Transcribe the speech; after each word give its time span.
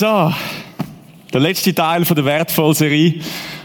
So, 0.00 0.32
der 1.30 1.40
letzte 1.40 1.74
Teil 1.74 2.06
von 2.06 2.16
der 2.16 2.24
wertvollen 2.24 2.72
Serie 2.72 3.16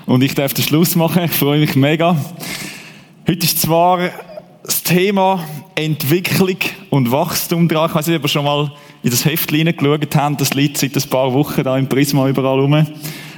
und 0.05 0.21
ich 0.21 0.35
darf 0.35 0.53
den 0.53 0.65
Schluss 0.65 0.97
machen. 0.97 1.23
Ich 1.23 1.31
freue 1.31 1.59
mich 1.61 1.77
mega. 1.77 2.17
Heute 3.25 3.45
ist 3.45 3.61
zwar 3.61 4.09
das 4.61 4.83
Thema 4.83 5.47
Entwicklung 5.75 6.57
und 6.89 7.09
Wachstum 7.09 7.69
dran. 7.69 7.89
Ich 7.89 7.95
weiß 7.95 8.07
nicht, 8.07 8.17
ob 8.17 8.23
ihr 8.23 8.27
schon 8.27 8.43
mal 8.43 8.69
in 9.01 9.11
das 9.11 9.23
Heft 9.23 9.49
hineingeschaut 9.49 10.13
habt. 10.13 10.41
Das 10.41 10.53
liegt 10.53 10.77
seit 10.77 10.93
ein 10.97 11.09
paar 11.09 11.31
Wochen 11.31 11.63
da 11.63 11.77
im 11.77 11.87
Prisma 11.87 12.27
überall 12.27 12.59
rum. 12.59 12.85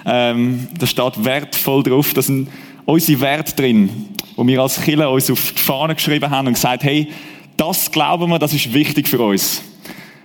Ähm, 0.04 0.68
da 0.80 0.88
steht 0.88 1.24
wertvoll 1.24 1.84
drauf. 1.84 2.16
Da 2.16 2.24
sind 2.24 2.50
unsere 2.86 3.22
Werte 3.22 3.56
drin, 3.56 4.08
wo 4.36 4.48
wir 4.48 4.60
als 4.60 4.82
Killer 4.82 5.12
uns 5.12 5.30
auf 5.30 5.54
die 5.56 5.62
Fahne 5.62 5.94
geschrieben 5.94 6.32
haben 6.32 6.48
und 6.48 6.54
gesagt, 6.56 6.82
hey, 6.82 7.10
das 7.58 7.92
glauben 7.92 8.32
wir, 8.32 8.40
das 8.40 8.54
ist 8.54 8.74
wichtig 8.74 9.08
für 9.08 9.20
uns. 9.20 9.62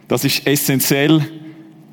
Das 0.09 0.25
ist 0.25 0.47
essentiell 0.47 1.42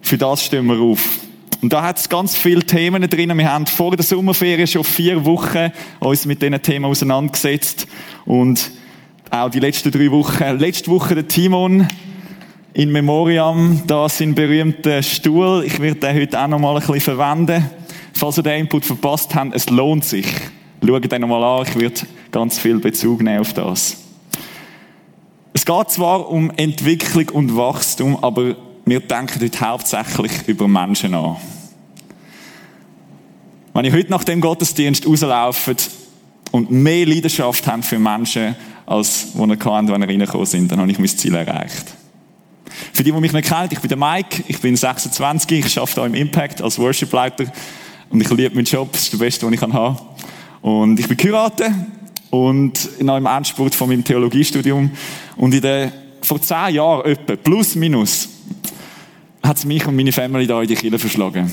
für 0.09 0.17
das 0.17 0.43
stehen 0.43 0.65
wir 0.65 0.79
auf. 0.79 1.19
Und 1.61 1.71
da 1.71 1.83
hat 1.83 1.99
es 1.99 2.09
ganz 2.09 2.35
viele 2.35 2.63
Themen 2.63 3.07
drin. 3.07 3.38
Wir 3.38 3.53
haben 3.53 3.67
vor 3.67 3.95
der 3.95 4.03
Sommerferien 4.03 4.65
schon 4.65 4.83
vier 4.83 5.23
Wochen 5.23 5.71
uns 5.99 6.25
mit 6.25 6.41
diesen 6.41 6.59
Themen 6.63 6.85
auseinandergesetzt. 6.85 7.85
Und 8.25 8.71
auch 9.30 9.52
die 9.52 9.59
letzten 9.59 9.91
drei 9.91 10.09
Wochen. 10.09 10.57
Letzte 10.57 10.89
Woche 10.89 11.13
der 11.13 11.27
Timon 11.27 11.87
in 12.73 12.91
Memoriam, 12.91 13.83
da 13.85 14.09
sind 14.09 14.33
berühmte 14.33 15.03
Stuhl. 15.03 15.63
Ich 15.63 15.80
werde 15.80 15.99
den 15.99 16.15
heute 16.15 16.41
auch 16.41 16.47
noch 16.47 16.59
mal 16.59 16.75
ein 16.75 16.80
bisschen 16.80 17.02
verwenden. 17.02 17.69
Falls 18.13 18.37
ihr 18.37 18.43
den 18.43 18.61
Input 18.61 18.85
verpasst 18.85 19.35
habt, 19.35 19.53
es 19.53 19.69
lohnt 19.69 20.05
sich. 20.05 20.25
Schaut 20.83 21.11
den 21.11 21.21
noch 21.21 21.27
mal 21.27 21.43
an. 21.43 21.67
Ich 21.67 21.80
werde 21.80 22.02
ganz 22.31 22.57
viel 22.57 22.80
Bezug 22.80 23.21
nehmen 23.21 23.41
auf 23.41 23.53
das. 23.53 23.95
Es 25.53 25.65
geht 25.65 25.89
zwar 25.91 26.30
um 26.30 26.49
Entwicklung 26.57 27.30
und 27.30 27.55
Wachstum, 27.55 28.17
aber 28.23 28.55
wir 28.90 29.00
denken 29.02 29.40
heute 29.42 29.59
hauptsächlich 29.59 30.32
über 30.48 30.68
Menschen 30.68 31.14
an. 31.14 31.38
Wenn 33.73 33.86
ihr 33.86 33.94
heute 33.94 34.09
nach 34.09 34.23
dem 34.23 34.42
Gottesdienst 34.42 35.06
rauslauft 35.06 35.92
und 36.52 36.72
mehr 36.72 37.06
Leidenschaft 37.06 37.67
habt 37.67 37.86
für 37.86 38.00
Menschen, 38.00 38.56
als 38.86 39.28
wo 39.36 39.45
ihr 39.45 39.58
kennt, 39.58 39.90
wenn 39.92 40.02
ihr 40.02 40.08
reingekommen 40.08 40.48
sind, 40.48 40.72
dann 40.72 40.80
habe 40.80 40.92
ich 40.92 40.98
mein 40.98 41.08
Ziel 41.08 41.36
erreicht. 41.36 41.94
Für 42.94 43.04
die, 43.04 43.12
die 43.12 43.20
mich 43.20 43.32
nicht 43.32 43.48
kennen, 43.48 43.70
ich 43.72 43.80
bin 43.80 43.90
der 43.90 43.98
Mike, 43.98 44.44
ich 44.48 44.60
bin 44.60 44.76
26, 44.76 45.66
ich 45.66 45.78
arbeite 45.78 46.02
hier 46.02 46.06
im 46.06 46.16
Impact 46.16 46.62
als 46.62 46.80
Worship-Leiter 46.80 47.45
und 48.10 48.22
ich 48.22 48.30
liebe 48.32 48.56
meinen 48.56 48.66
Job, 48.66 48.92
das 48.92 49.04
ist 49.04 49.14
der 49.14 49.17
beste, 49.20 49.45
den 49.45 49.54
ich 49.54 49.60
kann. 49.60 49.98
Und 50.62 51.00
ich 51.00 51.08
bin 51.08 51.16
geheiratet 51.16 51.72
und 52.32 53.02
noch 53.02 53.17
im 53.17 53.26
Endspurt 53.28 53.76
von 53.76 53.89
meinem 53.89 54.04
Theologiestudium 54.04 54.92
und 55.38 55.54
in 55.54 55.61
den, 55.61 55.92
vor 56.22 56.42
zehn 56.42 56.76
Jahren 56.76 57.05
etwa, 57.05 57.36
plus 57.36 57.76
minus, 57.76 58.30
hat 59.44 59.58
es 59.58 59.66
mich 59.66 59.86
und 59.86 59.95
meine 59.95 60.11
Family 60.11 60.48
da 60.48 60.61
in 60.61 60.67
die 60.67 60.76
Kirche 60.76 61.00
verschlagen. 61.00 61.52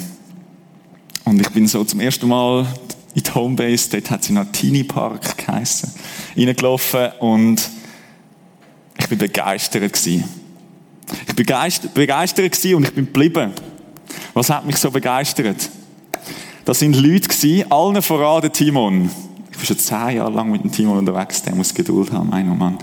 Und 1.25 1.41
ich 1.41 1.49
bin 1.51 1.67
so 1.67 1.85
zum 1.85 2.01
ersten 2.01 2.29
Mal 2.29 2.67
in 3.15 3.23
die 3.23 3.35
Homebase, 3.35 3.91
dort 3.91 4.11
hat 4.11 4.25
sie 4.25 4.33
noch 4.33 4.45
Teenie 4.53 4.85
Park 4.85 5.39
geheissen, 5.39 5.91
reingelaufen 6.37 7.09
und 7.21 7.69
ich 8.99 9.09
bin 9.09 9.19
begeistert 9.19 9.93
gewesen. 9.93 10.25
Ich 11.21 11.27
bin 11.27 11.37
begeistert, 11.37 11.95
begeistert 11.95 12.53
gewesen 12.53 12.75
und 12.75 12.85
ich 12.85 12.95
bin 12.95 13.07
geblieben. 13.07 13.53
Was 14.35 14.51
hat 14.51 14.67
mich 14.67 14.77
so 14.77 14.91
begeistert? 14.91 15.71
Das 16.65 16.79
sind 16.81 16.97
Leute 16.97 17.29
gewesen, 17.29 17.71
allen 17.71 18.03
voran 18.03 18.43
der 18.43 18.53
Timon. 18.53 19.11
Ich 19.51 19.57
bin 19.57 19.67
schon 19.67 19.79
zehn 19.79 20.17
Jahre 20.17 20.33
lang 20.33 20.51
mit 20.51 20.63
dem 20.63 20.73
Timon 20.73 20.99
unterwegs, 20.99 21.43
der 21.43 21.55
muss 21.55 21.73
Geduld 21.73 22.13
haben, 22.13 22.29
mein 22.29 22.59
Mann 22.59 22.79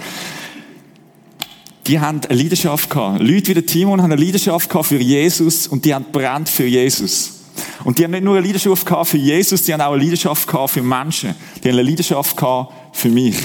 die 1.87 1.99
haben 1.99 2.21
eine 2.27 2.41
Leidenschaft 2.41 2.89
gehabt. 2.89 3.21
Leute 3.21 3.49
wie 3.49 3.53
der 3.55 3.65
Timon 3.65 4.01
haben 4.01 4.11
eine 4.11 4.21
Leidenschaft 4.21 4.69
gehabt 4.69 4.87
für 4.87 4.97
Jesus 4.97 5.67
und 5.67 5.83
die 5.85 5.93
haben 5.93 6.05
brennt 6.11 6.49
für 6.49 6.65
Jesus. 6.65 7.41
Und 7.83 7.99
die 7.99 8.03
haben 8.03 8.11
nicht 8.11 8.23
nur 8.23 8.37
eine 8.37 8.45
Leidenschaft 8.45 8.85
gehabt 8.85 9.09
für 9.09 9.17
Jesus, 9.17 9.63
die 9.63 9.73
haben 9.73 9.81
auch 9.81 9.93
eine 9.93 10.03
Leidenschaft 10.03 10.47
gehabt 10.47 10.71
für 10.71 10.81
Menschen. 10.81 11.35
Die 11.63 11.69
haben 11.69 11.77
eine 11.77 11.89
Leidenschaft 11.89 12.37
gehabt 12.37 12.73
für 12.93 13.09
mich. 13.09 13.35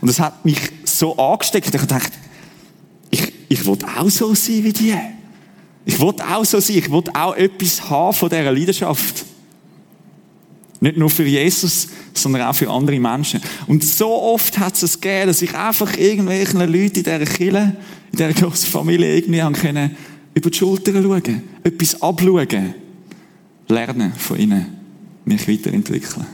Und 0.00 0.08
das 0.08 0.20
hat 0.20 0.44
mich 0.44 0.58
so 0.84 1.16
angesteckt. 1.16 1.74
Ich 1.74 1.82
dachte, 1.82 2.12
ich, 3.10 3.32
ich 3.48 3.66
will 3.66 3.78
auch 3.98 4.10
so 4.10 4.34
sein 4.34 4.64
wie 4.64 4.72
die. 4.72 4.94
Ich 5.84 6.00
will 6.00 6.14
auch 6.20 6.44
so 6.44 6.60
sein. 6.60 6.78
Ich 6.78 6.90
will 6.90 7.02
auch 7.12 7.34
etwas 7.34 7.88
haben 7.90 8.14
von 8.14 8.28
dieser 8.28 8.52
Leidenschaft. 8.52 9.23
Nicht 10.84 10.98
nur 10.98 11.08
für 11.08 11.24
Jesus, 11.24 11.88
sondern 12.12 12.42
auch 12.42 12.54
für 12.54 12.68
andere 12.68 13.00
Menschen. 13.00 13.40
Und 13.66 13.82
so 13.82 14.06
oft 14.06 14.58
hat 14.58 14.82
es 14.82 15.00
gegeben, 15.00 15.28
dass 15.28 15.40
ich 15.40 15.54
einfach 15.54 15.96
irgendwelchen 15.96 16.60
Leuten 16.60 16.98
in 16.98 17.04
dieser 17.04 17.24
Kirche, 17.24 17.74
in 18.12 18.18
dieser 18.18 18.34
grossen 18.34 18.70
Familie 18.70 19.16
irgendwie 19.16 19.40
haben 19.40 19.54
können, 19.54 19.96
über 20.34 20.50
die 20.50 20.58
Schulter 20.58 20.92
schauen, 20.92 21.42
etwas 21.62 22.02
abschauen, 22.02 22.74
lernen 23.66 24.12
von 24.12 24.38
ihnen, 24.38 24.66
mich 25.24 25.48
weiterentwickeln. 25.48 26.26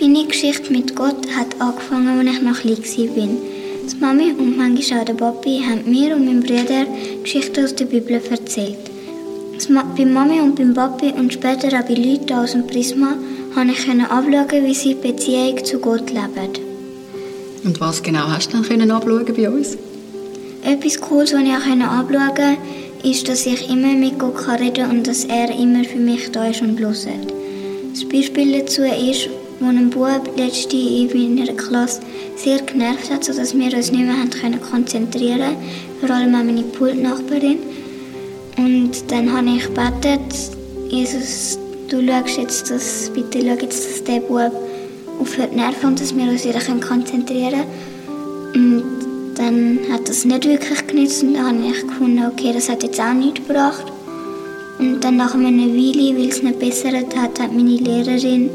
Meine 0.00 0.26
Geschichte 0.28 0.70
mit 0.70 0.94
Gott 0.94 1.26
hat 1.36 1.60
angefangen, 1.60 2.20
als 2.20 2.36
ich 2.36 2.42
noch 2.42 2.60
klein 2.60 3.16
war. 3.16 3.53
Die 3.84 3.96
Mami 4.00 4.32
und 4.32 4.56
manchmal 4.56 5.00
auch 5.00 5.04
der 5.04 5.12
Papi 5.12 5.60
haben 5.60 5.90
mir 5.90 6.16
und 6.16 6.24
meinem 6.24 6.40
Bruder 6.40 6.86
Geschichten 7.22 7.64
aus 7.64 7.74
der 7.74 7.84
Bibel 7.84 8.18
erzählt. 8.30 8.78
Bei 9.96 10.04
Mami 10.06 10.40
und 10.40 10.56
beim 10.56 10.72
Papi 10.72 11.12
und 11.12 11.32
später 11.32 11.68
auch 11.68 11.84
bei 11.84 11.94
Leuten 11.94 12.32
aus 12.32 12.52
dem 12.52 12.66
Prisma 12.66 13.14
konnte 13.54 13.74
ich 13.74 13.88
abschauen, 13.88 14.64
wie 14.64 14.74
sie 14.74 14.94
die 14.94 15.08
Beziehung 15.12 15.62
zu 15.64 15.78
Gott 15.78 16.08
leben. 16.10 16.52
Und 17.64 17.78
was 17.78 18.02
genau 18.02 18.26
hast 18.28 18.54
du 18.54 18.62
dann 18.62 18.90
abschauen 18.90 19.34
bei 19.36 19.50
uns? 19.50 19.76
Etwas 20.62 20.98
Cooles, 21.00 21.34
was 21.34 21.42
ich 21.42 21.50
auch 21.50 21.66
anschauen 21.66 22.08
konnte, 22.08 22.56
ist, 23.02 23.28
dass 23.28 23.44
ich 23.44 23.68
immer 23.68 23.92
mit 23.92 24.18
Gott 24.18 24.48
reden 24.48 24.74
kann 24.74 24.90
und 24.96 25.06
dass 25.06 25.26
er 25.26 25.50
immer 25.50 25.84
für 25.84 25.98
mich 25.98 26.32
da 26.32 26.46
ist 26.46 26.62
und 26.62 26.80
hört. 26.80 26.96
Das 27.92 28.04
Beispiel 28.08 28.60
dazu 28.60 28.82
ist, 28.82 29.28
wo 29.64 29.70
ein 29.70 29.88
Bub 29.90 30.36
letzte 30.36 30.76
in 30.76 31.36
meiner 31.36 31.52
Klasse 31.54 32.00
sehr 32.36 32.60
genervt 32.60 33.10
hat, 33.10 33.24
sodass 33.24 33.56
wir 33.56 33.74
uns 33.74 33.90
nicht 33.90 34.04
mehr 34.04 34.58
konzentrieren 34.70 35.40
konnten, 35.40 36.00
vor 36.00 36.10
allem 36.10 36.34
auch 36.34 36.44
meine 36.44 36.62
Pultnachbarin. 36.62 37.58
Und 38.58 39.10
dann 39.10 39.32
habe 39.32 39.48
ich 39.48 39.64
gebetet, 39.64 40.20
Jesus, 40.88 41.58
du 41.88 42.06
schaust 42.06 42.36
jetzt, 42.36 42.70
dass, 42.70 43.10
bitte 43.14 43.40
schau 43.40 43.62
jetzt, 43.62 43.88
dass 43.88 44.04
der 44.04 44.20
Bub 44.20 44.52
aufhört 45.18 45.56
nerven 45.56 45.88
und 45.88 46.00
dass 46.00 46.14
wir 46.14 46.24
uns 46.24 46.44
wieder 46.44 46.60
konzentrieren 46.86 47.64
können. 48.52 48.82
Und 48.82 48.84
dann 49.36 49.78
hat 49.90 50.08
das 50.08 50.24
nicht 50.24 50.44
wirklich 50.44 50.86
genützt 50.86 51.22
und 51.22 51.34
dann 51.34 51.46
habe 51.46 51.72
ich 51.72 51.86
gefunden, 51.86 52.22
okay, 52.26 52.52
das 52.52 52.68
hat 52.68 52.82
jetzt 52.82 53.00
auch 53.00 53.14
nichts 53.14 53.46
gebracht. 53.46 53.86
Und 54.78 55.00
dann 55.00 55.16
nach 55.16 55.34
einer 55.34 55.48
Weile, 55.48 56.18
weil 56.18 56.28
es 56.28 56.42
nicht 56.42 56.58
besser 56.58 56.88
hat, 56.88 57.16
hat 57.16 57.52
meine 57.52 57.76
Lehrerin 57.76 58.50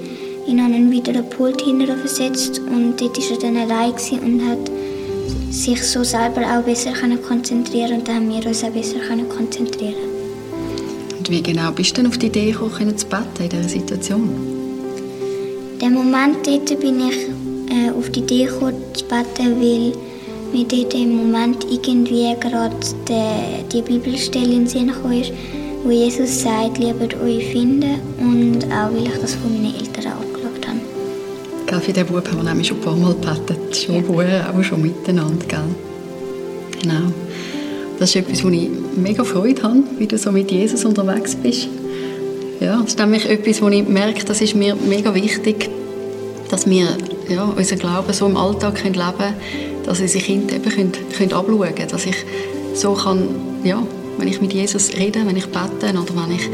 ihn 0.49 0.59
an 0.59 0.91
wieder 0.91 1.13
einen 1.13 1.29
Pult 1.29 1.61
versetzt 1.61 2.59
und 2.59 2.99
dort 2.99 3.17
war 3.17 3.31
er 3.31 3.39
dann 3.39 3.57
allein 3.57 3.91
und 3.91 4.41
hat 4.47 4.71
sich 5.51 5.81
so 5.83 6.03
selber 6.03 6.41
auch 6.41 6.63
besser 6.63 6.91
konzentrieren 7.27 7.99
und 7.99 8.07
dann 8.07 8.15
haben 8.15 8.29
wir 8.29 8.45
uns 8.47 8.63
auch 8.63 8.69
besser 8.69 8.95
konzentrieren 9.29 9.93
Und 11.17 11.29
wie 11.29 11.41
genau 11.41 11.71
bist 11.71 11.91
du 11.91 12.01
denn 12.01 12.07
auf 12.07 12.17
die 12.17 12.27
Idee 12.27 12.51
gekommen, 12.51 12.97
zu 12.97 13.05
beten 13.05 13.43
in 13.43 13.49
dieser 13.49 13.69
Situation? 13.69 14.29
In 15.73 15.79
dem 15.79 15.93
Moment 15.93 16.45
dort 16.45 16.79
bin 16.79 16.99
ich 17.07 17.27
äh, 17.71 17.91
auf 17.91 18.09
die 18.09 18.19
Idee 18.21 18.45
gekommen, 18.45 18.75
zu 18.93 19.05
beten, 19.05 19.61
weil 19.61 19.93
mir 20.51 20.65
dort 20.65 20.93
im 20.95 21.15
Moment 21.15 21.65
irgendwie 21.69 22.35
gerade 22.39 22.75
die, 23.07 23.69
die 23.71 23.81
Bibelstelle 23.81 24.45
in 24.45 24.65
den 24.65 24.67
Sinn 24.67 24.91
kam, 24.91 25.23
wo 25.83 25.91
Jesus 25.91 26.41
sagt, 26.41 26.77
liebet 26.79 27.15
euch 27.21 27.45
finden 27.51 27.99
und 28.19 28.65
auch 28.65 28.91
weil 28.93 29.07
ich 29.07 29.21
das 29.21 29.35
von 29.35 29.53
meinen 29.53 29.75
Eltern 29.75 30.13
auch 30.13 30.28
Gell, 31.69 31.79
für 31.81 31.93
den 31.93 32.07
Bub 32.07 32.27
haben 32.27 32.37
wir 32.37 32.43
nämlich 32.43 32.67
schon 32.67 32.77
ein 32.77 32.83
paar 32.83 32.95
Mal 32.95 33.13
gebetet, 33.13 33.77
schon 33.77 33.95
ja. 33.97 34.01
vorher, 34.01 34.63
schon 34.63 34.81
miteinander. 34.81 35.45
Gell? 35.47 35.59
Genau. 36.81 37.13
Das 37.99 38.09
ist 38.09 38.15
etwas, 38.15 38.43
wo 38.43 38.49
ich 38.49 38.69
mega 38.95 39.23
Freude 39.23 39.61
habe, 39.61 39.83
wie 39.99 40.07
du 40.07 40.17
so 40.17 40.31
mit 40.31 40.49
Jesus 40.49 40.83
unterwegs 40.83 41.35
bist. 41.35 41.67
Ja, 42.59 42.77
das 42.81 42.93
ist 42.93 42.99
nämlich 42.99 43.29
etwas, 43.29 43.61
wo 43.61 43.67
ich 43.67 43.87
merke, 43.87 44.25
das 44.25 44.41
ist 44.41 44.55
mir 44.55 44.75
mega 44.75 45.13
wichtig, 45.13 45.69
dass 46.49 46.67
wir 46.67 46.87
ja, 47.27 47.43
unseren 47.43 47.77
Glauben 47.77 48.13
so 48.13 48.25
im 48.25 48.35
Alltag 48.35 48.83
leben 48.83 48.95
können, 48.95 49.35
dass 49.85 49.99
unsere 49.99 50.23
Kinder 50.23 50.55
eben 50.55 50.71
können, 50.71 50.91
können 51.15 51.33
abschauen 51.33 51.75
können, 51.75 51.87
dass 51.87 52.05
ich 52.07 52.25
so 52.73 52.93
kann, 52.93 53.27
ja, 53.63 53.83
wenn 54.17 54.27
ich 54.27 54.41
mit 54.41 54.53
Jesus 54.53 54.91
rede, 54.97 55.19
wenn 55.23 55.37
ich 55.37 55.45
bete 55.45 55.91
oder 55.91 56.15
wenn 56.15 56.35
ich 56.35 56.49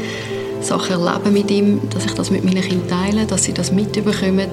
Sachen 0.60 1.00
erlebe 1.00 1.30
mit 1.30 1.50
ihm, 1.50 1.80
dass 1.88 2.04
ich 2.04 2.12
das 2.12 2.30
mit 2.30 2.44
meinen 2.44 2.60
Kindern 2.60 2.88
teile, 2.88 3.24
dass 3.24 3.44
sie 3.44 3.54
das 3.54 3.72
mitbekommen, 3.72 4.50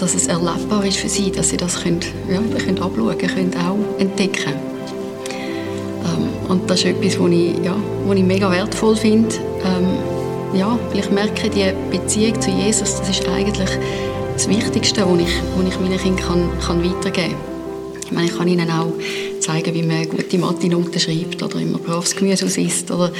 dass 0.00 0.14
es 0.14 0.26
erlebbar 0.26 0.84
ist 0.84 0.98
für 0.98 1.08
sie, 1.08 1.30
dass 1.30 1.50
sie 1.50 1.56
das 1.56 1.82
können, 1.82 2.00
ja, 2.30 2.40
können 2.58 2.78
abschauen 2.82 3.18
können, 3.18 3.54
auch 3.56 4.00
entdecken 4.00 4.54
ähm, 6.04 6.28
Und 6.48 6.68
das 6.68 6.80
ist 6.80 6.86
etwas, 6.86 7.18
was 7.18 7.30
ich, 7.30 7.64
ja, 7.64 7.76
was 8.06 8.16
ich 8.16 8.24
mega 8.24 8.50
wertvoll 8.50 8.96
finde. 8.96 9.34
Ähm, 9.64 10.58
ja, 10.58 10.78
weil 10.90 11.00
ich 11.00 11.10
merke, 11.10 11.50
die 11.50 11.72
Beziehung 11.90 12.40
zu 12.40 12.50
Jesus, 12.50 12.98
das 12.98 13.08
ist 13.08 13.28
eigentlich 13.28 13.70
das 14.34 14.48
Wichtigste, 14.48 15.04
was 15.06 15.20
ich, 15.20 15.34
was 15.56 15.68
ich 15.68 15.80
meinen 15.80 15.98
Kindern 15.98 16.26
kann, 16.26 16.50
kann 16.60 16.84
weitergeben 16.84 17.32
kann. 17.32 17.54
Ich 18.04 18.12
meine, 18.12 18.26
ich 18.26 18.36
kann 18.36 18.48
ihnen 18.48 18.70
auch 18.70 18.92
zeigen, 19.40 19.74
wie 19.74 19.82
man 19.82 20.08
gute 20.08 20.38
Mathe-Noten 20.38 21.00
schreibt 21.00 21.42
oder 21.42 21.56
man 21.56 21.80
braves 21.80 22.14
Gemüse 22.14 22.44
isst. 22.60 22.90
Oder 22.90 23.10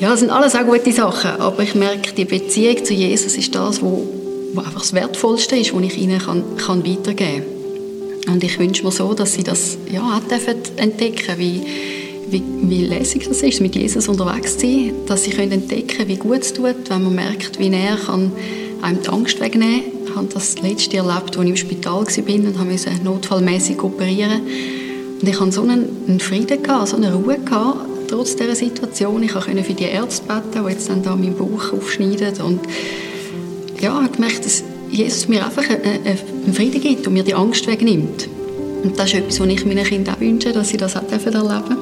ja, 0.00 0.10
das 0.10 0.20
sind 0.20 0.30
alles 0.30 0.54
auch 0.54 0.64
gute 0.64 0.92
Sachen. 0.92 1.30
Aber 1.40 1.62
ich 1.62 1.74
merke, 1.74 2.12
die 2.14 2.24
Beziehung 2.24 2.84
zu 2.84 2.94
Jesus 2.94 3.36
ist 3.36 3.54
das, 3.54 3.82
wo, 3.82 4.06
wo 4.54 4.60
einfach 4.60 4.80
das 4.80 4.92
Wertvollste 4.92 5.56
ist, 5.56 5.74
was 5.74 5.82
ich 5.82 5.98
ihnen 5.98 6.18
kann, 6.18 6.42
kann 6.56 6.86
weitergeben 6.86 7.44
kann. 8.24 8.34
Und 8.34 8.44
ich 8.44 8.58
wünsche 8.58 8.84
mir 8.84 8.92
so, 8.92 9.12
dass 9.14 9.34
sie 9.34 9.42
das 9.42 9.76
ja, 9.90 10.00
auch 10.00 10.76
entdecken 10.76 11.38
wie, 11.38 11.62
wie, 12.28 12.42
wie 12.62 12.86
lässig 12.86 13.28
das 13.28 13.42
ist, 13.42 13.60
mit 13.60 13.76
Jesus 13.76 14.08
unterwegs 14.08 14.56
zu 14.56 14.66
sein. 14.66 14.92
Dass 15.06 15.24
sie 15.24 15.30
können 15.30 15.52
entdecken 15.52 16.08
wie 16.08 16.16
gut 16.16 16.40
es 16.40 16.52
tut, 16.52 16.88
wenn 16.88 17.04
man 17.04 17.14
merkt, 17.14 17.58
wie 17.58 17.68
näher 17.68 17.98
kann 18.06 18.32
einem 18.82 19.02
die 19.02 19.08
Angst 19.08 19.40
wegnehmen 19.40 19.82
kann 19.82 20.04
ich 20.14 20.20
habe 20.20 20.28
das 20.32 20.62
letzte 20.62 20.98
erlebt, 20.98 21.36
als 21.36 21.44
ich 21.44 21.50
im 21.50 21.56
Spital 21.56 22.06
war 22.06 22.60
und 22.60 22.70
musste 22.70 22.90
notfallmäßig 23.02 23.82
operieren. 23.82 24.42
Und 25.20 25.28
ich 25.28 25.40
hatte 25.40 25.50
so 25.50 25.62
einen, 25.62 26.20
Frieden, 26.20 26.62
gehabt, 26.62 26.86
so 26.86 26.96
eine 26.96 27.12
Ruhe, 27.12 27.36
gehabt, 27.40 27.80
trotz 28.08 28.36
dieser 28.36 28.54
Situation. 28.54 29.24
Ich 29.24 29.32
konnte 29.32 29.64
für 29.64 29.74
die 29.74 29.86
Ärzte 29.86 30.24
beten, 30.28 30.64
die 30.64 30.70
jetzt 30.70 30.88
dann 30.88 31.02
da 31.02 31.16
meinen 31.16 31.34
Bauch 31.34 31.72
aufschneiden. 31.72 32.40
Und 32.42 32.60
ja, 33.84 33.94
habe 33.94 34.08
gemerkt, 34.08 34.44
dass 34.44 34.64
Jesus 34.90 35.28
mir 35.28 35.44
einfach 35.44 35.64
einen 35.68 36.54
Frieden 36.54 36.80
gibt 36.80 37.06
und 37.06 37.12
mir 37.12 37.22
die 37.22 37.34
Angst 37.34 37.66
wegnimmt. 37.66 38.28
Und 38.82 38.98
das 38.98 39.08
ist 39.08 39.14
etwas, 39.14 39.40
was 39.40 39.48
ich 39.48 39.64
meinen 39.66 39.84
Kindern 39.84 40.14
auch 40.14 40.20
wünsche, 40.20 40.52
dass 40.52 40.70
sie 40.70 40.76
das 40.76 40.96
auch 40.96 41.02
erleben 41.02 41.32
dürfen. 41.32 41.76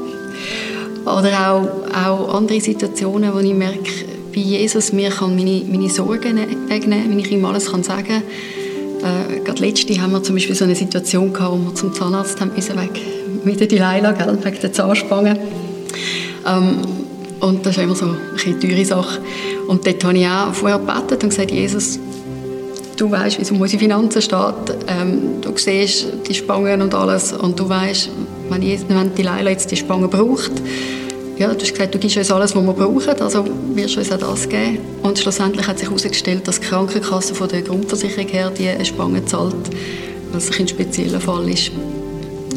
Oder 1.04 1.50
auch, 1.50 1.68
auch 1.94 2.34
andere 2.34 2.60
Situationen, 2.60 3.32
wo 3.34 3.38
ich 3.38 3.54
merke, 3.54 3.90
wie 4.32 4.42
Jesus 4.42 4.92
mir 4.92 5.10
kann 5.10 5.36
meine, 5.36 5.62
meine 5.70 5.90
Sorgen 5.90 6.38
wegnehmen 6.68 7.02
kann, 7.02 7.10
wenn 7.10 7.18
ich 7.18 7.30
ihm 7.30 7.44
alles 7.44 7.70
kann 7.70 7.82
sagen 7.82 8.22
kann. 9.02 9.36
Äh, 9.36 9.40
gerade 9.40 9.60
letzte 9.60 10.00
haben 10.00 10.12
wir 10.12 10.22
zum 10.22 10.36
Beispiel 10.36 10.54
so 10.54 10.64
eine 10.64 10.74
Situation 10.74 11.32
gehabt, 11.32 11.52
wo 11.52 11.70
wir 11.70 11.74
zum 11.74 11.92
Zahnarzt 11.92 12.40
haben 12.40 12.52
müssen, 12.54 12.76
weg, 12.76 13.00
mit 13.44 13.60
der 13.60 13.66
Delilah, 13.66 14.12
gell, 14.12 14.38
wegen 14.42 14.60
der 14.60 14.72
Zahnspange. 14.72 15.38
Ähm, 16.46 16.78
und 17.40 17.66
das 17.66 17.76
ist 17.76 17.82
immer 17.82 17.96
so 17.96 18.06
eine 18.06 18.58
teure 18.60 18.84
Sache. 18.84 19.20
Und 19.68 19.86
dort 19.86 20.04
habe 20.04 20.18
ich 20.18 20.26
auch 20.26 20.52
vorher 20.52 20.78
gebetet 20.78 21.22
und 21.22 21.30
gesagt, 21.30 21.50
Jesus, 21.50 21.98
du 22.96 23.10
weißt, 23.10 23.38
wie 23.38 23.42
es 23.42 23.50
um 23.50 23.60
unsere 23.60 23.80
Finanzen 23.80 24.22
steht. 24.22 24.76
Ähm, 24.88 25.40
du 25.40 25.52
siehst 25.56 26.06
die 26.28 26.34
Spangen 26.34 26.82
und 26.82 26.94
alles. 26.94 27.32
Und 27.32 27.58
du 27.58 27.68
weißt, 27.68 28.10
wenn, 28.50 28.62
wenn 28.62 29.14
die 29.14 29.22
Leila 29.22 29.50
jetzt 29.50 29.70
die 29.70 29.76
Spangen 29.76 30.08
braucht, 30.10 30.52
ja, 31.38 31.48
du 31.48 31.60
hast 31.60 31.72
gesagt, 31.72 31.94
du 31.94 31.98
gibst 31.98 32.16
uns 32.16 32.30
alles, 32.30 32.54
was 32.54 32.62
wir 32.62 32.72
brauchen, 32.72 33.20
also 33.20 33.44
wirst 33.74 33.96
du 33.96 34.00
uns 34.00 34.12
auch 34.12 34.18
das 34.18 34.48
geben. 34.48 34.78
Und 35.02 35.18
schlussendlich 35.18 35.66
hat 35.66 35.78
sich 35.78 35.88
herausgestellt, 35.88 36.46
dass 36.46 36.60
die 36.60 36.66
Krankenkasse 36.66 37.34
von 37.34 37.48
der 37.48 37.62
Grundversicherung 37.62 38.28
her 38.28 38.50
die 38.50 38.84
Spange 38.84 39.24
zahlt, 39.24 39.54
was 40.32 40.56
ein 40.58 40.68
spezieller 40.68 41.20
Fall 41.20 41.48
ist. 41.48 41.72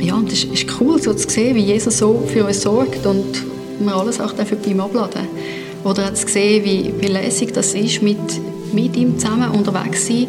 Ja, 0.02 0.16
und 0.16 0.32
es 0.32 0.44
ist 0.44 0.68
cool, 0.80 1.02
so 1.02 1.14
zu 1.14 1.28
sehen, 1.28 1.56
wie 1.56 1.64
Jesus 1.64 1.98
so 1.98 2.22
für 2.28 2.46
uns 2.46 2.62
sorgt 2.62 3.06
und 3.06 3.44
wir 3.80 3.96
alles 3.96 4.20
auch 4.20 4.34
dafür 4.34 4.58
bei 4.58 4.72
ihm 4.72 4.82
abladen. 4.82 5.28
Oder 5.86 6.14
zu 6.14 6.28
sehen, 6.28 6.66
wie, 6.66 6.94
wie 7.00 7.08
lässig 7.08 7.54
das 7.54 7.74
ist, 7.74 8.02
mit, 8.02 8.18
mit 8.74 8.98
ihm 8.98 9.18
zusammen 9.18 9.52
unterwegs 9.52 10.06
zu 10.06 10.14
sein 10.14 10.28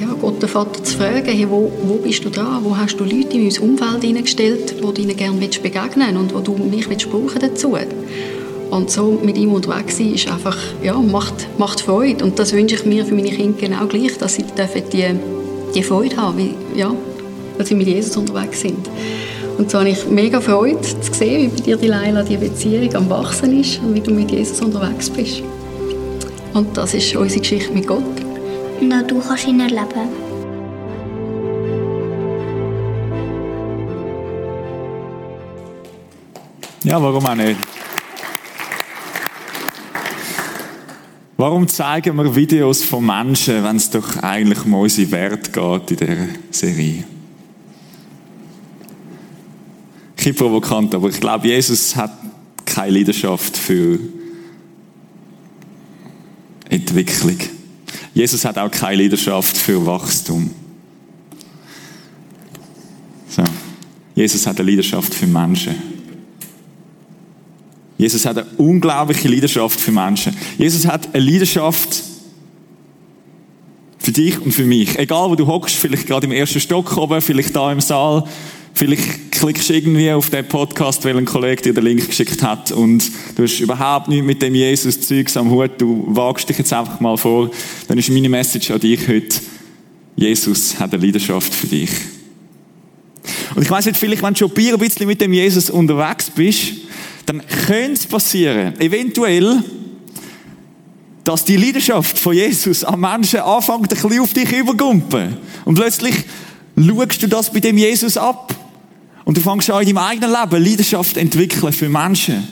ja, 0.00 0.14
Gott 0.20 0.40
den 0.40 0.48
Vater 0.48 0.82
zu 0.82 0.96
fragen, 0.96 1.26
hey, 1.26 1.46
wo, 1.48 1.70
wo 1.82 1.96
bist 1.96 2.24
du 2.24 2.30
dran? 2.30 2.60
Wo 2.62 2.76
hast 2.76 2.96
du 2.96 3.04
Leute 3.04 3.36
in 3.36 3.44
mein 3.44 3.58
Umfeld 3.58 4.02
hineingestellt, 4.02 4.76
wo 4.82 4.92
du 4.92 5.02
ihnen 5.02 5.16
gerne 5.16 5.38
begegnen 5.38 6.16
und 6.16 6.34
wo 6.34 6.40
du 6.40 6.54
mich 6.56 6.88
willst 6.88 7.10
brauchen 7.10 7.40
dazu? 7.40 7.76
Und 8.70 8.90
so 8.90 9.18
mit 9.22 9.36
ihm 9.38 9.52
unterwegs 9.52 9.96
sein, 9.96 10.14
ist 10.14 10.30
einfach, 10.30 10.56
ja, 10.82 10.94
macht, 10.94 11.48
macht 11.58 11.80
Freude. 11.80 12.24
Und 12.24 12.38
das 12.38 12.52
wünsche 12.52 12.76
ich 12.76 12.84
mir 12.84 13.04
für 13.04 13.14
meine 13.14 13.30
Kinder 13.30 13.58
genau 13.58 13.86
gleich, 13.86 14.18
dass 14.18 14.34
sie 14.34 14.44
die, 14.92 15.04
die 15.74 15.82
Freude 15.82 16.16
haben, 16.16 16.38
wie, 16.38 16.54
ja, 16.78 16.94
dass 17.56 17.68
sie 17.68 17.74
mit 17.74 17.88
Jesus 17.88 18.16
unterwegs 18.16 18.60
sind. 18.60 18.88
Und 19.58 19.68
so 19.68 19.80
habe 19.80 19.88
ich 19.88 20.08
mega 20.08 20.40
Freude 20.40 20.80
zu 20.80 21.12
sehen, 21.12 21.42
wie 21.42 21.56
bei 21.56 21.60
dir, 21.60 21.76
die 21.76 21.88
Leila, 21.88 22.22
die 22.22 22.36
Beziehung 22.36 22.94
am 22.94 23.10
Wachsen 23.10 23.60
ist 23.60 23.80
und 23.80 23.92
wie 23.92 24.00
du 24.00 24.12
mit 24.12 24.30
Jesus 24.30 24.60
unterwegs 24.60 25.10
bist. 25.10 25.42
Und 26.54 26.76
das 26.76 26.94
ist 26.94 27.16
unsere 27.16 27.40
Geschichte 27.40 27.72
mit 27.72 27.88
Gott 27.88 28.04
und 28.80 28.92
auch 28.92 29.06
du 29.06 29.18
kannst 29.18 29.48
ihn 29.48 29.58
erleben. 29.58 30.08
Ja, 36.84 37.02
warum 37.02 37.26
auch 37.26 37.34
nicht? 37.34 37.58
Warum 41.36 41.66
zeigen 41.66 42.16
wir 42.16 42.34
Videos 42.34 42.84
von 42.84 43.04
Menschen, 43.04 43.62
wenn 43.64 43.76
es 43.76 43.90
doch 43.90 44.22
eigentlich 44.22 44.64
um 44.64 44.74
unsere 44.74 45.10
Werte 45.10 45.50
geht 45.50 45.90
in 45.90 45.96
dieser 45.96 46.28
Serie? 46.50 47.17
Ein 50.28 50.34
provokant, 50.34 50.94
aber 50.94 51.08
ich 51.08 51.20
glaube, 51.20 51.48
Jesus 51.48 51.96
hat 51.96 52.12
keine 52.66 52.98
Leidenschaft 52.98 53.56
für 53.56 53.98
Entwicklung. 56.68 57.38
Jesus 58.12 58.44
hat 58.44 58.58
auch 58.58 58.70
keine 58.70 59.04
Leidenschaft 59.04 59.56
für 59.56 59.86
Wachstum. 59.86 60.50
So. 63.30 63.42
Jesus 64.14 64.46
hat 64.46 64.60
eine 64.60 64.70
Leidenschaft 64.70 65.14
für 65.14 65.26
Menschen. 65.26 65.76
Jesus 67.96 68.26
hat 68.26 68.36
eine 68.36 68.48
unglaubliche 68.58 69.28
Leidenschaft 69.28 69.80
für 69.80 69.92
Menschen. 69.92 70.36
Jesus 70.58 70.86
hat 70.86 71.14
eine 71.14 71.24
Leidenschaft 71.24 72.02
für 73.98 74.12
dich 74.12 74.38
und 74.38 74.52
für 74.52 74.64
mich. 74.64 74.98
Egal 74.98 75.30
wo 75.30 75.36
du 75.36 75.46
hockst, 75.46 75.74
vielleicht 75.74 76.06
gerade 76.06 76.26
im 76.26 76.32
ersten 76.32 76.60
Stock 76.60 76.98
oben, 76.98 77.22
vielleicht 77.22 77.56
da 77.56 77.72
im 77.72 77.80
Saal, 77.80 78.24
Vielleicht 78.78 79.27
klickst 79.38 79.70
irgendwie 79.70 80.10
auf 80.10 80.30
den 80.30 80.46
Podcast, 80.48 81.04
weil 81.04 81.16
ein 81.16 81.24
Kollege 81.24 81.62
dir 81.62 81.74
den 81.74 81.84
Link 81.84 82.06
geschickt 82.08 82.42
hat 82.42 82.72
und 82.72 83.08
du 83.36 83.44
hast 83.44 83.60
überhaupt 83.60 84.08
nichts 84.08 84.26
mit 84.26 84.42
dem 84.42 84.54
Jesus-Zeugs 84.54 85.36
am 85.36 85.50
Hut, 85.50 85.72
du 85.78 86.04
wagst 86.08 86.48
dich 86.48 86.58
jetzt 86.58 86.72
einfach 86.72 86.98
mal 86.98 87.16
vor. 87.16 87.50
Dann 87.86 87.98
ist 87.98 88.10
meine 88.10 88.28
Message 88.28 88.70
an 88.70 88.80
dich 88.80 89.06
heute, 89.06 89.36
Jesus 90.16 90.80
hat 90.80 90.92
eine 90.92 91.04
Leidenschaft 91.04 91.54
für 91.54 91.68
dich. 91.68 91.90
Und 93.54 93.62
ich 93.62 93.70
weiss 93.70 93.86
nicht, 93.86 93.96
vielleicht, 93.96 94.22
wenn 94.22 94.34
du 94.34 94.38
schon 94.40 94.50
ein 94.50 94.78
bisschen 94.78 95.06
mit 95.06 95.20
dem 95.20 95.32
Jesus 95.32 95.70
unterwegs 95.70 96.30
bist, 96.30 96.72
dann 97.26 97.40
könnte 97.66 97.92
es 97.92 98.06
passieren, 98.06 98.78
eventuell, 98.80 99.62
dass 101.22 101.44
die 101.44 101.56
Leidenschaft 101.56 102.18
von 102.18 102.34
Jesus 102.34 102.82
an 102.82 102.98
Menschen 102.98 103.40
anfängt, 103.40 103.82
ein 103.82 103.88
bisschen 103.88 104.20
auf 104.20 104.32
dich 104.32 104.50
übergumpen. 104.50 105.36
Und 105.64 105.74
plötzlich 105.76 106.24
schaust 106.76 107.22
du 107.22 107.28
das 107.28 107.52
bei 107.52 107.60
dem 107.60 107.78
Jesus 107.78 108.16
ab. 108.16 108.57
Und 109.28 109.36
du 109.36 109.42
fängst 109.42 109.68
an 109.68 109.82
in 109.82 109.94
deinem 109.94 109.98
eigenen 109.98 110.30
Leben 110.30 110.64
Leidenschaft 110.64 111.18
entwickeln 111.18 111.70
für 111.70 111.90
Menschen. 111.90 112.48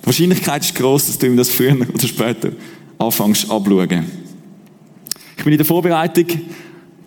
Die 0.00 0.06
Wahrscheinlichkeit 0.06 0.62
ist 0.62 0.72
groß, 0.76 1.06
dass 1.08 1.18
du 1.18 1.26
ihm 1.26 1.36
das 1.36 1.48
früher 1.48 1.74
oder 1.94 2.06
später 2.06 2.52
anfängst 2.96 3.50
abzuschauen. 3.50 4.04
Ich 5.36 5.42
bin 5.42 5.52
in 5.52 5.58
der 5.58 5.66
Vorbereitung 5.66 6.26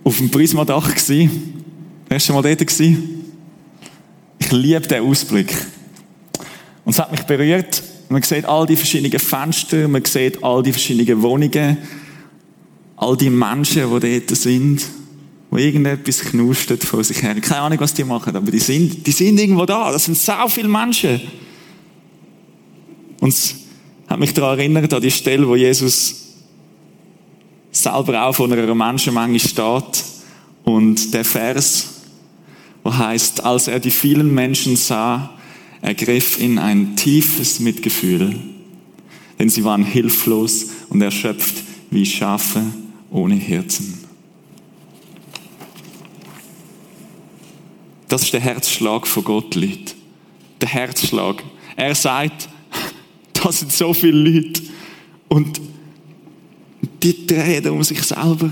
auf 0.04 0.18
dem 0.18 0.30
Prismadach 0.30 0.94
gewesen. 0.94 1.64
Erst 2.10 2.30
mal 2.30 2.42
dort 2.42 2.60
gewesen. 2.60 3.24
Ich 4.38 4.52
liebe 4.52 4.82
den 4.82 5.04
Ausblick. 5.06 5.56
Und 6.84 6.92
es 6.92 7.00
hat 7.00 7.10
mich 7.10 7.22
berührt. 7.22 7.82
Man 8.10 8.22
sieht 8.22 8.44
all 8.44 8.66
die 8.66 8.76
verschiedenen 8.76 9.18
Fenster, 9.18 9.88
man 9.88 10.04
sieht 10.04 10.44
all 10.44 10.62
die 10.62 10.74
verschiedenen 10.74 11.22
Wohnungen, 11.22 11.78
all 12.98 13.16
die 13.16 13.30
Menschen, 13.30 13.98
die 14.02 14.20
dort 14.20 14.38
sind 14.38 14.82
wo 15.50 15.58
irgendetwas 15.58 16.22
knustet 16.22 16.84
vor 16.84 17.04
sich 17.04 17.22
her. 17.22 17.36
Keine 17.36 17.62
Ahnung, 17.62 17.80
was 17.80 17.94
die 17.94 18.04
machen, 18.04 18.36
aber 18.36 18.52
die 18.52 18.60
sind, 18.60 19.06
die 19.06 19.12
sind 19.12 19.40
irgendwo 19.40 19.66
da. 19.66 19.92
Das 19.92 20.06
sind 20.06 20.18
so 20.18 20.34
viele 20.50 20.68
Menschen. 20.68 21.22
Und 23.20 23.30
es 23.30 23.56
hat 24.08 24.20
mich 24.20 24.34
daran 24.34 24.60
erinnert, 24.60 24.94
an 24.94 25.02
die 25.02 25.12
Stelle, 25.12 25.48
wo 25.48 25.56
Jesus 25.56 26.28
selber 27.72 28.26
auch 28.26 28.36
von 28.36 28.52
einer 28.52 28.76
Menschenmenge 28.76 29.40
steht. 29.40 30.04
Und 30.64 31.14
der 31.14 31.24
Vers, 31.24 32.02
wo 32.84 32.96
heißt, 32.96 33.44
als 33.44 33.68
er 33.68 33.80
die 33.80 33.92
vielen 33.92 34.34
Menschen 34.34 34.76
sah, 34.76 35.30
ergriff 35.82 36.40
ihn 36.40 36.58
ein 36.58 36.96
tiefes 36.96 37.60
Mitgefühl, 37.60 38.36
denn 39.40 39.50
sie 39.50 39.64
waren 39.64 39.84
hilflos 39.84 40.68
und 40.90 41.02
erschöpft 41.02 41.56
wie 41.92 42.06
Schafe 42.06 42.62
ohne 43.12 43.36
Herzen. 43.36 44.07
Das 48.08 48.24
ist 48.24 48.34
der 48.34 48.40
Herzschlag 48.40 49.06
von 49.08 49.24
Gott, 49.24 49.56
Leute. 49.56 49.94
Der 50.62 50.70
Herzschlag. 50.70 51.44
Er 51.76 51.94
sagt, 51.96 52.50
das 53.34 53.60
sind 53.60 53.72
so 53.72 53.94
viele 53.94 54.18
Leute. 54.18 54.62
Und 55.28 55.60
die 57.04 57.28
drehen 57.28 57.70
um 57.70 57.84
sich 57.84 58.02
selber. 58.02 58.50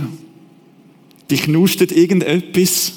Die 1.30 1.38
knustet 1.38 1.92
irgendetwas. 1.92 2.94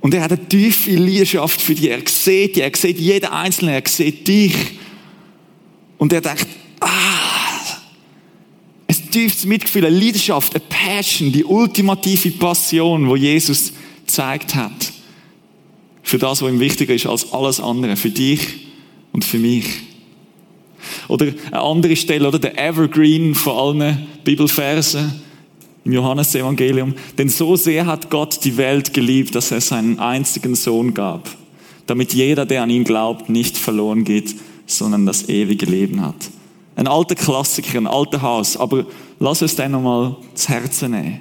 Und 0.00 0.14
er 0.14 0.22
hat 0.22 0.32
eine 0.32 0.48
tiefe 0.48 0.90
Leidenschaft 0.96 1.60
für 1.60 1.74
dich. 1.74 1.90
Er 1.90 2.00
sieht 2.06 2.56
dich, 2.56 2.62
er 2.62 2.74
sieht 2.74 2.98
jeden 2.98 3.26
Einzelnen, 3.26 3.74
er 3.74 3.82
sieht 3.86 4.26
dich. 4.26 4.54
Und 5.98 6.12
er 6.12 6.20
denkt, 6.20 6.46
ah, 6.80 7.14
tiefes 9.14 9.44
Mitgefühl, 9.44 9.86
eine 9.86 9.96
Leidenschaft, 9.96 10.56
eine 10.56 10.64
Passion, 10.68 11.30
die 11.30 11.44
ultimative 11.44 12.32
Passion, 12.32 13.08
wo 13.08 13.14
Jesus 13.14 13.72
gezeigt 14.00 14.54
hat. 14.56 14.92
Für 16.04 16.18
das, 16.18 16.42
was 16.42 16.50
ihm 16.50 16.60
wichtiger 16.60 16.94
ist 16.94 17.06
als 17.06 17.32
alles 17.32 17.58
andere. 17.58 17.96
Für 17.96 18.10
dich 18.10 18.68
und 19.12 19.24
für 19.24 19.38
mich. 19.38 19.66
Oder 21.08 21.32
eine 21.50 21.60
andere 21.60 21.96
Stelle, 21.96 22.28
oder 22.28 22.38
der 22.38 22.58
Evergreen 22.58 23.34
von 23.34 23.80
allen 23.80 24.06
Bibelversen 24.22 25.22
im 25.84 25.92
Johannesevangelium. 25.92 26.94
Denn 27.16 27.28
so 27.28 27.56
sehr 27.56 27.86
hat 27.86 28.10
Gott 28.10 28.44
die 28.44 28.56
Welt 28.56 28.92
geliebt, 28.92 29.34
dass 29.34 29.50
er 29.50 29.60
seinen 29.60 29.98
einzigen 29.98 30.54
Sohn 30.54 30.94
gab, 30.94 31.28
damit 31.86 32.12
jeder, 32.12 32.46
der 32.46 32.62
an 32.62 32.70
ihn 32.70 32.84
glaubt, 32.84 33.28
nicht 33.28 33.56
verloren 33.56 34.04
geht, 34.04 34.34
sondern 34.66 35.06
das 35.06 35.28
ewige 35.28 35.66
Leben 35.66 36.02
hat. 36.02 36.16
Ein 36.76 36.86
alter 36.86 37.14
Klassiker, 37.14 37.78
ein 37.78 37.86
alter 37.86 38.20
Haus, 38.20 38.56
aber 38.56 38.86
lass 39.20 39.42
uns 39.42 39.56
den 39.56 39.72
nochmal 39.72 40.16
zu 40.34 40.48
Herzen 40.48 40.90
nehmen. 40.90 41.20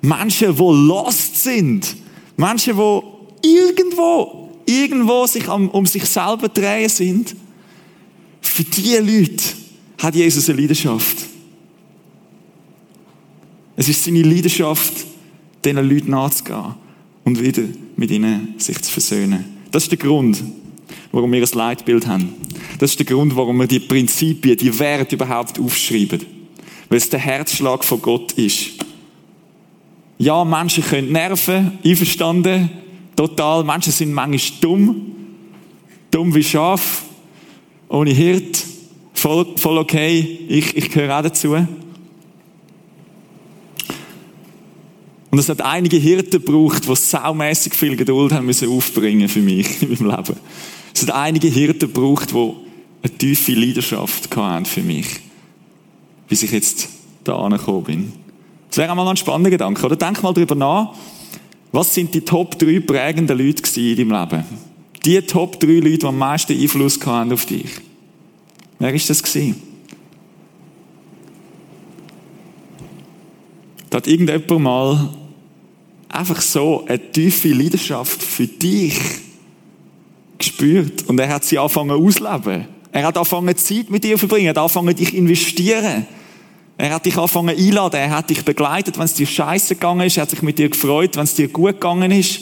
Menschen, 0.00 0.58
wo 0.58 0.72
lost 0.72 1.42
sind, 1.42 1.96
Menschen, 2.36 2.76
wo 2.76 3.11
irgendwo, 3.42 4.50
irgendwo 4.66 5.26
sich 5.26 5.48
um 5.48 5.86
sich 5.86 6.04
selber 6.04 6.48
drehen 6.48 6.88
sind, 6.88 7.34
für 8.40 8.64
diese 8.64 9.00
Leute 9.00 9.44
hat 9.98 10.14
Jesus 10.14 10.48
eine 10.48 10.60
Leidenschaft. 10.60 11.16
Es 13.76 13.88
ist 13.88 14.04
seine 14.04 14.22
Leidenschaft, 14.22 14.92
diesen 15.64 15.88
Leuten 15.88 16.10
nachzugehen 16.10 16.74
und 17.24 17.40
wieder 17.40 17.62
mit 17.96 18.10
ihnen 18.10 18.54
sich 18.58 18.80
zu 18.82 18.92
versöhnen. 18.92 19.44
Das 19.70 19.84
ist 19.84 19.92
der 19.92 19.98
Grund, 19.98 20.42
warum 21.12 21.32
wir 21.32 21.42
ein 21.42 21.48
Leitbild 21.52 22.06
haben. 22.06 22.34
Das 22.78 22.90
ist 22.90 22.98
der 22.98 23.06
Grund, 23.06 23.34
warum 23.36 23.58
wir 23.58 23.66
die 23.66 23.80
Prinzipien, 23.80 24.56
die 24.56 24.78
Werte 24.78 25.14
überhaupt 25.14 25.58
aufschreiben. 25.58 26.20
Weil 26.88 26.98
es 26.98 27.08
der 27.08 27.20
Herzschlag 27.20 27.84
von 27.84 28.02
Gott 28.02 28.32
ist. 28.32 28.72
Ja, 30.18 30.44
Menschen 30.44 30.84
können 30.84 31.12
nerven, 31.12 31.78
einverstanden, 31.84 32.70
total. 33.16 33.64
Menschen 33.64 33.92
sind 33.92 34.12
manchmal 34.12 34.60
dumm, 34.60 35.12
dumm 36.10 36.34
wie 36.34 36.44
Schaf, 36.44 37.02
ohne 37.88 38.10
Hirt, 38.10 38.64
voll, 39.14 39.46
voll 39.56 39.78
okay, 39.78 40.40
ich, 40.48 40.76
ich 40.76 40.90
gehöre 40.90 41.18
auch 41.18 41.22
dazu. 41.22 41.56
Und 45.32 45.38
es 45.38 45.48
hat 45.48 45.62
einige 45.62 45.96
Hirten 45.96 46.44
gebraucht, 46.44 46.86
die 46.86 46.94
saumässig 46.94 47.74
viel 47.74 47.96
Geduld 47.96 48.32
haben 48.32 48.44
müssen 48.44 48.68
aufbringen 48.68 49.30
für 49.30 49.40
mich 49.40 49.80
in 49.82 49.88
meinem 49.88 50.10
Leben. 50.10 50.36
Es 50.94 51.02
hat 51.02 51.14
einige 51.14 51.48
Hirten 51.48 51.92
gebraucht, 51.92 52.32
die 52.32 52.52
eine 53.02 53.18
tiefe 53.18 53.52
Leidenschaft 53.52 54.36
hatten 54.36 54.66
für 54.66 54.82
mich. 54.82 55.06
Bis 56.28 56.42
ich 56.42 56.52
jetzt 56.52 56.88
da 57.24 57.36
angekommen 57.36 57.84
bin. 57.84 58.12
Das 58.68 58.76
wäre 58.76 58.90
einmal 58.90 59.08
ein 59.08 59.16
spannender 59.16 59.50
Gedanke, 59.50 59.84
oder? 59.86 59.96
Denk 59.96 60.22
mal 60.22 60.34
darüber 60.34 60.54
nach. 60.54 60.94
Was 61.72 61.94
sind 61.94 62.14
die 62.14 62.20
Top 62.20 62.58
3 62.58 62.80
prägenden 62.80 63.38
Leute 63.38 63.80
in 63.80 63.96
deinem 63.96 64.10
Leben? 64.10 64.44
Die 65.04 65.20
Top 65.22 65.58
3 65.58 65.66
Leute, 65.66 65.98
die 65.98 66.06
am 66.06 66.18
meisten 66.18 66.52
Einfluss 66.52 67.04
hatten 67.04 67.32
auf 67.32 67.46
dich. 67.46 67.70
Wer 68.78 68.92
ist 68.92 69.08
das 69.08 69.22
gewesen? 69.22 69.60
Da 73.88 73.98
hat 73.98 74.06
irgendjemand 74.06 74.62
mal 74.62 75.08
einfach 76.08 76.40
so 76.42 76.84
eine 76.86 77.10
tiefe 77.10 77.48
Leidenschaft 77.48 78.22
für 78.22 78.46
dich 78.46 78.98
gespürt 80.38 81.08
und 81.08 81.18
er 81.18 81.28
hat 81.28 81.44
sie 81.44 81.58
angefangen 81.58 81.90
auszuleben. 81.90 82.66
Er 82.92 83.06
hat 83.06 83.16
angefangen 83.16 83.56
Zeit 83.56 83.88
mit 83.88 84.04
dir 84.04 84.12
zu 84.12 84.18
verbringen, 84.18 84.46
er 84.46 84.50
hat 84.50 84.58
angefangen 84.58 84.94
dich 84.94 85.14
investieren. 85.14 86.06
Er 86.78 86.94
hat 86.94 87.06
dich 87.06 87.16
angefangen 87.16 87.56
einladen, 87.56 87.96
er 87.96 88.10
hat 88.10 88.30
dich 88.30 88.44
begleitet, 88.44 88.98
wenn 88.98 89.04
es 89.04 89.14
dir 89.14 89.26
scheiße 89.26 89.74
gegangen 89.74 90.06
ist, 90.06 90.16
er 90.16 90.22
hat 90.22 90.30
sich 90.30 90.42
mit 90.42 90.58
dir 90.58 90.68
gefreut, 90.68 91.16
wenn 91.16 91.24
es 91.24 91.34
dir 91.34 91.48
gut 91.48 91.74
gegangen 91.74 92.10
ist. 92.10 92.40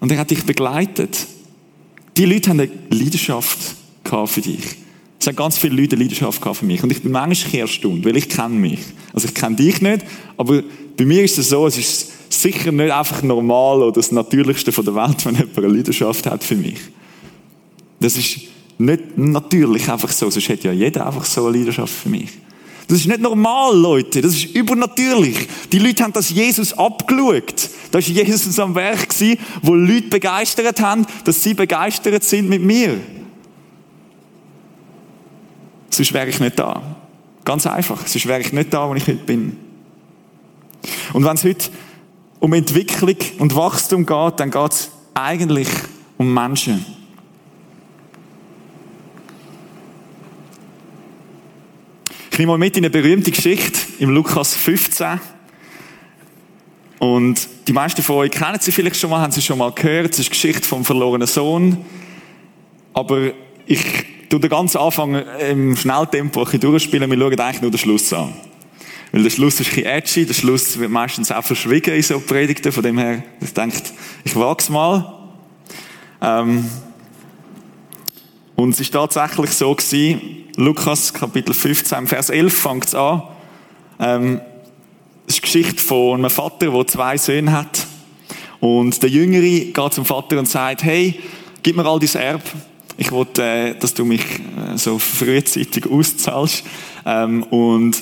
Und 0.00 0.12
er 0.12 0.18
hat 0.18 0.30
dich 0.30 0.44
begleitet. 0.44 1.26
Die 2.16 2.24
Leute 2.24 2.50
haben 2.50 2.60
eine 2.60 2.70
Leidenschaft 2.90 3.58
für 4.26 4.40
dich. 4.40 4.76
Es 5.20 5.26
haben 5.26 5.36
ganz 5.36 5.58
viele 5.58 5.76
Leute 5.80 5.96
eine 5.96 6.04
Leidenschaft 6.04 6.42
für 6.56 6.64
mich. 6.64 6.82
Und 6.82 6.90
ich 6.90 7.02
bin 7.02 7.12
manchmal 7.12 7.62
erstaunt, 7.62 8.04
weil 8.04 8.16
ich 8.16 8.28
kenne 8.28 8.54
mich. 8.54 8.80
Also 9.12 9.28
ich 9.28 9.34
kenne 9.34 9.56
dich 9.56 9.80
nicht, 9.80 10.04
aber 10.36 10.62
bei 10.96 11.04
mir 11.04 11.22
ist 11.22 11.38
es 11.38 11.50
so, 11.50 11.66
es 11.66 11.78
ist 11.78 12.32
sicher 12.32 12.72
nicht 12.72 12.90
einfach 12.90 13.22
normal 13.22 13.82
oder 13.82 13.92
das 13.92 14.12
Natürlichste 14.12 14.72
von 14.72 14.84
der 14.84 14.94
Welt, 14.94 15.24
wenn 15.26 15.36
jemand 15.36 15.58
eine 15.58 15.68
Leidenschaft 15.68 16.26
hat 16.26 16.42
für 16.42 16.56
mich. 16.56 16.78
Das 18.00 18.16
ist 18.16 18.40
nicht 18.78 19.18
natürlich 19.18 19.90
einfach 19.90 20.10
so, 20.10 20.30
sonst 20.30 20.48
hätte 20.48 20.68
ja 20.68 20.74
jeder 20.74 21.06
einfach 21.06 21.24
so 21.24 21.46
eine 21.46 21.58
Leidenschaft 21.58 21.92
für 21.92 22.08
mich. 22.08 22.30
Das 22.90 22.98
ist 22.98 23.06
nicht 23.06 23.20
normal, 23.20 23.78
Leute. 23.78 24.20
Das 24.20 24.34
ist 24.34 24.46
übernatürlich. 24.46 25.46
Die 25.70 25.78
Leute 25.78 26.02
haben 26.02 26.12
das 26.12 26.28
Jesus 26.30 26.72
abgeschaut. 26.72 27.70
Da 27.92 27.98
war 27.98 28.00
Jesus 28.00 28.58
am 28.58 28.74
Werk, 28.74 29.14
wo 29.62 29.76
Leute 29.76 30.08
begeistert 30.08 30.80
haben, 30.80 31.06
dass 31.22 31.40
sie 31.40 31.54
begeistert 31.54 32.24
sind 32.24 32.48
mit 32.48 32.60
mir. 32.60 32.98
Sonst 35.88 36.12
wäre 36.12 36.28
ich 36.30 36.40
nicht 36.40 36.58
da. 36.58 36.82
Ganz 37.44 37.64
einfach. 37.64 38.04
Sonst 38.08 38.26
wäre 38.26 38.40
ich 38.40 38.52
nicht 38.52 38.74
da, 38.74 38.88
wo 38.88 38.94
ich 38.96 39.06
heute 39.06 39.24
bin. 39.24 39.56
Und 41.12 41.24
wenn 41.24 41.34
es 41.34 41.44
heute 41.44 41.70
um 42.40 42.52
Entwicklung 42.54 43.14
und 43.38 43.54
Wachstum 43.54 44.04
geht, 44.04 44.40
dann 44.40 44.50
geht 44.50 44.72
es 44.72 44.90
eigentlich 45.14 45.68
um 46.18 46.34
Menschen. 46.34 46.84
Nehme 52.40 52.52
mal 52.52 52.58
mit 52.58 52.74
in 52.74 52.86
eine 52.86 52.90
berühmte 52.90 53.30
Geschichte 53.30 53.78
im 53.98 54.08
Lukas 54.08 54.54
15. 54.54 55.20
Und 56.98 57.46
die 57.68 57.74
meisten 57.74 58.02
von 58.02 58.16
euch 58.16 58.30
kennen 58.30 58.58
sie 58.58 58.72
vielleicht 58.72 58.96
schon 58.96 59.10
mal, 59.10 59.20
haben 59.20 59.30
sie 59.30 59.42
schon 59.42 59.58
mal 59.58 59.70
gehört. 59.72 60.14
Es 60.14 60.20
ist 60.20 60.28
die 60.28 60.30
Geschichte 60.30 60.66
vom 60.66 60.82
verlorenen 60.82 61.26
Sohn. 61.26 61.84
Aber 62.94 63.32
ich 63.66 63.84
tue 64.30 64.40
den 64.40 64.48
ganzen 64.48 64.78
Anfang 64.78 65.16
im 65.50 65.76
Schnelltempo 65.76 66.40
ein 66.40 66.44
bisschen 66.46 66.60
durchspielen. 66.60 67.10
Wir 67.10 67.18
schauen 67.18 67.40
eigentlich 67.40 67.60
nur 67.60 67.70
den 67.72 67.78
Schluss 67.78 68.10
an. 68.14 68.32
Weil 69.12 69.22
der 69.22 69.28
Schluss 69.28 69.60
ist 69.60 69.66
ein 69.66 69.74
bisschen 69.74 69.84
edgy. 69.84 70.24
Der 70.24 70.32
Schluss 70.32 70.78
wird 70.78 70.90
meistens 70.90 71.30
auch 71.30 71.44
verschwiegen 71.44 71.94
in 71.94 72.02
so 72.02 72.20
Predigten. 72.20 72.72
Von 72.72 72.82
dem 72.82 72.96
her, 72.96 73.22
ich 73.42 73.52
denke, 73.52 73.82
ich 74.24 74.34
wag's 74.34 74.70
mal. 74.70 75.28
Ähm, 76.22 76.64
und 78.56 78.70
es 78.70 78.80
ist 78.80 78.92
tatsächlich 78.94 79.50
so 79.50 79.74
gewesen, 79.74 80.40
Lukas 80.60 81.14
Kapitel 81.14 81.54
15, 81.54 82.06
Vers 82.06 82.28
11 82.28 82.52
fängt 82.52 82.84
es 82.84 82.94
an. 82.94 83.22
Ähm, 83.98 84.40
das 85.26 85.36
ist 85.36 85.38
die 85.38 85.40
Geschichte 85.40 85.82
von 85.82 86.18
einem 86.18 86.28
Vater, 86.28 86.70
der 86.70 86.86
zwei 86.86 87.16
Söhne 87.16 87.52
hat. 87.52 87.86
Und 88.60 89.02
der 89.02 89.08
Jüngere 89.08 89.40
geht 89.40 89.94
zum 89.94 90.04
Vater 90.04 90.38
und 90.38 90.46
sagt, 90.46 90.84
hey, 90.84 91.18
gib 91.62 91.76
mir 91.76 91.86
all 91.86 91.98
dein 91.98 92.14
Erb. 92.20 92.42
Ich 92.98 93.10
will, 93.10 93.26
äh, 93.38 93.74
dass 93.74 93.94
du 93.94 94.04
mich 94.04 94.20
äh, 94.20 94.76
so 94.76 94.98
frühzeitig 94.98 95.90
auszahlst. 95.90 96.62
Ähm, 97.06 97.42
und 97.44 97.96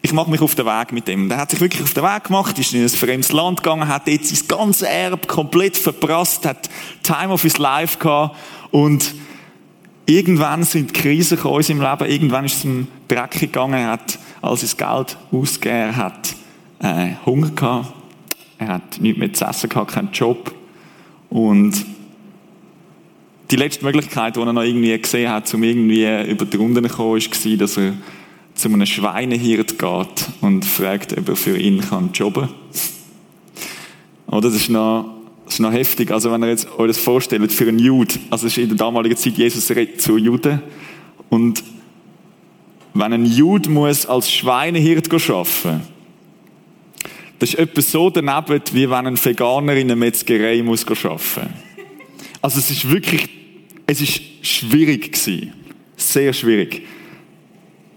ich 0.00 0.12
mache 0.12 0.30
mich 0.30 0.40
auf 0.40 0.54
den 0.54 0.66
Weg 0.66 0.92
mit 0.92 1.08
dem. 1.08 1.28
Der 1.28 1.38
hat 1.38 1.50
sich 1.50 1.60
wirklich 1.60 1.82
auf 1.82 1.92
den 1.92 2.04
Weg 2.04 2.22
gemacht, 2.22 2.56
ist 2.56 2.72
in 2.72 2.84
ein 2.84 2.88
fremdes 2.88 3.32
Land 3.32 3.64
gegangen, 3.64 3.88
hat 3.88 4.06
jetzt 4.06 4.28
sein 4.28 4.46
ganzes 4.46 4.82
Erb 4.82 5.26
komplett 5.26 5.76
verprasst, 5.76 6.46
hat 6.46 6.70
Time 7.02 7.32
of 7.32 7.42
his 7.42 7.58
life 7.58 7.98
gehabt 7.98 8.36
und 8.70 9.12
Irgendwann 10.06 10.62
sind 10.62 10.94
Krisen 10.94 11.36
in 11.36 11.62
seinem 11.62 11.80
Leben, 11.80 12.10
irgendwann 12.10 12.44
ist 12.44 12.58
es 12.58 12.64
ihm 12.64 12.86
dreckig 13.08 13.52
gegangen, 13.52 13.74
er 13.74 13.88
hat 13.88 14.18
all 14.40 14.56
sein 14.56 14.70
Geld 14.76 15.16
ausgegeben, 15.32 15.76
er 15.76 15.96
hat 15.96 16.36
äh, 16.78 17.14
Hunger 17.26 17.50
gehabt, 17.50 17.92
er 18.58 18.68
hat 18.68 19.00
nichts 19.00 19.18
mehr 19.18 19.32
zu 19.32 19.44
essen 19.44 19.68
gehabt, 19.68 19.92
keinen 19.92 20.12
Job. 20.12 20.54
Und 21.28 21.84
die 23.50 23.56
letzte 23.56 23.84
Möglichkeit, 23.84 24.36
die 24.36 24.40
er 24.40 24.52
noch 24.52 24.62
irgendwie 24.62 24.96
gesehen 24.96 25.30
hat, 25.30 25.52
um 25.52 25.62
irgendwie 25.64 26.30
über 26.30 26.44
die 26.44 26.56
Runden 26.56 26.88
zu 26.88 26.96
kommen, 26.96 27.20
war, 27.20 27.56
dass 27.56 27.76
er 27.76 27.94
zu 28.54 28.68
einem 28.68 28.86
Schweinehirt 28.86 29.78
geht 29.78 30.28
und 30.40 30.64
fragt, 30.64 31.18
ob 31.18 31.28
er 31.28 31.36
für 31.36 31.58
ihn 31.58 31.82
jobben 32.14 32.48
kann. 32.48 32.54
Oder 34.28 34.50
das 34.50 34.54
ist 34.54 34.70
noch 34.70 35.15
das 35.46 35.54
ist 35.54 35.60
noch 35.60 35.72
heftig. 35.72 36.10
Also, 36.10 36.30
wenn 36.32 36.42
ihr 36.42 36.50
jetzt 36.50 36.68
euch 36.76 36.88
das 36.88 36.98
vorstellt, 36.98 37.52
für 37.52 37.68
einen 37.68 37.78
Jude, 37.78 38.14
also, 38.30 38.46
es 38.46 38.52
ist 38.52 38.62
in 38.62 38.68
der 38.68 38.76
damaligen 38.76 39.16
Zeit, 39.16 39.38
Jesus 39.38 39.70
redet 39.70 40.02
zu 40.02 40.18
Juden. 40.18 40.60
Und, 41.30 41.62
wenn 42.94 43.12
ein 43.12 43.24
Jude 43.24 43.70
muss 43.70 44.06
als 44.06 44.30
Schweinehirt 44.30 45.12
arbeiten 45.12 45.82
das 47.38 47.50
ist 47.50 47.58
etwas 47.58 47.92
so 47.92 48.08
daneben, 48.08 48.62
wie 48.72 48.88
wenn 48.88 49.06
ein 49.06 49.22
Veganer 49.22 49.74
in 49.74 49.88
einer 49.90 49.96
Metzgerei 49.96 50.62
muss 50.62 50.86
arbeiten 50.86 51.52
Also, 52.42 52.58
es 52.58 52.70
ist 52.70 52.90
wirklich, 52.90 53.28
es 53.86 54.00
ist 54.00 54.20
schwierig 54.42 55.12
gewesen. 55.12 55.52
Sehr 55.96 56.32
schwierig. 56.32 56.82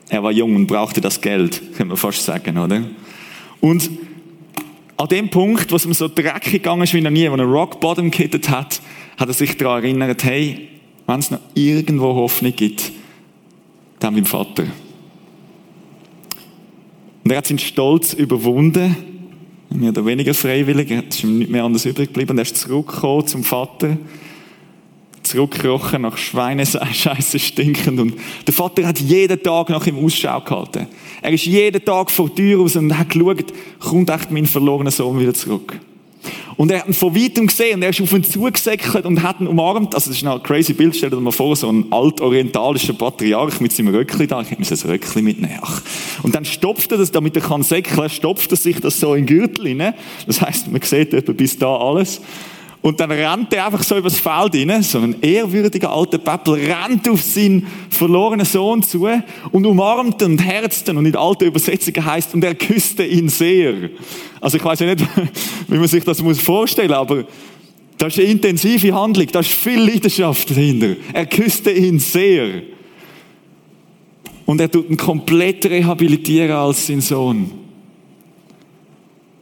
Er 0.09 0.21
war 0.21 0.31
jung 0.31 0.55
und 0.55 0.67
brauchte 0.67 1.01
das 1.01 1.19
Geld, 1.19 1.61
könnte 1.77 1.85
man 1.85 1.97
fast 1.97 2.23
sagen, 2.23 2.57
oder? 2.57 2.83
Und, 3.59 3.89
an 4.99 5.07
dem 5.07 5.29
Punkt, 5.29 5.71
wo 5.71 5.77
es 5.77 5.85
ihm 5.85 5.93
so 5.93 6.09
dreckig 6.09 6.51
gegangen 6.51 6.81
ist 6.81 6.93
wie 6.93 6.99
noch 6.99 7.09
nie, 7.09 7.31
wo 7.31 7.35
er 7.35 7.45
Rock 7.45 7.79
Bottom 7.79 8.11
gehittet 8.11 8.49
hat, 8.49 8.81
hat 9.17 9.29
er 9.29 9.33
sich 9.33 9.55
daran 9.55 9.81
erinnert, 9.81 10.25
hey, 10.25 10.67
wenn 11.07 11.19
es 11.19 11.31
noch 11.31 11.39
irgendwo 11.53 12.15
Hoffnung 12.15 12.53
gibt, 12.53 12.91
dann 13.99 14.13
beim 14.13 14.25
Vater. 14.25 14.65
Und 17.23 17.31
er 17.31 17.37
hat 17.37 17.47
seinen 17.47 17.59
Stolz 17.59 18.11
überwunden, 18.11 18.95
mehr 19.69 19.91
oder 19.91 20.05
weniger 20.05 20.33
freiwillig, 20.33 20.91
es 20.91 21.15
ist 21.15 21.23
ihm 21.23 21.39
nicht 21.39 21.49
mehr 21.49 21.63
anders 21.63 21.85
übrig 21.85 22.07
geblieben. 22.07 22.31
Und 22.31 22.39
er 22.39 22.43
ist 22.43 22.57
zurückgekommen 22.57 23.25
zum 23.25 23.45
Vater, 23.45 23.97
zurückgekrochen 25.23 26.01
nach 26.01 26.17
Schweinescheiße 26.17 27.39
stinkend. 27.39 27.99
Und 27.99 28.13
der 28.45 28.53
Vater 28.53 28.85
hat 28.85 28.99
jeden 28.99 29.41
Tag 29.41 29.69
nach 29.69 29.85
ihm 29.87 30.03
Ausschau 30.03 30.41
gehalten. 30.41 30.87
Er 31.21 31.31
ist 31.31 31.45
jeden 31.45 31.83
Tag 31.83 32.11
vor 32.11 32.29
die 32.29 32.35
Tür 32.35 32.61
raus 32.61 32.75
und 32.75 32.97
hat 32.97 33.09
geschaut, 33.09 33.45
kommt 33.79 34.09
echt 34.09 34.31
mein 34.31 34.45
verlorener 34.45 34.91
Sohn 34.91 35.19
wieder 35.19 35.33
zurück. 35.33 35.79
Und 36.57 36.71
er 36.71 36.79
hat 36.79 36.87
ihn 36.89 36.93
von 36.93 37.15
weitem 37.15 37.47
gesehen 37.47 37.75
und 37.75 37.83
er 37.83 37.89
ist 37.91 38.01
auf 38.01 38.11
ihn 38.11 38.23
zugesäckelt 38.23 39.05
und 39.05 39.23
hat 39.23 39.39
ihn 39.39 39.47
umarmt. 39.47 39.95
Also 39.95 40.09
das 40.09 40.21
ist 40.21 40.27
ein 40.27 40.43
crazy 40.43 40.73
Bild. 40.73 40.93
Stell 40.93 41.09
dir 41.09 41.15
mal 41.21 41.31
vor, 41.31 41.55
so 41.55 41.71
ein 41.71 41.85
altorientalischer 41.89 42.91
Patriarch 42.91 43.61
mit 43.61 43.71
seinem 43.71 43.95
Röckli 43.95 44.27
da. 44.27 44.41
Ich 44.41 44.59
muss 44.59 44.69
ein 44.69 44.89
Röckli 44.89 45.21
mitnehmen. 45.21 45.59
Ach. 45.61 45.81
Und 46.21 46.35
dann 46.35 46.43
stopft 46.43 46.91
er 46.91 46.97
das, 46.97 47.11
damit 47.11 47.37
er 47.37 47.43
kann 47.43 47.63
säckeln, 47.63 48.09
stopft 48.09 48.51
er 48.51 48.57
sich 48.57 48.77
das 48.81 48.99
so 48.99 49.13
in 49.13 49.25
den 49.25 49.37
Gürtel 49.37 49.67
rein. 49.67 49.93
Das 50.27 50.41
heißt, 50.41 50.69
man 50.69 50.81
sieht 50.81 51.13
etwa 51.13 51.31
bis 51.31 51.57
da 51.57 51.77
alles. 51.77 52.19
Und 52.81 52.99
dann 52.99 53.11
rennt 53.11 53.53
er 53.53 53.65
einfach 53.65 53.83
so 53.83 53.97
übers 53.97 54.17
Feld 54.19 54.55
rein, 54.55 54.83
so 54.83 54.99
ein 54.99 55.21
ehrwürdiger 55.21 55.91
alter 55.91 56.17
Pappel, 56.17 56.53
rennt 56.53 57.09
auf 57.09 57.21
seinen 57.21 57.67
verlorenen 57.89 58.45
Sohn 58.45 58.81
zu 58.81 59.05
und 59.51 59.65
umarmt 59.65 60.21
ihn 60.21 60.31
und 60.31 60.39
herzt 60.39 60.87
ihn 60.87 60.95
und 60.95 61.05
in 61.05 61.15
alter 61.15 61.45
Übersetzung 61.45 61.93
heißt 62.03 62.33
und 62.33 62.43
er 62.43 62.55
küsste 62.55 63.05
ihn 63.05 63.27
sehr. 63.27 63.89
Also 64.39 64.57
ich 64.57 64.63
weiß 64.63 64.79
ja 64.79 64.95
nicht, 64.95 65.05
wie 65.67 65.77
man 65.77 65.87
sich 65.89 66.05
das 66.05 66.21
muss 66.21 66.39
vorstellen, 66.39 66.93
aber 66.93 67.25
das 67.97 68.13
ist 68.13 68.23
eine 68.23 68.31
intensive 68.31 68.93
Handlung, 68.93 69.27
da 69.29 69.41
ist 69.41 69.49
viel 69.49 69.81
Leidenschaft 69.81 70.49
dahinter. 70.49 70.95
Er 71.11 71.25
küsste 71.25 71.71
ihn 71.71 71.99
sehr. 71.99 72.61
Und 74.45 74.61
er 74.61 74.71
tut 74.71 74.89
ihn 74.89 74.95
komplett 74.95 75.65
rehabilitieren 75.65 76.51
als 76.51 76.87
sein 76.87 77.01
Sohn. 77.01 77.51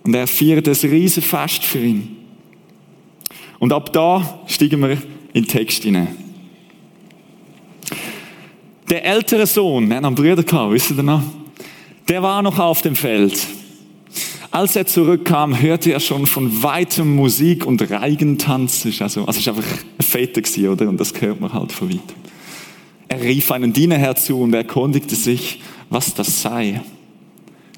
Und 0.04 0.16
er 0.16 0.26
feiert 0.26 0.68
ein 0.68 0.90
Riesenfest 0.90 1.64
für 1.64 1.80
ihn. 1.80 2.18
Und 3.60 3.74
ab 3.74 3.92
da 3.94 4.42
steigen 4.48 4.82
wir 4.82 4.92
in 4.92 5.00
den 5.34 5.48
Text 5.48 5.84
hinein. 5.84 6.16
Der 8.90 9.04
ältere 9.04 9.46
Sohn, 9.46 9.92
er 9.92 9.98
hat 9.98 10.06
einen 10.06 10.16
Bruder 10.16 10.44
gehabt, 10.44 10.72
wisst 10.72 10.92
ihr 10.92 11.04
noch? 11.04 11.22
Der 12.08 12.24
war 12.24 12.42
noch 12.42 12.58
auf 12.58 12.82
dem 12.82 12.96
Feld. 12.96 13.38
Als 14.50 14.76
er 14.76 14.86
zurückkam, 14.86 15.60
hörte 15.60 15.92
er 15.92 16.00
schon 16.00 16.26
von 16.26 16.64
weitem 16.64 17.16
Musik 17.16 17.66
und 17.66 17.92
Reigentanz. 17.92 18.86
Also, 18.86 19.26
also 19.26 19.40
es 19.40 19.46
war 19.46 19.56
einfach 19.56 19.72
ein 20.00 20.04
Fete 20.04 20.42
gewesen, 20.42 20.70
oder? 20.70 20.88
Und 20.88 21.00
das 21.00 21.14
hört 21.20 21.42
man 21.42 21.52
halt 21.52 21.72
von 21.72 21.90
weitem. 21.90 22.16
Er 23.10 23.22
rief 23.22 23.52
einen 23.52 23.74
Diener 23.74 23.98
herzu 23.98 24.40
und 24.40 24.54
erkundigte 24.54 25.16
sich, 25.16 25.62
was 25.90 26.14
das 26.14 26.42
sei. 26.42 26.82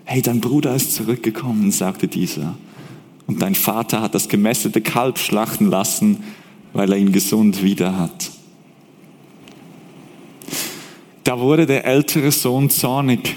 Hey, 0.05 0.21
dein 0.21 0.41
Bruder 0.41 0.75
ist 0.75 0.93
zurückgekommen, 0.93 1.71
sagte 1.71 2.07
dieser. 2.07 2.55
Und 3.29 3.43
dein 3.43 3.53
Vater 3.53 4.01
hat 4.01 4.15
das 4.15 4.27
gemästete 4.27 4.81
Kalb 4.81 5.19
schlachten 5.19 5.67
lassen, 5.67 6.23
weil 6.73 6.91
er 6.91 6.97
ihn 6.97 7.11
gesund 7.11 7.61
wieder 7.61 7.95
hat. 7.95 8.31
Da 11.25 11.39
wurde 11.39 11.67
der 11.67 11.85
ältere 11.85 12.31
Sohn 12.31 12.71
zornig 12.71 13.35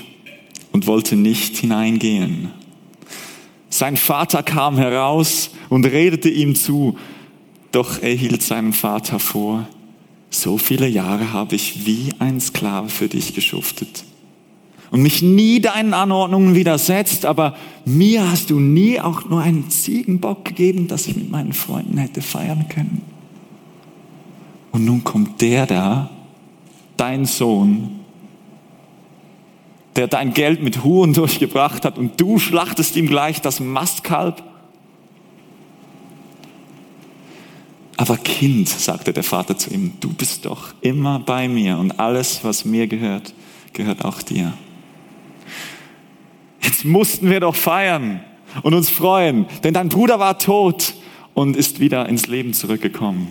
und 0.72 0.86
wollte 0.86 1.14
nicht 1.14 1.58
hineingehen. 1.58 2.52
Sein 3.68 3.98
Vater 3.98 4.42
kam 4.42 4.78
heraus 4.78 5.50
und 5.68 5.84
redete 5.84 6.30
ihm 6.30 6.54
zu, 6.54 6.96
doch 7.70 8.00
er 8.00 8.14
hielt 8.14 8.40
seinem 8.40 8.72
Vater 8.72 9.18
vor, 9.18 9.68
so 10.30 10.56
viele 10.56 10.88
Jahre 10.88 11.34
habe 11.34 11.54
ich 11.54 11.84
wie 11.84 12.14
ein 12.18 12.40
Sklave 12.40 12.88
für 12.88 13.08
dich 13.08 13.34
geschuftet 13.34 14.04
und 14.92 15.00
mich 15.00 15.22
nie 15.22 15.58
deinen 15.58 15.94
Anordnungen 15.94 16.54
widersetzt, 16.54 17.24
aber 17.24 17.56
mir 17.86 18.30
hast 18.30 18.50
du 18.50 18.60
nie 18.60 19.00
auch 19.00 19.24
nur 19.24 19.40
einen 19.40 19.70
Ziegenbock 19.70 20.44
gegeben, 20.44 20.86
dass 20.86 21.08
ich 21.08 21.16
mit 21.16 21.30
meinen 21.30 21.54
Freunden 21.54 21.96
hätte 21.96 22.20
feiern 22.20 22.66
können. 22.68 23.00
Und 24.70 24.84
nun 24.84 25.02
kommt 25.02 25.40
der 25.40 25.66
da, 25.66 26.10
dein 26.98 27.24
Sohn, 27.24 28.00
der 29.96 30.08
dein 30.08 30.34
Geld 30.34 30.62
mit 30.62 30.84
Huren 30.84 31.14
durchgebracht 31.14 31.86
hat 31.86 31.96
und 31.96 32.20
du 32.20 32.38
schlachtest 32.38 32.94
ihm 32.96 33.06
gleich 33.06 33.40
das 33.40 33.60
Mastkalb. 33.60 34.42
Aber 37.96 38.18
Kind, 38.18 38.68
sagte 38.68 39.14
der 39.14 39.24
Vater 39.24 39.56
zu 39.56 39.72
ihm, 39.72 39.94
du 40.00 40.12
bist 40.12 40.44
doch 40.44 40.74
immer 40.82 41.18
bei 41.18 41.48
mir 41.48 41.78
und 41.78 41.98
alles, 41.98 42.44
was 42.44 42.66
mir 42.66 42.86
gehört, 42.88 43.32
gehört 43.72 44.04
auch 44.04 44.20
dir. 44.20 44.52
Jetzt 46.62 46.84
mussten 46.84 47.30
wir 47.30 47.40
doch 47.40 47.54
feiern 47.54 48.20
und 48.62 48.74
uns 48.74 48.90
freuen, 48.90 49.46
denn 49.64 49.74
dein 49.74 49.88
Bruder 49.88 50.18
war 50.18 50.38
tot 50.38 50.94
und 51.34 51.56
ist 51.56 51.80
wieder 51.80 52.08
ins 52.08 52.26
Leben 52.26 52.52
zurückgekommen. 52.52 53.28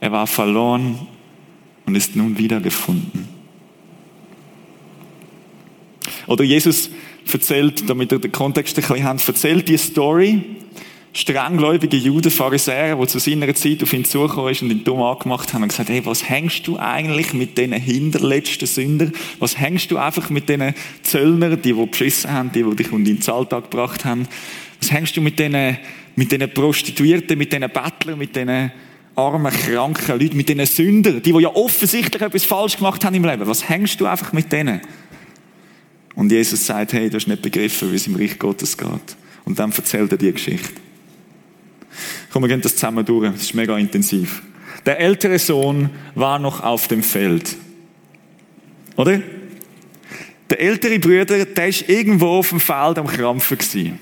Er 0.00 0.12
war 0.12 0.26
verloren 0.26 1.06
und 1.86 1.94
ist 1.94 2.16
nun 2.16 2.38
wiedergefunden. 2.38 3.28
Oder 6.26 6.44
Jesus 6.44 6.90
erzählt, 7.30 7.88
damit 7.88 8.12
ihr 8.12 8.18
den 8.18 8.32
Kontext 8.32 8.78
ein 8.78 8.82
bisschen 8.82 9.04
habt, 9.04 9.28
erzählt 9.28 9.68
die 9.68 9.78
Story 9.78 10.42
strenggläubige 11.14 11.96
Juden, 11.96 12.30
Pharisäer, 12.30 12.96
die 12.96 13.06
zu 13.06 13.20
seiner 13.20 13.54
Zeit 13.54 13.82
auf 13.84 13.92
ihn 13.92 14.04
zugekommen 14.04 14.50
ist 14.50 14.62
und 14.62 14.70
ihn 14.70 14.82
dumm 14.82 15.00
angemacht 15.00 15.54
haben 15.54 15.62
und 15.62 15.68
gesagt, 15.68 15.88
hey, 15.88 16.04
was 16.04 16.28
hängst 16.28 16.66
du 16.66 16.76
eigentlich 16.76 17.32
mit 17.32 17.56
diesen 17.56 17.72
hinterletzten 17.72 18.66
Sündern? 18.66 19.12
Was 19.38 19.58
hängst 19.58 19.92
du 19.92 19.96
einfach 19.96 20.28
mit 20.28 20.48
diesen 20.48 20.74
Zöllnern, 21.04 21.62
die, 21.62 21.72
die 21.72 21.86
beschissen 21.86 22.32
haben, 22.32 22.50
die, 22.52 22.64
die 22.64 22.76
dich 22.76 22.92
um 22.92 23.04
den 23.04 23.20
Alltag 23.28 23.70
gebracht 23.70 24.04
haben? 24.04 24.26
Was 24.80 24.90
hängst 24.90 25.16
du 25.16 25.20
mit 25.20 25.38
diesen, 25.38 25.78
mit 26.16 26.32
diesen 26.32 26.52
Prostituierten, 26.52 27.38
mit 27.38 27.52
diesen 27.52 27.70
Bettlern, 27.70 28.18
mit 28.18 28.34
diesen 28.34 28.72
armen, 29.14 29.52
kranken 29.52 30.18
Leuten, 30.18 30.36
mit 30.36 30.48
diesen 30.48 30.66
Sündern, 30.66 31.22
die, 31.22 31.32
die 31.32 31.42
ja 31.42 31.54
offensichtlich 31.54 32.20
etwas 32.20 32.44
falsch 32.44 32.76
gemacht 32.76 33.04
haben 33.04 33.14
im 33.14 33.24
Leben? 33.24 33.46
Was 33.46 33.68
hängst 33.68 34.00
du 34.00 34.06
einfach 34.06 34.32
mit 34.32 34.50
denen? 34.50 34.80
Und 36.16 36.32
Jesus 36.32 36.66
sagt, 36.66 36.92
hey, 36.92 37.08
du 37.08 37.16
hast 37.16 37.28
nicht 37.28 37.42
begriffen, 37.42 37.92
wie 37.92 37.96
es 37.96 38.06
im 38.08 38.16
Reich 38.16 38.36
Gottes 38.36 38.76
geht. 38.76 39.16
Und 39.44 39.58
dann 39.60 39.70
erzählt 39.70 40.10
er 40.10 40.18
die 40.18 40.32
Geschichte. 40.32 40.80
Komm, 42.34 42.42
wir 42.42 42.48
gehen 42.48 42.62
das 42.62 42.74
zusammen 42.74 43.04
durch. 43.04 43.30
Das 43.30 43.42
ist 43.42 43.54
mega 43.54 43.78
intensiv. 43.78 44.42
Der 44.84 44.98
ältere 44.98 45.38
Sohn 45.38 45.90
war 46.16 46.40
noch 46.40 46.64
auf 46.64 46.88
dem 46.88 47.04
Feld. 47.04 47.54
Oder? 48.96 49.22
Der 50.50 50.60
ältere 50.60 50.98
Bruder, 50.98 51.44
der 51.44 51.68
ist 51.68 51.88
irgendwo 51.88 52.26
auf 52.26 52.48
dem 52.48 52.58
Feld 52.58 52.98
am 52.98 53.06
Krampfen 53.06 53.56
gewesen. 53.56 54.00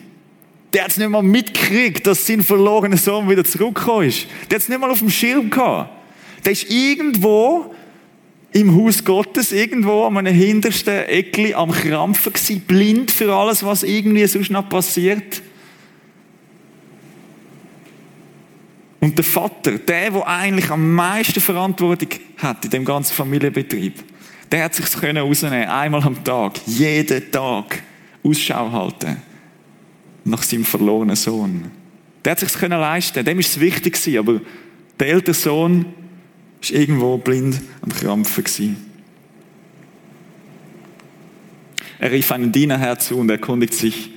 Der 0.72 0.84
hat 0.84 0.92
es 0.92 0.96
nicht 0.96 1.10
mal 1.10 1.22
mitgekriegt, 1.22 2.06
dass 2.06 2.26
sein 2.26 2.42
verlorener 2.42 2.96
Sohn 2.96 3.28
wieder 3.28 3.44
zurückgekommen 3.44 4.08
ist. 4.08 4.26
Der 4.50 4.56
hat 4.56 4.62
es 4.62 4.68
nicht 4.70 4.80
mal 4.80 4.90
auf 4.90 5.00
dem 5.00 5.10
Schirm 5.10 5.50
gehabt. 5.50 5.90
Der 6.46 6.52
ist 6.52 6.70
irgendwo 6.70 7.74
im 8.52 8.74
Haus 8.74 9.04
Gottes, 9.04 9.52
irgendwo 9.52 10.06
an 10.06 10.16
einem 10.16 10.34
hintersten 10.34 11.04
Eckli 11.04 11.52
am 11.52 11.70
Krampfen 11.70 12.32
gewesen, 12.32 12.60
blind 12.60 13.10
für 13.10 13.30
alles, 13.34 13.62
was 13.62 13.82
irgendwie 13.82 14.26
sonst 14.26 14.50
noch 14.50 14.70
passiert. 14.70 15.42
Und 19.02 19.18
der 19.18 19.24
Vater, 19.24 19.78
der, 19.78 20.12
der 20.12 20.28
eigentlich 20.28 20.70
am 20.70 20.94
meisten 20.94 21.40
Verantwortung 21.40 22.08
hat 22.36 22.64
in 22.64 22.70
dem 22.70 22.84
ganzen 22.84 23.12
Familienbetrieb, 23.12 23.94
der 24.52 24.62
hat 24.62 24.76
sich 24.76 24.88
können 24.92 25.18
rausnehmen, 25.18 25.68
einmal 25.68 26.04
am 26.04 26.22
Tag, 26.22 26.60
jeden 26.66 27.32
Tag 27.32 27.82
Ausschau 28.22 28.70
halten 28.70 29.16
nach 30.24 30.44
seinem 30.44 30.64
verlorenen 30.64 31.16
Sohn. 31.16 31.68
Der 32.24 32.30
hat 32.30 32.38
sich 32.38 32.52
können 32.52 32.78
leisten, 32.78 33.24
dem 33.24 33.40
ist 33.40 33.48
es 33.48 33.60
wichtig 33.60 33.94
gewesen, 33.94 34.18
aber 34.18 34.40
der 35.00 35.08
ältere 35.08 35.34
Sohn 35.34 35.84
ist 36.60 36.70
irgendwo 36.70 37.18
blind 37.18 37.60
am 37.80 37.92
Krampfen 37.92 38.44
gewesen. 38.44 38.76
Er 41.98 42.12
rief 42.12 42.30
einen 42.30 42.52
Diener 42.52 42.78
herzu 42.78 43.18
und 43.18 43.30
erkundigt 43.30 43.74
sich, 43.74 44.10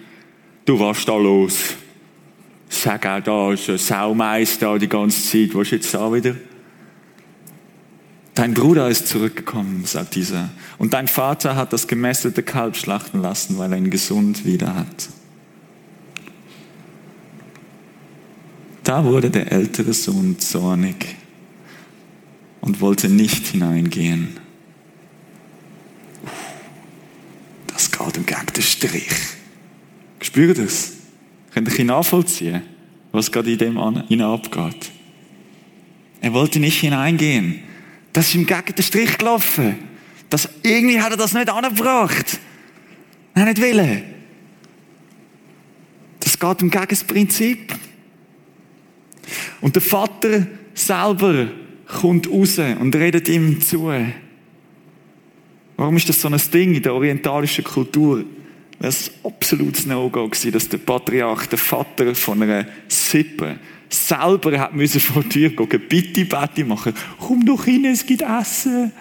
du 0.66 0.80
warst 0.80 1.08
da 1.10 1.18
los? 1.18 1.74
Sag 2.70 3.06
auch 3.06 3.22
da 3.22 3.54
ist 3.54 3.70
ein 3.70 3.78
Saumeister 3.78 4.78
die 4.80 4.90
ganze 4.90 5.22
Zeit. 5.22 5.54
Wo 5.54 5.62
ist 5.62 5.72
jetzt 5.72 5.94
da 5.94 6.12
wieder? 6.12 6.36
Dein 8.34 8.54
Bruder 8.54 8.90
ist 8.90 9.08
zurückgekommen, 9.08 9.86
sagt 9.86 10.16
dieser. 10.16 10.50
Und 10.78 10.94
dein 10.94 11.08
Vater 11.08 11.56
hat 11.56 11.72
das 11.72 11.88
gemästete 11.88 12.44
Kalb 12.44 12.76
schlachten 12.76 13.22
lassen, 13.22 13.58
weil 13.58 13.72
er 13.72 13.78
ihn 13.78 13.90
gesund 13.90 14.46
wieder 14.46 14.76
hat. 14.76 15.10
Da 18.84 19.06
wurde 19.06 19.32
der 19.32 19.52
ältere 19.52 19.94
Sohn 19.94 20.38
zornig 20.38 21.16
und 22.62 22.82
wollte 22.82 23.10
nicht 23.10 23.48
hineingehen. 23.48 24.38
Das 27.68 27.90
geht 27.90 28.18
ihm 28.18 28.26
gegen 28.26 28.46
den 28.54 28.64
Strich. 28.64 29.10
Spürt 30.22 30.58
das? 30.58 30.95
Könnt 31.56 31.80
ihr 31.80 31.86
nachvollziehen, 31.86 32.64
was 33.14 33.32
gerade 33.32 33.50
in 33.50 33.58
dem 33.58 34.04
hinein 34.10 34.28
abgeht? 34.28 34.92
Er 36.20 36.34
wollte 36.34 36.60
nicht 36.60 36.82
hineingehen. 36.82 37.62
Das 38.12 38.28
ist 38.28 38.36
ihm 38.36 38.46
gegen 38.46 38.76
den 38.76 38.84
Strich 38.84 39.18
gelaufen. 39.18 39.78
Das, 40.30 40.50
irgendwie 40.64 41.00
hat 41.00 41.12
er 41.12 41.18
das 41.18 41.34
nicht 41.34 41.50
angebracht. 41.50 42.40
Er 43.36 43.46
nicht 43.46 43.62
wollen. 43.62 44.04
geht 46.20 46.62
um 46.62 46.70
Gegensprinzip. 46.70 47.74
Und 49.62 49.76
der 49.76 49.82
Vater 49.82 50.48
selber 50.74 51.48
kommt 51.88 52.30
raus 52.30 52.60
und 52.60 52.94
redet 52.98 53.30
ihm 53.30 53.62
zu. 53.62 53.94
Warum 55.78 55.96
ist 55.96 56.10
das 56.10 56.20
so 56.20 56.28
ein 56.28 56.42
Ding 56.54 56.74
in 56.74 56.84
der 56.84 56.94
orientalischen 56.94 57.64
Kultur? 57.64 58.26
Das 58.80 59.12
war 59.24 59.32
ein 59.60 59.74
No-Go 59.88 60.28
dass 60.28 60.70
der 60.70 60.78
Patriarch, 60.78 61.48
der 61.48 61.58
Vater 61.58 62.14
von 62.14 62.44
einer 62.44 62.68
Sippe, 62.88 63.58
selber 63.90 64.60
hat 64.60 64.74
müssen 64.74 65.00
vor 65.00 65.24
die 65.24 65.50
Tür 65.50 65.50
gehen, 65.50 65.82
bitte, 65.88 66.26
bitte 66.26 66.66
machen. 66.66 66.94
Komm 67.20 67.46
doch 67.46 67.66
rein, 67.66 67.86
es 67.86 68.06
gibt 68.06 68.22
Essen. 68.22 68.92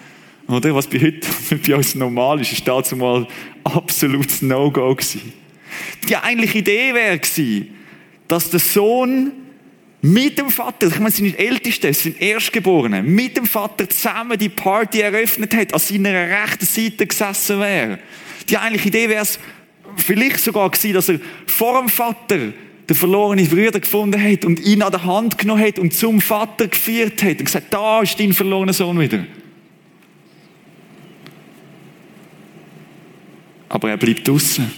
Oder? 0.47 0.75
Was 0.75 0.87
bei 0.87 1.01
heute 1.01 1.27
bei 1.67 1.75
uns 1.75 1.95
normal 1.95 2.41
ist, 2.41 2.53
ist 2.53 2.67
dazu 2.67 2.97
mal 2.97 3.27
absolutes 3.65 4.43
No-Go 4.43 4.95
gewesen. 4.95 5.33
Die 6.09 6.17
eigentliche 6.17 6.59
Idee 6.59 6.95
wäre 6.95 7.19
gewesen, 7.19 7.69
dass 8.29 8.51
der 8.51 8.61
Sohn 8.61 9.33
mit 10.03 10.39
dem 10.39 10.51
Vater, 10.51 10.89
ich 10.89 10.99
meine, 10.99 11.11
sie 11.11 11.23
sind 11.23 11.39
Älteste, 11.39 11.93
sie 11.95 12.11
sind 12.11 12.21
Erstgeborene, 12.21 13.03
mit 13.03 13.39
dem 13.39 13.47
Vater 13.47 13.89
zusammen 13.89 14.39
die 14.39 14.51
Party 14.51 15.01
eröffnet 15.01 15.55
hat, 15.55 15.73
an 15.73 15.81
seiner 15.81 16.13
rechten 16.13 16.67
Seite 16.67 17.07
gesessen 17.07 17.59
wäre. 17.59 17.99
Die 18.49 18.59
eigentliche 18.59 18.89
Idee 18.89 19.09
wäre 19.09 19.23
es 19.23 19.39
vielleicht 19.97 20.41
sogar 20.41 20.71
gewesen, 20.71 20.95
dass 20.95 21.09
er 21.09 21.21
vor 21.47 21.81
dem 21.81 21.89
Vater 21.89 22.53
den 22.89 22.97
verlorenen 22.97 23.49
Bruder 23.49 23.81
gefunden 23.81 24.23
hat 24.23 24.45
und 24.45 24.61
ihn 24.61 24.83
an 24.83 24.93
der 24.93 25.05
Hand 25.05 25.39
genommen 25.39 25.63
hat 25.63 25.79
und 25.79 25.95
zum 25.95 26.21
Vater 26.21 26.69
geführt 26.69 27.23
hat 27.23 27.39
und 27.39 27.47
gesagt, 27.47 27.73
da 27.73 28.03
ist 28.03 28.19
dein 28.21 28.33
verlorener 28.33 28.73
Sohn 28.73 29.01
wieder. 29.01 29.25
Aber 33.69 33.91
er 33.91 33.97
blieb 33.97 34.25
draußen. 34.25 34.71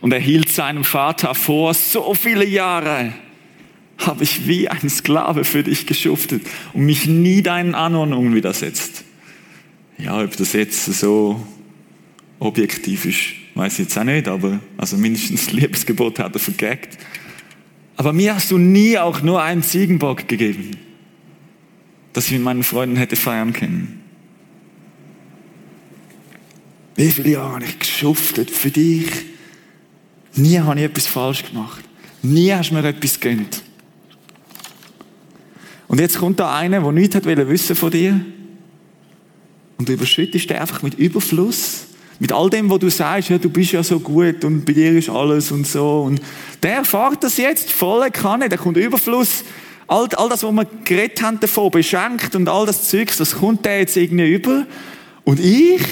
Und 0.00 0.12
er 0.12 0.20
hielt 0.20 0.48
seinem 0.48 0.84
Vater 0.84 1.34
vor, 1.34 1.74
so 1.74 2.14
viele 2.14 2.46
Jahre 2.46 3.12
habe 3.98 4.24
ich 4.24 4.48
wie 4.48 4.68
ein 4.68 4.88
Sklave 4.88 5.44
für 5.44 5.62
dich 5.62 5.86
geschuftet 5.86 6.42
und 6.72 6.84
mich 6.84 7.06
nie 7.06 7.42
deinen 7.42 7.74
Anordnungen 7.74 8.34
widersetzt. 8.34 9.04
Ja, 9.98 10.20
ob 10.22 10.36
das 10.36 10.54
jetzt 10.54 10.86
so 10.86 11.46
objektiv 12.42 13.04
ist, 13.04 13.18
weiß 13.54 13.74
ich 13.74 13.78
jetzt 13.80 13.98
auch 13.98 14.04
nicht, 14.04 14.28
aber 14.28 14.60
also 14.76 14.96
mindestens 14.96 15.46
das 15.46 15.52
Liebesgebot 15.52 16.18
hat 16.18 16.34
er 16.34 16.40
vergeckt. 16.40 16.98
Aber 17.96 18.12
mir 18.12 18.34
hast 18.34 18.50
du 18.50 18.58
nie 18.58 18.98
auch 18.98 19.22
nur 19.22 19.42
einen 19.42 19.62
Ziegenbock 19.62 20.26
gegeben, 20.28 20.76
dass 22.12 22.26
ich 22.26 22.32
mit 22.32 22.42
meinen 22.42 22.62
Freunden 22.62 22.96
hätte 22.96 23.16
feiern 23.16 23.52
können. 23.52 24.00
Wie 26.96 27.10
viele 27.10 27.30
Jahre 27.30 27.54
habe 27.54 27.64
ich 27.64 27.78
geschuftet 27.78 28.50
für 28.50 28.70
dich? 28.70 29.06
Nie 30.34 30.58
habe 30.58 30.78
ich 30.78 30.86
etwas 30.86 31.06
falsch 31.06 31.44
gemacht. 31.44 31.82
Nie 32.22 32.52
hast 32.52 32.70
du 32.70 32.74
mir 32.74 32.84
etwas 32.84 33.18
gegönnt. 33.18 33.62
Und 35.88 36.00
jetzt 36.00 36.18
kommt 36.18 36.40
da 36.40 36.54
einer, 36.54 36.80
der 36.80 36.92
nichts 36.92 37.16
hat 37.16 37.26
wissen 37.26 37.76
von 37.76 37.90
dir. 37.90 38.20
Und 39.78 39.88
du 39.88 39.92
überschüttest 39.92 40.48
den 40.48 40.56
einfach 40.58 40.82
mit 40.82 40.94
Überfluss. 40.94 41.86
Mit 42.22 42.30
all 42.30 42.48
dem, 42.48 42.70
was 42.70 42.78
du 42.78 42.88
sagst, 42.88 43.30
ja, 43.30 43.38
du 43.38 43.50
bist 43.50 43.72
ja 43.72 43.82
so 43.82 43.98
gut 43.98 44.44
und 44.44 44.64
bei 44.64 44.74
dir 44.74 44.96
ist 44.96 45.08
alles 45.08 45.50
und 45.50 45.66
so. 45.66 46.02
Und 46.02 46.20
der 46.62 46.74
erfahrt 46.76 47.24
das 47.24 47.36
jetzt 47.36 47.72
volle 47.72 48.12
Kanne. 48.12 48.48
Da 48.48 48.56
kommt 48.56 48.76
Überfluss. 48.76 49.42
All, 49.88 50.06
all 50.14 50.28
das, 50.28 50.44
was 50.44 50.52
wir 50.52 50.64
geredet 50.84 51.20
haben 51.20 51.40
davon, 51.40 51.72
beschenkt 51.72 52.36
und 52.36 52.48
all 52.48 52.64
das 52.64 52.88
Zeugs, 52.88 53.16
das 53.16 53.34
kommt 53.34 53.64
der 53.64 53.80
jetzt 53.80 53.96
irgendwie 53.96 54.34
über. 54.34 54.68
Und 55.24 55.40
ich, 55.40 55.82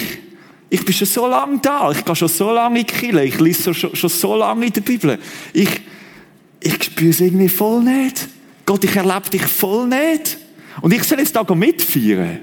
ich 0.69 0.85
bin 0.85 0.93
schon 0.93 1.07
so 1.07 1.27
lange 1.27 1.59
da. 1.59 1.91
Ich 1.91 2.05
gehe 2.05 2.15
schon 2.15 2.29
so 2.29 2.53
lange 2.53 2.79
in 2.79 2.85
die. 2.85 3.19
Ich 3.23 3.37
lese 3.37 3.73
schon, 3.73 3.93
schon 3.93 4.09
so 4.09 4.33
lange 4.33 4.67
in 4.67 4.71
der 4.71 4.79
Bibel. 4.79 5.19
Ich, 5.51 5.81
ich 6.61 6.81
spüre 6.81 7.09
es 7.09 7.19
irgendwie 7.19 7.49
voll 7.49 7.83
nicht. 7.83 8.29
Gott, 8.65 8.85
ich 8.85 8.95
erlebe 8.95 9.29
dich 9.29 9.43
voll 9.43 9.85
nicht. 9.85 10.37
Und 10.79 10.93
ich 10.93 11.03
soll 11.03 11.19
jetzt 11.19 11.35
da 11.35 11.43
mitfeiern. 11.53 12.39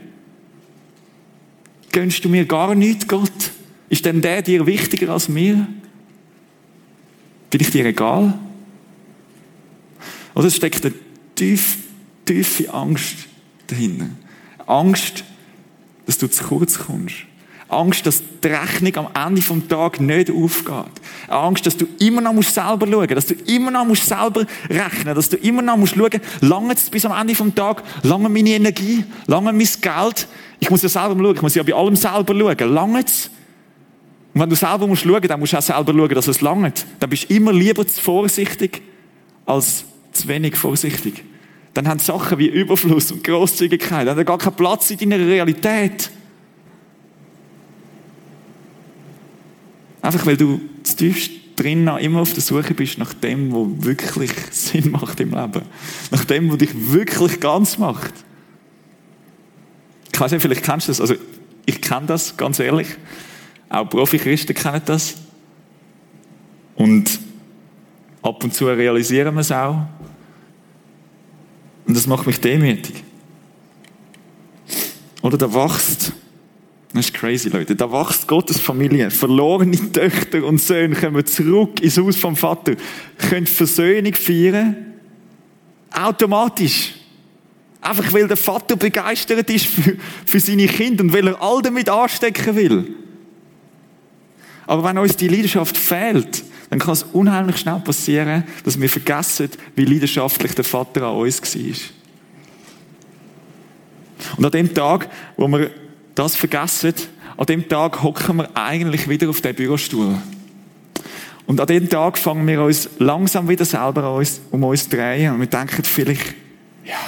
Gönnst 1.90 2.22
du 2.22 2.28
mir 2.28 2.44
gar 2.44 2.74
nichts, 2.74 3.08
Gott? 3.08 3.52
Ist 3.88 4.04
denn 4.04 4.20
der 4.20 4.42
dir 4.42 4.66
wichtiger 4.66 5.12
als 5.12 5.28
mir? 5.28 5.66
Bin 7.50 7.60
ich 7.60 7.70
dir 7.70 7.86
egal? 7.86 8.34
Oder 10.34 10.50
steckt 10.50 10.84
eine 10.84 10.94
tiefe, 11.34 11.78
tiefe 12.24 12.72
Angst 12.72 13.16
dahinter? 13.66 14.06
Angst, 14.66 15.24
dass 16.06 16.18
du 16.18 16.28
zu 16.28 16.44
kurz 16.44 16.78
kommst. 16.78 17.16
Angst, 17.68 18.06
dass 18.06 18.22
die 18.42 18.48
Rechnung 18.48 18.96
am 18.96 19.28
Ende 19.28 19.42
vom 19.42 19.68
Tag 19.68 20.00
nicht 20.00 20.30
aufgeht. 20.30 20.92
Angst, 21.28 21.66
dass 21.66 21.76
du 21.76 21.86
immer 21.98 22.20
noch 22.22 22.32
musst 22.32 22.54
selber 22.54 22.86
schauen, 22.86 23.08
dass 23.08 23.26
du 23.26 23.34
immer 23.34 23.70
noch 23.70 23.84
musst 23.84 24.06
selber 24.06 24.46
rechnen, 24.70 25.14
dass 25.14 25.28
du 25.28 25.36
immer 25.36 25.60
noch 25.60 25.76
musst 25.76 25.94
schauen, 25.94 26.20
lange 26.40 26.72
es 26.72 26.88
bis 26.88 27.04
am 27.04 27.18
Ende 27.18 27.34
vom 27.34 27.54
Tag, 27.54 27.82
lange 28.02 28.30
meine 28.30 28.50
Energie, 28.50 29.04
lange 29.26 29.52
mein 29.52 29.68
Geld. 29.80 30.28
Ich 30.60 30.70
muss 30.70 30.82
ja 30.82 30.88
selber 30.88 31.14
schauen, 31.14 31.36
ich 31.36 31.42
muss 31.42 31.54
ja 31.54 31.62
bei 31.62 31.74
allem 31.74 31.96
selber 31.96 32.34
schauen, 32.34 32.72
lange 32.72 33.04
es. 33.04 33.30
Und 34.34 34.40
wenn 34.40 34.50
du 34.50 34.56
selber 34.56 34.86
musst 34.86 35.02
schauen, 35.02 35.22
dann 35.22 35.40
musst 35.40 35.52
du 35.52 35.58
auch 35.58 35.62
selber 35.62 35.92
schauen, 35.92 36.08
dass 36.10 36.28
es 36.28 36.40
langt. 36.40 36.86
Dann 37.00 37.10
bist 37.10 37.30
du 37.30 37.34
immer 37.34 37.52
lieber 37.52 37.86
zu 37.86 38.00
vorsichtig 38.00 38.82
als 39.46 39.84
zu 40.12 40.28
wenig 40.28 40.56
vorsichtig. 40.56 41.24
Dann 41.74 41.88
haben 41.88 41.98
Sachen 42.00 42.38
wie 42.38 42.48
Überfluss 42.48 43.12
und 43.12 43.24
Großzügigkeit, 43.24 44.06
dann 44.06 44.16
haben 44.16 44.24
gar 44.24 44.38
keinen 44.38 44.56
Platz 44.56 44.90
in 44.90 44.98
deiner 44.98 45.26
Realität. 45.26 46.10
Einfach 50.02 50.26
weil 50.26 50.36
du 50.36 50.60
tiefst 50.82 51.30
drin 51.56 51.88
immer 51.88 52.20
auf 52.20 52.32
der 52.32 52.42
Suche 52.42 52.74
bist 52.74 52.98
nach 52.98 53.14
dem, 53.14 53.52
was 53.52 53.84
wirklich 53.84 54.32
Sinn 54.50 54.90
macht 54.90 55.20
im 55.20 55.30
Leben. 55.30 55.62
Nach 56.10 56.24
dem, 56.24 56.50
was 56.50 56.58
dich 56.58 56.70
wirklich 56.74 57.40
ganz 57.40 57.78
macht. 57.78 58.12
Ich 60.12 60.20
weiß 60.20 60.32
nicht, 60.32 60.42
vielleicht 60.42 60.64
kennst 60.64 60.88
du 60.88 60.90
das. 60.90 61.00
Also, 61.00 61.14
ich 61.66 61.80
kenne 61.80 62.06
das, 62.06 62.36
ganz 62.36 62.58
ehrlich. 62.58 62.88
Auch 63.68 63.84
Profi-Christen 63.88 64.54
kennen 64.54 64.82
das. 64.84 65.14
Und 66.76 67.18
ab 68.22 68.42
und 68.42 68.54
zu 68.54 68.66
realisieren 68.66 69.34
wir 69.34 69.40
es 69.40 69.52
auch. 69.52 69.86
Und 71.86 71.96
das 71.96 72.06
macht 72.06 72.26
mich 72.26 72.40
demütig. 72.40 73.02
Oder 75.22 75.36
da 75.36 75.52
wachst 75.52 76.12
das 76.92 77.06
ist 77.06 77.14
crazy, 77.14 77.48
Leute. 77.48 77.76
Da 77.76 77.90
wächst 77.92 78.26
Gottes 78.26 78.58
Familie. 78.58 79.10
Verlorene 79.10 79.76
Töchter 79.92 80.42
und 80.44 80.60
Söhne 80.60 80.96
kommen 80.96 81.24
zurück 81.26 81.80
ins 81.80 81.98
Haus 81.98 82.16
vom 82.16 82.34
Vater, 82.34 82.74
können 83.18 83.46
Versöhnung 83.46 84.14
feiern. 84.14 84.76
Automatisch. 85.92 86.94
Einfach 87.80 88.12
weil 88.12 88.26
der 88.26 88.36
Vater 88.36 88.76
begeistert 88.76 89.48
ist 89.50 89.66
für, 89.66 89.96
für 90.26 90.40
seine 90.40 90.66
Kinder 90.66 91.04
und 91.04 91.12
weil 91.12 91.28
er 91.28 91.40
all 91.40 91.62
damit 91.62 91.88
anstecken 91.88 92.56
will. 92.56 92.94
Aber 94.68 94.84
wenn 94.84 94.98
uns 94.98 95.16
die 95.16 95.28
Leidenschaft 95.28 95.78
fehlt, 95.78 96.44
dann 96.68 96.78
kann 96.78 96.92
es 96.92 97.02
unheimlich 97.02 97.56
schnell 97.56 97.80
passieren, 97.80 98.44
dass 98.64 98.78
wir 98.78 98.90
vergessen, 98.90 99.48
wie 99.74 99.86
leidenschaftlich 99.86 100.54
der 100.54 100.64
Vater 100.64 101.04
an 101.04 101.16
uns 101.16 101.42
war. 101.42 101.76
Und 104.36 104.44
an 104.44 104.50
dem 104.50 104.74
Tag, 104.74 105.08
wo 105.38 105.48
wir 105.48 105.70
das 106.14 106.36
vergessen, 106.36 106.92
an 107.38 107.46
dem 107.46 107.66
Tag 107.66 108.02
hocken 108.02 108.36
wir 108.36 108.50
eigentlich 108.54 109.08
wieder 109.08 109.30
auf 109.30 109.40
dem 109.40 109.56
Bürostuhl. 109.56 110.18
Und 111.46 111.60
an 111.62 111.66
dem 111.66 111.88
Tag 111.88 112.18
fangen 112.18 112.46
wir 112.46 112.60
uns 112.62 112.90
langsam 112.98 113.48
wieder 113.48 113.64
selber 113.64 114.22
um 114.50 114.64
uns 114.64 114.84
zu 114.84 114.90
drehen 114.90 115.32
und 115.32 115.40
wir 115.40 115.46
denken 115.46 115.82
vielleicht, 115.82 116.34
ja, 116.84 116.98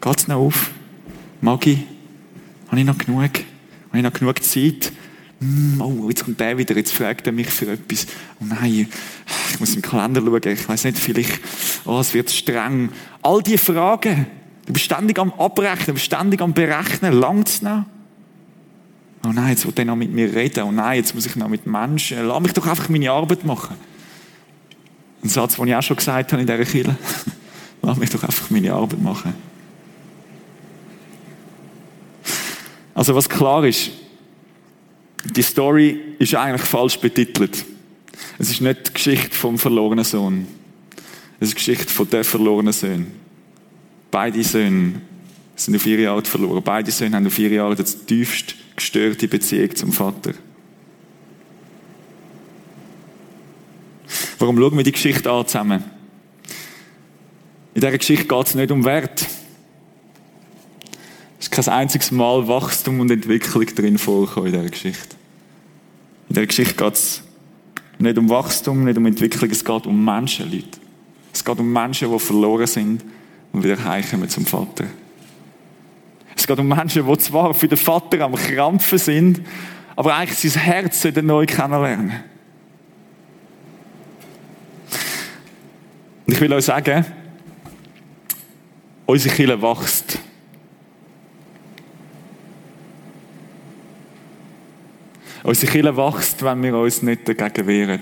geht's 0.00 0.28
noch 0.28 0.36
auf? 0.36 0.70
Mag 1.42 1.66
ich? 1.66 1.80
Habe 2.68 2.80
ich 2.80 2.86
noch 2.86 2.96
genug? 2.96 3.20
Habe 3.90 3.98
ich 3.98 4.02
noch 4.02 4.14
genug 4.14 4.42
Zeit? 4.42 4.92
Hm, 5.40 5.80
oh, 5.80 6.08
jetzt 6.08 6.24
kommt 6.24 6.40
der 6.40 6.56
wieder, 6.56 6.74
jetzt 6.76 6.92
fragt 6.92 7.26
er 7.26 7.32
mich 7.32 7.48
für 7.48 7.70
etwas. 7.70 8.06
Oh 8.40 8.44
nein, 8.46 8.88
ich 9.50 9.60
muss 9.60 9.74
im 9.74 9.82
Kalender 9.82 10.22
schauen, 10.22 10.52
ich 10.52 10.68
weiß 10.68 10.84
nicht, 10.84 10.98
vielleicht, 10.98 11.40
oh, 11.84 11.98
es 11.98 12.14
wird 12.14 12.30
streng. 12.30 12.90
All 13.22 13.42
diese 13.42 13.58
Fragen, 13.58 14.26
du 14.64 14.72
bist 14.72 14.86
ständig 14.86 15.18
am 15.18 15.32
Abrechnen, 15.34 15.86
du 15.86 15.92
bist 15.92 16.06
ständig 16.06 16.40
am 16.40 16.54
Berechnen, 16.54 17.12
langt's 17.12 17.60
noch? 17.60 17.84
Oh 19.26 19.32
nein, 19.32 19.50
jetzt 19.50 19.66
will 19.66 19.72
er 19.76 19.84
noch 19.84 19.96
mit 19.96 20.12
mir 20.12 20.32
reden. 20.32 20.62
Oh 20.64 20.70
nein, 20.70 20.98
jetzt 20.98 21.14
muss 21.14 21.26
ich 21.26 21.34
noch 21.34 21.48
mit 21.48 21.66
Menschen. 21.66 22.26
Lass 22.26 22.40
mich 22.40 22.52
doch 22.52 22.66
einfach 22.66 22.88
meine 22.88 23.10
Arbeit 23.10 23.44
machen. 23.44 23.74
Ein 25.22 25.28
Satz, 25.28 25.56
den 25.56 25.66
ich 25.66 25.74
auch 25.74 25.82
schon 25.82 25.96
gesagt 25.96 26.32
habe 26.32 26.42
in 26.42 26.46
dieser 26.46 26.64
Kirche. 26.64 26.96
Lass 27.82 27.98
mich 27.98 28.10
doch 28.10 28.22
einfach 28.22 28.50
meine 28.50 28.72
Arbeit 28.72 29.02
machen. 29.02 29.34
Also 32.94 33.14
was 33.14 33.28
klar 33.28 33.64
ist, 33.64 33.90
die 35.32 35.42
Story 35.42 36.00
ist 36.18 36.34
eigentlich 36.34 36.68
falsch 36.68 36.98
betitelt. 36.98 37.64
Es 38.38 38.50
ist 38.50 38.60
nicht 38.60 38.88
die 38.88 38.92
Geschichte 38.94 39.36
vom 39.36 39.58
verlorenen 39.58 40.04
Sohn. 40.04 40.46
Es 41.38 41.48
ist 41.48 41.52
die 41.52 41.56
Geschichte 41.56 41.92
von 41.92 42.08
der 42.08 42.24
verlorenen 42.24 42.72
Sohn. 42.72 43.06
Beide 44.10 44.42
Söhne 44.42 45.00
sind 45.54 45.76
auf 45.76 45.86
ihre 45.86 46.10
Art 46.10 46.26
verloren. 46.26 46.62
Beide 46.62 46.90
Söhne 46.90 47.16
haben 47.16 47.26
auf 47.26 47.38
ihre 47.38 47.62
Art 47.62 47.78
das 47.78 48.04
tiefste 48.04 48.54
gestörte 48.74 49.28
Beziehung 49.28 49.74
zum 49.74 49.92
Vater. 49.92 50.34
Warum 54.38 54.58
schauen 54.58 54.76
wir 54.76 54.84
die 54.84 54.92
Geschichte 54.92 55.30
an 55.30 55.46
zusammen? 55.46 55.84
In 57.74 57.80
dieser 57.80 57.98
Geschichte 57.98 58.26
geht 58.26 58.46
es 58.46 58.54
nicht 58.54 58.70
um 58.70 58.84
Wert. 58.84 59.26
Es 61.38 61.46
ist 61.46 61.50
kein 61.50 61.68
einziges 61.68 62.10
Mal 62.10 62.46
Wachstum 62.48 63.00
und 63.00 63.10
Entwicklung 63.10 63.66
drin 63.66 63.98
vorgekommen 63.98 64.46
in 64.46 64.52
dieser 64.58 64.70
Geschichte. 64.70 65.15
In 66.28 66.34
dieser 66.34 66.46
Geschichte 66.46 66.74
geht 66.74 66.94
es 66.94 67.22
nicht 67.98 68.18
um 68.18 68.28
Wachstum, 68.28 68.84
nicht 68.84 68.98
um 68.98 69.06
Entwicklung, 69.06 69.50
es 69.50 69.64
geht 69.64 69.86
um 69.86 70.04
Menschen, 70.04 70.50
Leute. 70.50 70.78
Es 71.32 71.44
geht 71.44 71.58
um 71.58 71.72
Menschen, 71.72 72.10
die 72.10 72.18
verloren 72.18 72.66
sind 72.66 73.04
und 73.52 73.64
wieder 73.64 73.82
heimkommen 73.82 74.28
zum 74.28 74.44
Vater. 74.44 74.84
Es 76.36 76.46
geht 76.46 76.58
um 76.58 76.68
Menschen, 76.68 77.06
die 77.06 77.18
zwar 77.18 77.54
für 77.54 77.68
den 77.68 77.78
Vater 77.78 78.20
am 78.20 78.34
Krampfen 78.34 78.98
sind, 78.98 79.40
aber 79.94 80.14
eigentlich 80.14 80.52
sein 80.52 80.62
Herz 80.62 81.04
neu 81.04 81.46
kennenlernen. 81.46 82.12
Und 86.26 86.32
ich 86.32 86.40
will 86.40 86.52
euch 86.52 86.64
sagen, 86.64 87.06
unsere 89.06 89.34
Kirche 89.34 89.62
wächst. 89.62 90.18
Unsere 95.46 95.70
Kirche 95.70 95.96
wächst, 95.96 96.42
wenn 96.42 96.60
wir 96.60 96.76
uns 96.76 97.02
nicht 97.02 97.28
dagegen 97.28 97.68
wehren. 97.68 98.00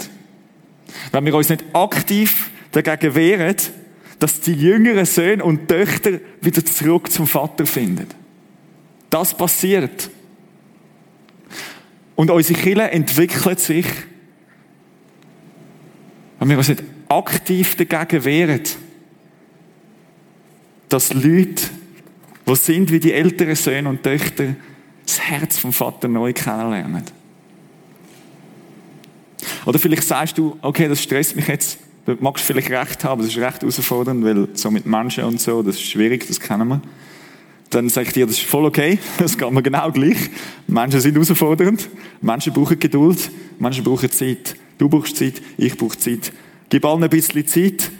Wenn 1.12 1.26
wir 1.26 1.34
uns 1.34 1.50
nicht 1.50 1.62
aktiv 1.74 2.50
dagegen 2.72 3.14
wehren, 3.14 3.56
dass 4.18 4.40
die 4.40 4.54
jüngeren 4.54 5.04
Söhne 5.04 5.44
und 5.44 5.68
Töchter 5.68 6.20
wieder 6.40 6.64
zurück 6.64 7.12
zum 7.12 7.26
Vater 7.26 7.66
finden. 7.66 8.06
Das 9.10 9.36
passiert. 9.36 10.08
Und 12.16 12.30
unsere 12.30 12.58
Kirche 12.58 12.90
entwickelt 12.90 13.60
sich, 13.60 13.86
wenn 16.38 16.48
wir 16.48 16.56
uns 16.56 16.70
nicht 16.70 16.82
aktiv 17.10 17.76
dagegen 17.76 18.24
wehren, 18.24 18.62
dass 20.88 21.12
Leute, 21.12 21.64
die 22.48 22.56
sind 22.56 22.90
wie 22.90 23.00
die 23.00 23.12
älteren 23.12 23.54
Söhne 23.54 23.90
und 23.90 24.02
Töchter, 24.02 24.54
das 25.04 25.20
Herz 25.20 25.58
vom 25.58 25.74
Vater 25.74 26.08
neu 26.08 26.32
kennenlernen. 26.32 27.04
Oder 29.64 29.78
vielleicht 29.78 30.02
sagst 30.04 30.38
du, 30.38 30.56
okay, 30.62 30.88
das 30.88 31.02
stresst 31.02 31.36
mich 31.36 31.48
jetzt. 31.48 31.78
Du 32.06 32.16
magst 32.20 32.44
vielleicht 32.44 32.70
recht 32.70 33.02
haben, 33.04 33.22
das 33.22 33.30
ist 33.30 33.38
recht 33.38 33.62
herausfordernd, 33.62 34.24
weil 34.24 34.48
so 34.52 34.70
mit 34.70 34.84
Menschen 34.84 35.24
und 35.24 35.40
so, 35.40 35.62
das 35.62 35.76
ist 35.76 35.84
schwierig, 35.84 36.26
das 36.26 36.38
kennen 36.38 36.68
wir. 36.68 36.82
Dann 37.70 37.88
sage 37.88 38.08
ich 38.08 38.12
dir, 38.12 38.26
das 38.26 38.36
ist 38.36 38.46
voll 38.46 38.66
okay, 38.66 38.98
das 39.18 39.38
geht 39.38 39.50
mir 39.50 39.62
genau 39.62 39.90
gleich. 39.90 40.30
Menschen 40.66 41.00
sind 41.00 41.14
herausfordernd, 41.14 41.88
Menschen 42.20 42.52
brauchen 42.52 42.78
Geduld, 42.78 43.30
Menschen 43.58 43.84
brauchen 43.84 44.10
Zeit. 44.10 44.54
Du 44.76 44.88
brauchst 44.88 45.16
Zeit, 45.16 45.40
ich 45.56 45.76
brauche 45.76 45.96
Zeit. 45.98 46.32
Gib 46.68 46.84
allen 46.84 47.02
ein 47.02 47.10
bisschen 47.10 47.46
Zeit. 47.46 47.90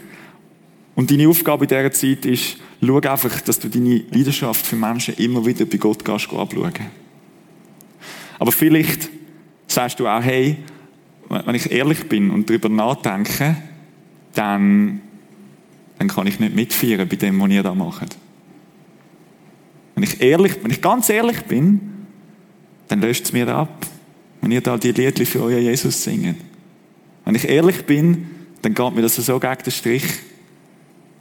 Und 0.95 1.11
deine 1.11 1.29
Aufgabe 1.29 1.65
in 1.65 1.69
dieser 1.69 1.91
Zeit 1.93 2.27
ist, 2.27 2.57
schau 2.85 2.99
einfach, 2.99 3.41
dass 3.41 3.59
du 3.59 3.69
deine 3.69 4.03
Leidenschaft 4.11 4.67
für 4.67 4.77
Menschen 4.77 5.15
immer 5.15 5.45
wieder 5.45 5.65
bei 5.65 5.77
Gott 5.77 6.05
gehst, 6.05 6.33
abschauen. 6.33 6.73
Aber 8.39 8.53
vielleicht 8.53 9.09
sagst 9.67 9.99
du 9.99 10.07
auch, 10.07 10.23
hey, 10.23 10.59
wenn 11.29 11.55
ich 11.55 11.71
ehrlich 11.71 12.09
bin 12.09 12.31
und 12.31 12.49
darüber 12.49 12.69
nachdenke, 12.69 13.57
dann, 14.35 15.01
dann 15.99 16.09
kann 16.09 16.27
ich 16.27 16.41
nicht 16.41 16.55
mitfeiern 16.55 17.09
bei 17.09 17.17
dem, 17.17 17.41
was 17.41 17.51
ihr 17.51 17.63
da 17.63 17.75
macht. 17.75 18.17
Wenn 19.95 20.05
ich 20.05 20.21
ehrlich, 20.21 20.57
wenn 20.63 20.71
ich 20.71 20.81
ganz 20.81 21.09
ehrlich 21.09 21.43
bin, 21.43 21.81
dann 22.89 23.01
löscht 23.01 23.25
es 23.25 23.33
mir 23.33 23.49
ab, 23.49 23.87
wenn 24.41 24.51
ihr 24.51 24.61
da 24.61 24.77
die 24.77 24.93
Lieder 24.93 25.25
für 25.25 25.43
euer 25.43 25.59
Jesus 25.59 26.03
singt. 26.03 26.37
Wenn 27.25 27.35
ich 27.35 27.49
ehrlich 27.49 27.85
bin, 27.87 28.27
dann 28.63 28.75
geht 28.75 28.95
mir 28.95 29.03
das 29.03 29.17
so 29.17 29.39
gegen 29.39 29.63
den 29.65 29.73
Strich. 29.73 30.05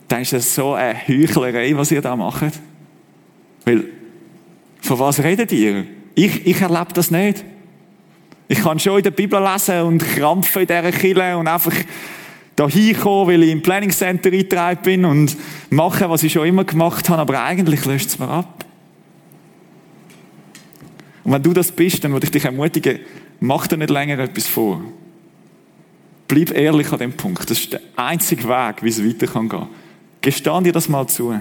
Dann 0.08 0.22
ist 0.22 0.34
das 0.34 0.54
so 0.54 0.74
eine 0.74 0.96
Heuchlerei, 1.08 1.76
was 1.76 1.92
ihr 1.92 2.02
da 2.02 2.16
macht. 2.16 2.60
Weil, 3.66 3.86
von 4.82 5.00
was 5.00 5.24
redet 5.24 5.52
ihr? 5.52 5.86
Ich, 6.16 6.46
ich 6.46 6.62
erlebe 6.62 6.94
das 6.94 7.10
nicht. 7.10 7.46
Ich 8.48 8.62
kann 8.62 8.80
schon 8.80 8.98
in 8.98 9.04
der 9.04 9.12
Bibel 9.12 9.42
lesen 9.42 9.82
und 9.82 10.00
krampfen 10.00 10.64
in 10.64 10.68
dieser 10.68 10.92
Kille 10.92 11.38
und 11.38 11.48
einfach 11.48 11.74
da 12.56 12.70
hinkommen, 12.70 13.28
weil 13.28 13.44
ich 13.44 13.52
im 13.52 13.62
Planning 13.62 13.92
Center 13.92 14.30
eingetragen 14.30 14.80
bin 14.84 15.06
und 15.06 15.36
machen, 15.70 16.10
was 16.10 16.24
ich 16.24 16.34
schon 16.34 16.48
immer 16.48 16.64
gemacht 16.64 17.10
habe, 17.10 17.22
aber 17.22 17.44
eigentlich 17.44 17.86
löscht 17.86 18.08
es 18.08 18.20
mir 18.20 18.28
ab. 18.28 18.66
Und 21.24 21.32
wenn 21.32 21.42
du 21.42 21.54
das 21.54 21.72
bist, 21.72 22.04
dann 22.04 22.12
würde 22.12 22.26
ich 22.26 22.32
dich 22.32 22.46
ermutigen, 22.46 23.00
mach 23.40 23.68
dir 23.68 23.78
nicht 23.78 23.90
länger 23.90 24.20
etwas 24.20 24.48
vor. 24.48 24.82
Bleib 26.28 26.52
ehrlich 26.52 26.92
an 26.92 27.00
dem 27.00 27.14
Punkt. 27.14 27.50
Das 27.50 27.60
ist 27.60 27.74
der 27.74 27.82
einzige 27.96 28.48
Weg, 28.48 28.84
wie 28.84 28.90
es 28.90 29.04
weiter 29.04 29.28
kann 29.28 29.50
gehen. 29.50 29.68
Gestand 30.22 30.68
dir 30.68 30.74
das 30.74 30.90
mal 30.90 31.08
zu. 31.08 31.34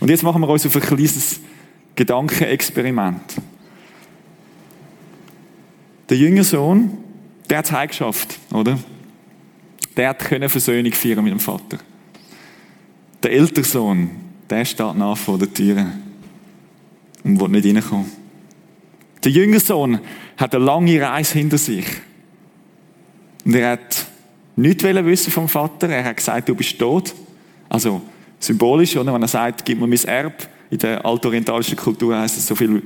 Und 0.00 0.10
jetzt 0.10 0.22
machen 0.22 0.40
wir 0.40 0.48
uns 0.48 0.66
auf 0.66 0.74
ein 0.76 0.82
kleines 0.82 1.40
Gedankenexperiment. 1.94 3.36
Der 6.08 6.16
jüngere 6.16 6.44
Sohn, 6.44 6.98
der 7.48 7.58
hat 7.58 7.66
es 7.66 7.72
heimgeschafft, 7.72 8.38
oder? 8.52 8.78
Der 9.96 10.10
hat 10.10 10.18
können 10.20 10.48
Versöhnung 10.48 10.92
feiern 10.92 11.24
mit 11.24 11.32
dem 11.32 11.40
Vater. 11.40 11.78
Der 13.22 13.32
ältere 13.32 13.64
Sohn, 13.64 14.10
der 14.50 14.64
steht 14.64 14.96
nach 14.96 15.16
vor 15.16 15.38
der 15.38 15.52
Tür 15.52 15.86
und 17.22 17.40
will 17.40 17.48
nicht 17.48 17.66
reinkommen. 17.66 18.10
Der 19.22 19.32
jüngere 19.32 19.60
Sohn 19.60 20.00
hat 20.36 20.54
eine 20.54 20.64
lange 20.64 21.00
Reise 21.00 21.38
hinter 21.38 21.56
sich. 21.56 21.86
Und 23.44 23.54
er 23.54 23.72
hat 23.72 24.06
nichts 24.56 24.84
wissen 24.84 25.32
vom 25.32 25.48
Vater. 25.48 25.88
Er 25.88 26.04
hat 26.04 26.16
gesagt, 26.18 26.48
du 26.48 26.54
bist 26.54 26.78
tot. 26.78 27.14
Also, 27.68 28.02
symbolisch, 28.38 28.96
oder? 28.96 29.14
Wenn 29.14 29.22
er 29.22 29.28
sagt, 29.28 29.64
gib 29.64 29.80
mir 29.80 29.86
mein 29.86 30.04
Erb. 30.04 30.48
In 30.70 30.78
der 30.78 31.04
altorientalischen 31.04 31.76
Kultur 31.76 32.18
heißt 32.18 32.36
es 32.36 32.46
so 32.46 32.54
viel, 32.54 32.82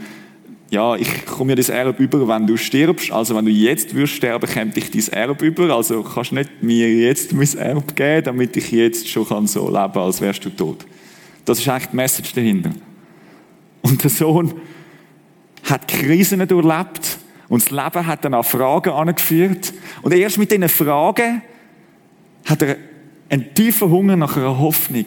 ja, 0.70 0.96
ich 0.96 1.24
komme 1.24 1.52
mir 1.52 1.57
das 1.57 1.70
Erb 1.70 1.98
über, 1.98 2.28
wenn 2.28 2.46
du 2.46 2.57
stirbst. 2.57 3.11
Also, 3.11 3.35
wenn 3.35 3.46
du 3.46 3.50
jetzt 3.50 3.94
würdest 3.94 4.14
sterben, 4.14 4.48
käme 4.48 4.72
ich 4.74 4.90
dein 4.90 5.12
Erb 5.14 5.42
über. 5.42 5.74
Also, 5.74 6.02
kannst 6.02 6.33
nicht 6.33 6.62
mir 6.62 6.94
jetzt 6.94 7.33
mein 7.33 7.57
Erb 7.57 7.96
geben, 7.96 8.24
damit 8.24 8.57
ich 8.57 8.70
jetzt 8.70 9.09
schon 9.09 9.26
kann 9.26 9.46
so 9.46 9.66
leben 9.66 9.92
kann, 9.92 10.02
als 10.02 10.20
wärst 10.20 10.44
du 10.44 10.50
tot. 10.50 10.85
Das 11.44 11.59
ist 11.59 11.68
eigentlich 11.68 11.88
die 11.90 11.96
Message 11.96 12.33
dahinter. 12.35 12.70
Und 13.81 14.02
der 14.02 14.11
Sohn 14.11 14.52
hat 15.64 15.88
Krisen 15.88 16.46
durchlebt 16.46 17.18
und 17.48 17.62
das 17.62 17.70
Leben 17.70 18.07
hat 18.07 18.24
dann 18.24 18.35
auch 18.35 18.44
Fragen 18.44 18.90
angeführt. 18.90 19.72
Und 20.02 20.12
erst 20.12 20.37
mit 20.37 20.50
diesen 20.50 20.68
Fragen 20.68 21.40
hat 22.44 22.62
er 22.62 22.76
einen 23.31 23.54
tiefen 23.54 23.90
Hunger 23.90 24.16
nach 24.16 24.37
einer 24.37 24.59
Hoffnung 24.59 25.07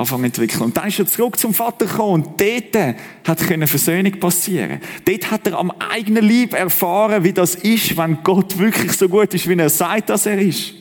anfangen 0.00 0.24
entwickeln. 0.24 0.62
Und 0.62 0.76
dann 0.76 0.88
ist 0.88 0.98
er 0.98 1.06
zurück 1.06 1.38
zum 1.38 1.54
Vater 1.54 1.86
gekommen 1.86 2.24
und 2.24 2.40
dort 2.40 2.96
hat 3.24 3.50
eine 3.50 3.66
Versöhnung 3.66 4.18
passieren. 4.18 4.80
Dort 5.04 5.30
hat 5.30 5.46
er 5.46 5.58
am 5.58 5.70
eigenen 5.70 6.28
Leib 6.28 6.54
erfahren, 6.54 7.22
wie 7.22 7.32
das 7.32 7.54
ist, 7.54 7.96
wenn 7.96 8.18
Gott 8.22 8.58
wirklich 8.58 8.92
so 8.92 9.08
gut 9.08 9.32
ist, 9.34 9.48
wie 9.48 9.54
er 9.54 9.68
sagt, 9.68 10.08
dass 10.10 10.26
er 10.26 10.38
ist. 10.38 10.74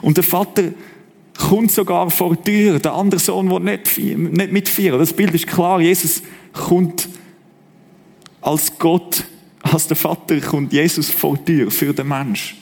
Und 0.00 0.16
der 0.16 0.24
Vater 0.24 0.64
kommt 1.36 1.72
sogar 1.72 2.10
vor 2.10 2.36
die 2.36 2.42
Tür. 2.42 2.78
Der 2.78 2.94
andere 2.94 3.20
Sohn 3.20 3.50
will 3.50 3.60
nicht, 3.60 3.98
nicht 3.98 4.52
mitfeiern. 4.52 4.98
Das 4.98 5.12
Bild 5.12 5.34
ist 5.34 5.46
klar. 5.46 5.80
Jesus 5.80 6.22
kommt 6.52 7.08
als 8.40 8.78
Gott, 8.78 9.24
als 9.60 9.88
der 9.88 9.96
Vater, 9.96 10.40
kommt 10.40 10.72
Jesus 10.72 11.10
vor 11.10 11.36
die 11.36 11.58
Tür 11.58 11.70
für 11.70 11.92
den 11.92 12.08
Mensch. 12.08 12.57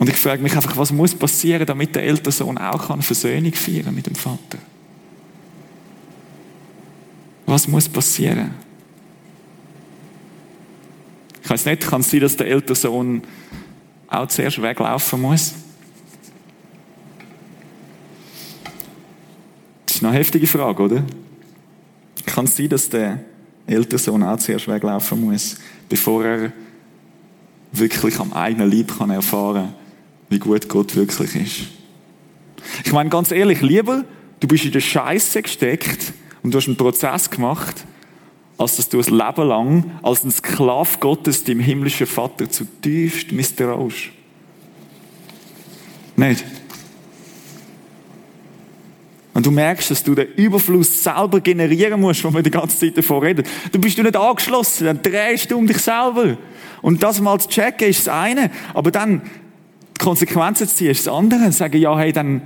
Und 0.00 0.08
ich 0.08 0.16
frage 0.16 0.42
mich 0.42 0.56
einfach, 0.56 0.78
was 0.78 0.92
muss 0.92 1.14
passieren, 1.14 1.66
damit 1.66 1.94
der 1.94 2.04
ältere 2.04 2.32
Sohn 2.32 2.56
auch 2.56 2.88
kann 2.88 3.02
Versöhnung 3.02 3.52
feiern 3.52 3.94
mit 3.94 4.06
dem 4.06 4.14
Vater? 4.14 4.56
Was 7.44 7.68
muss 7.68 7.86
passieren? 7.86 8.54
Ich 11.42 11.50
weiß 11.50 11.66
nicht, 11.66 11.82
kann 11.82 12.00
es 12.00 12.10
sein, 12.10 12.20
dass 12.20 12.34
der 12.34 12.46
ältere 12.46 12.74
Sohn 12.74 13.22
auch 14.08 14.26
zuerst 14.28 14.62
weglaufen 14.62 15.20
muss? 15.20 15.52
Das 19.84 19.96
ist 19.96 20.02
eine 20.02 20.14
heftige 20.14 20.46
Frage, 20.46 20.82
oder? 20.82 21.02
Kann 22.24 22.46
es 22.46 22.56
sein, 22.56 22.70
dass 22.70 22.88
der 22.88 23.22
ältere 23.66 23.98
Sohn 23.98 24.22
auch 24.22 24.38
zuerst 24.38 24.66
weglaufen 24.66 25.20
muss, 25.20 25.58
bevor 25.90 26.24
er 26.24 26.52
wirklich 27.72 28.18
am 28.18 28.32
eigenen 28.32 28.72
Leib 28.72 28.96
kann 28.96 29.10
erfahren 29.10 29.74
wie 30.30 30.38
gut 30.38 30.68
Gott 30.68 30.96
wirklich 30.96 31.36
ist? 31.36 31.66
Ich 32.84 32.92
meine, 32.92 33.10
ganz 33.10 33.30
ehrlich, 33.32 33.60
lieber, 33.60 34.04
du 34.38 34.48
bist 34.48 34.64
in 34.64 34.72
der 34.72 34.80
Scheiße 34.80 35.42
gesteckt 35.42 36.12
und 36.42 36.54
du 36.54 36.58
hast 36.58 36.68
einen 36.68 36.76
Prozess 36.76 37.28
gemacht, 37.28 37.84
als 38.56 38.76
dass 38.76 38.88
du 38.88 38.98
ein 38.98 39.04
Leben 39.04 39.48
lang 39.48 39.90
als 40.02 40.24
ein 40.24 40.30
Sklave 40.30 40.98
Gottes 41.00 41.44
dem 41.44 41.60
himmlischen 41.60 42.06
Vater 42.06 42.48
zutiefst 42.48 43.32
misstraust. 43.32 44.10
Nicht? 46.16 46.44
und 49.40 49.46
du 49.46 49.50
merkst, 49.52 49.90
dass 49.90 50.04
du 50.04 50.14
den 50.14 50.28
Überfluss 50.34 51.02
selber 51.02 51.40
generieren 51.40 51.98
musst, 51.98 52.22
wo 52.24 52.34
wir 52.34 52.42
die 52.42 52.50
ganze 52.50 52.78
Zeit 52.78 52.98
davon 52.98 53.22
reden, 53.22 53.46
dann 53.72 53.80
bist 53.80 53.96
du 53.96 54.02
nicht 54.02 54.14
angeschlossen, 54.14 54.84
dann 54.84 55.02
drehst 55.02 55.50
du 55.50 55.56
um 55.56 55.66
dich 55.66 55.78
selber. 55.78 56.36
Und 56.82 57.02
das 57.02 57.22
mal 57.22 57.40
zu 57.40 57.48
checken 57.48 57.88
ist 57.88 58.06
das 58.06 58.14
eine, 58.14 58.50
aber 58.74 58.90
dann 58.90 59.22
die 60.00 60.04
Konsequenzen 60.04 60.66
zu 60.66 60.74
ziehen 60.74 60.90
ist 60.90 61.06
das 61.06 61.14
andere. 61.14 61.52
Sagen, 61.52 61.80
ja, 61.80 61.96
hey, 61.98 62.12
dann, 62.12 62.42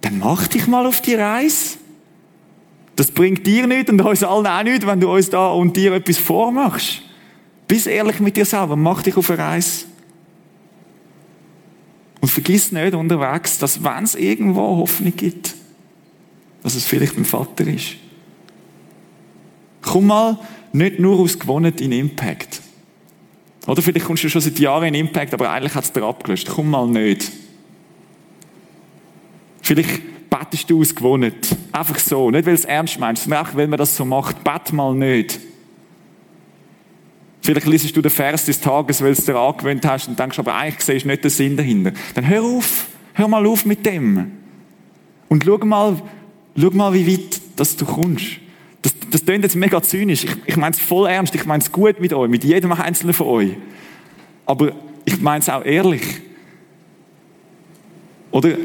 dann 0.00 0.18
mach 0.18 0.46
dich 0.46 0.66
mal 0.66 0.86
auf 0.86 1.00
die 1.00 1.14
Reise. 1.14 1.78
Das 2.96 3.10
bringt 3.10 3.46
dir 3.46 3.66
nichts 3.66 3.90
und 3.90 4.00
uns 4.00 4.22
allen 4.22 4.46
auch 4.46 4.62
nichts, 4.62 4.86
wenn 4.86 5.00
du 5.00 5.12
uns 5.12 5.30
da 5.30 5.48
und 5.48 5.76
dir 5.76 5.92
etwas 5.92 6.18
vormachst. 6.18 7.02
Bist 7.66 7.86
ehrlich 7.86 8.20
mit 8.20 8.36
dir 8.36 8.44
selber, 8.44 8.76
mach 8.76 9.02
dich 9.02 9.16
auf 9.16 9.30
eine 9.30 9.38
Reise. 9.38 9.86
Und 12.20 12.28
vergiss 12.28 12.70
nicht 12.70 12.94
unterwegs, 12.94 13.58
dass 13.58 13.82
wenn 13.82 14.04
es 14.04 14.14
irgendwo 14.14 14.76
Hoffnung 14.76 15.16
gibt, 15.16 15.54
dass 16.62 16.76
es 16.76 16.84
vielleicht 16.84 17.16
ein 17.16 17.24
Vater 17.24 17.66
ist. 17.66 17.96
Komm 19.80 20.06
mal 20.06 20.38
nicht 20.72 21.00
nur 21.00 21.18
aus 21.18 21.38
gewonnen 21.38 21.74
in 21.78 21.90
Impact. 21.90 22.61
Oder 23.66 23.80
vielleicht 23.80 24.06
kommst 24.06 24.24
du 24.24 24.28
schon 24.28 24.40
seit 24.40 24.58
Jahren 24.58 24.88
in 24.88 24.94
Impact, 24.94 25.34
aber 25.34 25.50
eigentlich 25.50 25.74
hat 25.74 25.84
es 25.84 25.92
dir 25.92 26.02
abgelöst. 26.02 26.48
Komm 26.48 26.70
mal 26.70 26.86
nicht. 26.86 27.30
Vielleicht 29.62 30.02
betest 30.28 30.68
du 30.68 30.80
aus 30.80 30.94
gewonnen. 30.94 31.32
Einfach 31.70 31.98
so. 31.98 32.30
Nicht, 32.30 32.46
weil 32.46 32.54
es 32.54 32.64
ernst 32.64 32.98
meinst, 32.98 33.22
sondern 33.22 33.46
auch, 33.46 33.54
weil 33.54 33.68
man 33.68 33.78
das 33.78 33.96
so 33.96 34.04
macht. 34.04 34.42
Bet 34.42 34.72
mal 34.72 34.94
nicht. 34.94 35.38
Vielleicht 37.42 37.66
liest 37.66 37.96
du 37.96 38.02
den 38.02 38.10
Vers 38.10 38.46
des 38.46 38.60
Tages, 38.60 39.00
weil 39.00 39.14
du 39.14 39.18
es 39.18 39.24
dir 39.24 39.36
angewöhnt 39.36 39.84
hast 39.86 40.08
und 40.08 40.18
denkst, 40.18 40.38
aber 40.38 40.54
eigentlich 40.54 40.84
siehst 40.84 41.04
du 41.04 41.08
nicht 41.08 41.24
den 41.24 41.30
Sinn 41.30 41.56
dahinter. 41.56 41.92
Dann 42.14 42.26
hör 42.26 42.42
auf. 42.42 42.86
Hör 43.14 43.28
mal 43.28 43.46
auf 43.46 43.64
mit 43.64 43.84
dem. 43.84 44.32
Und 45.28 45.44
schau 45.44 45.58
mal, 45.58 46.00
schau 46.56 46.70
mal, 46.70 46.94
wie 46.94 47.06
weit 47.06 47.40
dass 47.56 47.76
du 47.76 47.84
kommst. 47.84 48.41
Das, 49.12 49.24
klingt 49.24 49.44
jetzt 49.44 49.56
mega 49.56 49.80
zynisch. 49.82 50.24
Ich, 50.24 50.36
ich 50.46 50.56
meine 50.56 50.74
es 50.74 50.80
voll 50.80 51.08
ernst. 51.08 51.34
Ich 51.34 51.44
meine 51.44 51.62
es 51.62 51.70
gut 51.70 52.00
mit 52.00 52.12
euch, 52.12 52.30
mit 52.30 52.44
jedem 52.44 52.72
Einzelnen 52.72 53.14
von 53.14 53.26
euch. 53.26 53.50
Aber 54.46 54.72
ich 55.04 55.20
meine 55.20 55.40
es 55.40 55.48
auch 55.48 55.64
ehrlich. 55.64 56.02
Oder? 58.30 58.56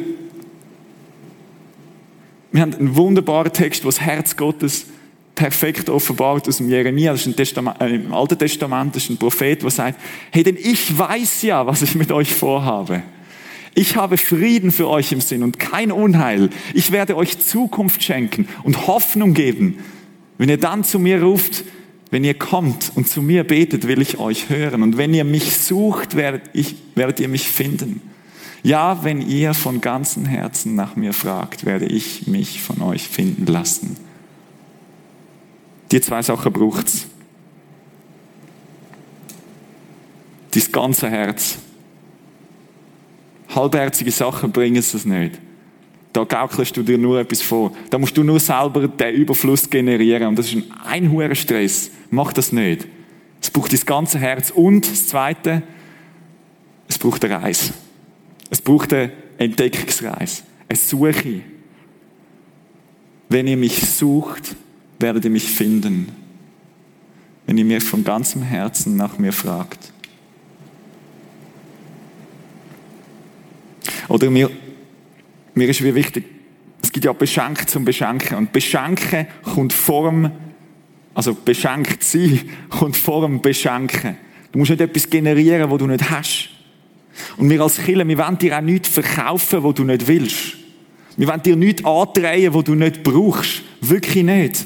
Wir 2.51 2.61
haben 2.61 2.73
einen 2.73 2.95
wunderbaren 2.95 3.51
Text, 3.51 3.83
wo 3.83 3.89
das 3.89 4.01
Herz 4.01 4.35
Gottes 4.35 4.87
perfekt 5.35 5.89
offenbart 5.89 6.47
aus 6.47 6.57
dem 6.57 6.69
Jeremia, 6.69 7.11
das 7.11 7.21
ist 7.21 7.27
ein 7.27 7.35
Testament, 7.35 7.79
äh, 7.79 7.95
im 7.95 8.11
Alten 8.11 8.39
Testament, 8.39 8.95
das 8.95 9.03
ist 9.03 9.11
ein 9.11 9.17
Prophet, 9.17 9.61
der 9.61 9.69
sagt, 9.69 9.99
hey, 10.31 10.41
denn 10.43 10.57
ich 10.57 10.97
weiß 10.97 11.43
ja, 11.43 11.67
was 11.67 11.83
ich 11.83 11.93
mit 11.93 12.11
euch 12.11 12.33
vorhabe. 12.33 13.03
Ich 13.75 13.95
habe 13.95 14.17
Frieden 14.17 14.71
für 14.71 14.87
euch 14.87 15.11
im 15.11 15.21
Sinn 15.21 15.43
und 15.43 15.59
kein 15.59 15.91
Unheil. 15.91 16.49
Ich 16.73 16.91
werde 16.91 17.15
euch 17.15 17.37
Zukunft 17.37 18.01
schenken 18.01 18.47
und 18.63 18.87
Hoffnung 18.87 19.35
geben. 19.35 19.77
Wenn 20.37 20.49
ihr 20.49 20.59
dann 20.59 20.83
zu 20.83 20.99
mir 20.99 21.21
ruft, 21.21 21.63
wenn 22.09 22.23
ihr 22.23 22.35
kommt 22.35 22.91
und 22.95 23.07
zu 23.07 23.21
mir 23.21 23.43
betet, 23.43 23.87
will 23.87 24.01
ich 24.01 24.17
euch 24.17 24.49
hören. 24.49 24.81
Und 24.81 24.97
wenn 24.97 25.13
ihr 25.13 25.23
mich 25.23 25.57
sucht, 25.57 26.15
werdet, 26.15 26.43
ich, 26.53 26.75
werdet 26.95 27.19
ihr 27.19 27.27
mich 27.27 27.47
finden. 27.49 28.01
Ja, 28.63 29.03
wenn 29.03 29.21
ihr 29.21 29.53
von 29.53 29.81
ganzem 29.81 30.25
Herzen 30.25 30.75
nach 30.75 30.95
mir 30.95 31.13
fragt, 31.13 31.65
werde 31.65 31.85
ich 31.85 32.27
mich 32.27 32.61
von 32.61 32.81
euch 32.81 33.07
finden 33.07 33.45
lassen. 33.45 33.97
Die 35.91 36.01
zwei 36.01 36.21
Sachen 36.21 36.51
braucht's. 36.51 37.07
Dein 40.51 40.71
ganze 40.71 41.09
Herz 41.09 41.57
halbherzige 43.57 44.11
Sachen 44.11 44.51
bringen 44.51 44.77
es 44.77 45.05
nicht. 45.05 45.39
Da 46.17 46.23
gaukelst 46.23 46.75
du 46.75 46.81
dir 46.81 46.97
nur 46.97 47.19
etwas 47.19 47.43
vor. 47.43 47.71
Da 47.91 47.99
musst 47.99 48.17
du 48.17 48.23
nur 48.23 48.39
selber 48.39 48.87
den 48.87 49.13
Überfluss 49.13 49.69
generieren. 49.69 50.29
Und 50.29 50.39
das 50.39 50.47
ist 50.47 50.55
ein 50.55 50.71
einhurer 50.83 51.35
Stress. 51.35 51.91
Mach 52.09 52.33
das 52.33 52.51
nicht. 52.51 52.87
Es 53.39 53.51
braucht 53.51 53.71
das 53.71 53.85
ganze 53.85 54.17
Herz. 54.17 54.49
Und 54.49 54.89
das 54.89 55.05
Zweite, 55.09 55.61
es 56.87 56.97
braucht 56.97 57.23
eine 57.23 57.39
Reise. 57.39 57.71
Es 58.49 58.59
braucht 58.59 58.93
eine 58.93 59.11
Entdeckungsreise. 59.37 60.41
Eine 60.67 60.79
Suche. 60.79 61.41
Wenn 63.29 63.45
ihr 63.45 63.57
mich 63.57 63.79
sucht, 63.79 64.55
werdet 64.97 65.23
ihr 65.23 65.29
mich 65.29 65.47
finden. 65.47 66.07
Wenn 67.45 67.59
ihr 67.59 67.65
mir 67.65 67.79
von 67.79 68.03
ganzem 68.03 68.41
Herzen 68.41 68.97
nach 68.97 69.19
mir 69.19 69.33
fragt. 69.33 69.93
Oder 74.07 74.31
mir, 74.31 74.49
mir 75.57 75.67
ist 75.67 75.83
wie 75.83 75.95
wichtig, 75.95 76.23
es 76.81 76.91
gibt 76.91 77.05
ja 77.05 77.13
Beschenk 77.13 77.69
zum 77.69 77.83
Beschenken. 77.83 78.37
Und 78.37 78.51
Beschenken 78.51 79.27
kommt 79.43 79.73
vorm, 79.73 80.31
also 81.13 81.33
beschenkt 81.33 82.03
sein, 82.03 82.41
kommt 82.69 82.95
vorm 82.95 83.41
Beschenken. 83.41 84.17
Du 84.51 84.59
musst 84.59 84.71
nicht 84.71 84.81
etwas 84.81 85.09
generieren, 85.09 85.69
wo 85.69 85.77
du 85.77 85.87
nicht 85.87 86.09
hast. 86.09 86.49
Und 87.37 87.49
wir 87.49 87.61
als 87.61 87.77
Killer, 87.77 88.07
wir 88.07 88.17
wollen 88.17 88.37
dir 88.37 88.57
auch 88.57 88.61
nichts 88.61 88.89
verkaufen, 88.89 89.63
wo 89.63 89.71
du 89.71 89.83
nicht 89.83 90.07
willst. 90.07 90.55
Wir 91.17 91.27
wollen 91.27 91.41
dir 91.41 91.55
nichts 91.55 91.83
andrehen, 91.83 92.53
wo 92.53 92.61
du 92.61 92.75
nicht 92.75 93.01
brauchst. 93.01 93.63
Wirklich 93.81 94.23
nicht. 94.23 94.65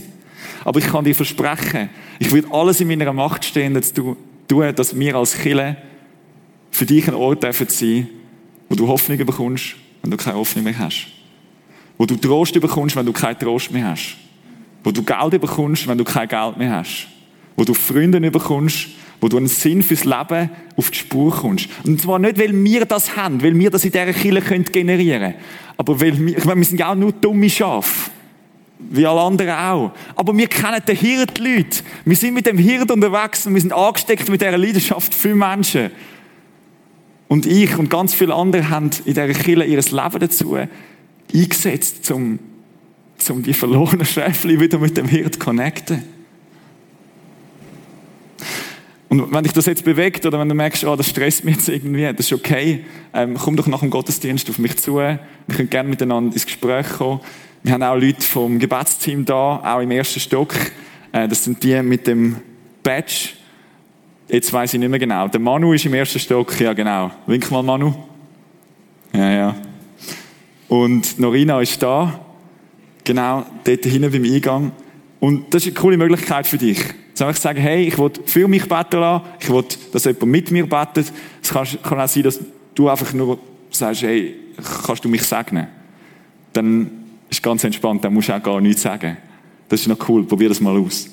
Aber 0.66 0.80
ich 0.80 0.88
kann 0.88 1.06
dir 1.06 1.16
versprechen, 1.16 1.90
ich 2.20 2.32
würde 2.32 2.50
alles 2.52 2.82
in 2.82 2.90
meiner 2.90 3.14
Macht 3.14 3.46
stehen, 3.46 3.74
dass, 3.74 3.94
du, 3.94 4.18
dass 4.48 5.00
wir 5.00 5.16
als 5.16 5.38
Killer 5.38 5.78
für 6.70 6.86
dich 6.86 7.08
ein 7.08 7.16
Ort 7.16 7.44
dürfen 7.44 7.68
sein, 7.70 8.10
wo 8.70 8.76
du 8.76 8.88
Hoffnung 8.88 9.18
bekommst, 9.18 9.76
wenn 10.02 10.12
du 10.12 10.18
keine 10.18 10.38
Hoffnung 10.38 10.64
mehr 10.64 10.78
hast. 10.78 11.08
Wo 11.98 12.06
du 12.06 12.16
Trost 12.16 12.60
bekommst, 12.60 12.96
wenn 12.96 13.06
du 13.06 13.14
keinen 13.14 13.38
Trost 13.38 13.72
mehr 13.72 13.90
hast. 13.90 14.18
Wo 14.84 14.92
du 14.92 15.04
Geld 15.04 15.40
bekommst, 15.40 15.88
wenn 15.88 15.98
du 15.98 16.04
kein 16.04 16.28
Geld 16.28 16.58
mehr 16.58 16.78
hast. 16.78 17.08
Wo 17.56 17.64
du 17.64 17.74
Freunde 17.74 18.20
bekommst, 18.32 18.88
wo 19.20 19.28
du 19.28 19.38
einen 19.38 19.48
Sinn 19.48 19.84
fürs 19.84 20.04
Leben 20.04 20.50
auf 20.76 20.90
die 20.90 20.98
Spur 20.98 21.32
kommst. 21.32 21.70
Und 21.84 22.02
zwar 22.02 22.18
nicht, 22.18 22.40
weil 22.40 22.52
wir 22.64 22.86
das 22.86 23.16
haben, 23.16 23.44
weil 23.44 23.58
wir 23.58 23.70
das 23.70 23.86
in 23.86 23.92
dieser 23.92 24.14
Kirche 24.14 24.60
generieren 24.64 25.22
können. 25.22 25.36
Aber 25.78 26.02
weil 26.02 26.18
wir, 26.18 26.38
ich 26.38 26.46
meine, 26.46 26.60
wir 26.60 26.66
sind 26.66 26.80
ja 26.80 26.92
auch 26.92 26.96
nur 26.96 27.12
dumme 27.12 27.50
Schafe. 27.50 28.10
Wie 28.80 29.06
alle 29.06 29.22
anderen 29.22 29.52
auch. 29.52 29.92
Aber 30.16 30.36
wir 30.36 30.48
kennen 30.48 30.82
den 30.88 30.96
Hirt, 30.96 31.38
Leute. 31.38 31.84
Wir 32.04 32.16
sind 32.16 32.34
mit 32.34 32.48
dem 32.48 32.58
Hirt 32.58 32.90
unterwegs 32.90 33.46
und 33.46 33.54
wir 33.54 33.62
sind 33.62 33.74
angesteckt 33.74 34.28
mit 34.28 34.42
dieser 34.42 34.58
Leidenschaft 34.58 35.14
für 35.14 35.36
Menschen. 35.36 35.92
Und 37.32 37.46
ich 37.46 37.78
und 37.78 37.90
ganz 37.90 38.14
viele 38.14 38.36
andere 38.36 38.70
haben 38.70 38.90
in 39.06 39.14
dieser 39.14 39.30
Kirche 39.30 39.64
ihr 39.64 39.78
Leben 39.78 40.20
dazu 40.20 40.58
eingesetzt, 41.34 42.12
um, 42.12 42.40
um 43.30 43.42
die 43.42 43.54
verlorenen 43.54 44.06
Schäfchen 44.06 44.60
wieder 44.60 44.78
mit 44.80 44.98
dem 44.98 45.08
Hirt 45.08 45.36
zu 45.36 45.40
connecten. 45.40 46.04
Und 49.08 49.32
wenn 49.32 49.44
dich 49.46 49.54
das 49.54 49.66
jetzt 49.66 49.86
bewegt 49.86 50.26
oder 50.26 50.42
wenn 50.42 50.50
du 50.50 50.56
merkst, 50.56 50.84
oh, 50.84 50.98
das 50.98 51.08
stresst 51.08 51.46
mich 51.46 51.56
jetzt 51.56 51.70
irgendwie, 51.70 52.04
das 52.14 52.26
ist 52.26 52.34
okay, 52.34 52.84
ähm, 53.14 53.38
komm 53.42 53.56
doch 53.56 53.68
nach 53.68 53.80
dem 53.80 53.92
Gottesdienst 53.92 54.50
auf 54.50 54.58
mich 54.58 54.76
zu. 54.76 54.98
Wir 54.98 55.20
können 55.56 55.70
gerne 55.70 55.88
miteinander 55.88 56.34
ins 56.34 56.46
Gespräch 56.46 56.90
kommen. 56.90 57.22
Wir 57.64 57.72
haben 57.72 57.84
auch 57.84 57.96
Leute 57.96 58.24
vom 58.24 58.60
Gebetsteam 58.60 59.24
da, 59.24 59.62
auch 59.64 59.80
im 59.80 59.92
ersten 59.92 60.20
Stock. 60.20 60.54
Äh, 61.14 61.30
das 61.30 61.46
sind 61.46 61.64
die 61.64 61.82
mit 61.82 62.08
dem 62.08 62.42
Badge 62.84 63.36
Jetzt 64.32 64.54
weiß 64.54 64.74
ich 64.74 64.80
nicht 64.80 64.88
mehr 64.88 65.00
genau. 65.00 65.28
Der 65.28 65.42
Manu 65.42 65.74
ist 65.74 65.86
im 65.86 65.94
ersten 65.94 66.18
Stock, 66.18 66.58
ja 66.62 66.72
genau. 66.72 67.12
Wink 67.28 67.52
mal 67.52 67.62
Manu. 67.62 67.94
Ja, 69.14 69.30
ja. 69.30 69.56
Und 70.70 71.20
Norina 71.20 71.60
ist 71.60 71.84
da. 71.84 72.18
Genau, 73.04 73.46
dort 73.66 73.84
hinten 73.84 74.10
beim 74.10 74.24
Eingang. 74.24 74.72
Und 75.20 75.54
das 75.54 75.64
ist 75.64 75.74
eine 75.74 75.82
coole 75.82 75.98
Möglichkeit 75.98 76.48
für 76.48 76.58
dich. 76.58 76.80
Jetzt 77.10 77.22
einfach 77.22 77.42
sagen, 77.42 77.60
hey, 77.60 77.84
ich 77.84 77.98
will 77.98 78.12
für 78.26 78.48
mich 78.48 78.70
beten 78.70 79.02
lassen. 79.02 79.26
Ich 79.42 79.50
will, 79.50 79.66
dass 79.92 80.06
jemand 80.06 80.26
mit 80.28 80.50
mir 80.50 80.66
betet. 80.66 81.12
Es 81.44 81.50
kann, 81.50 81.68
kann 81.84 82.00
auch 82.00 82.08
sein, 82.08 82.24
dass 82.24 82.40
du 82.74 82.88
einfach 82.88 83.12
nur 83.12 83.38
sagst, 83.70 84.04
hey, 84.04 84.36
kannst 84.86 85.04
du 85.04 85.10
mich 85.10 85.24
segnen? 85.24 85.68
Dann 86.54 86.90
ist 87.30 87.44
ganz 87.44 87.66
entspannt, 87.66 88.06
dann 88.06 88.14
musst 88.14 88.30
du 88.30 88.34
auch 88.34 88.42
gar 88.44 88.62
nichts 88.62 88.84
sagen. 88.84 89.18
Das 89.68 89.82
ist 89.82 89.88
noch 89.88 90.08
cool. 90.08 90.24
Probier 90.24 90.48
das 90.48 90.62
mal 90.62 90.78
aus. 90.78 91.10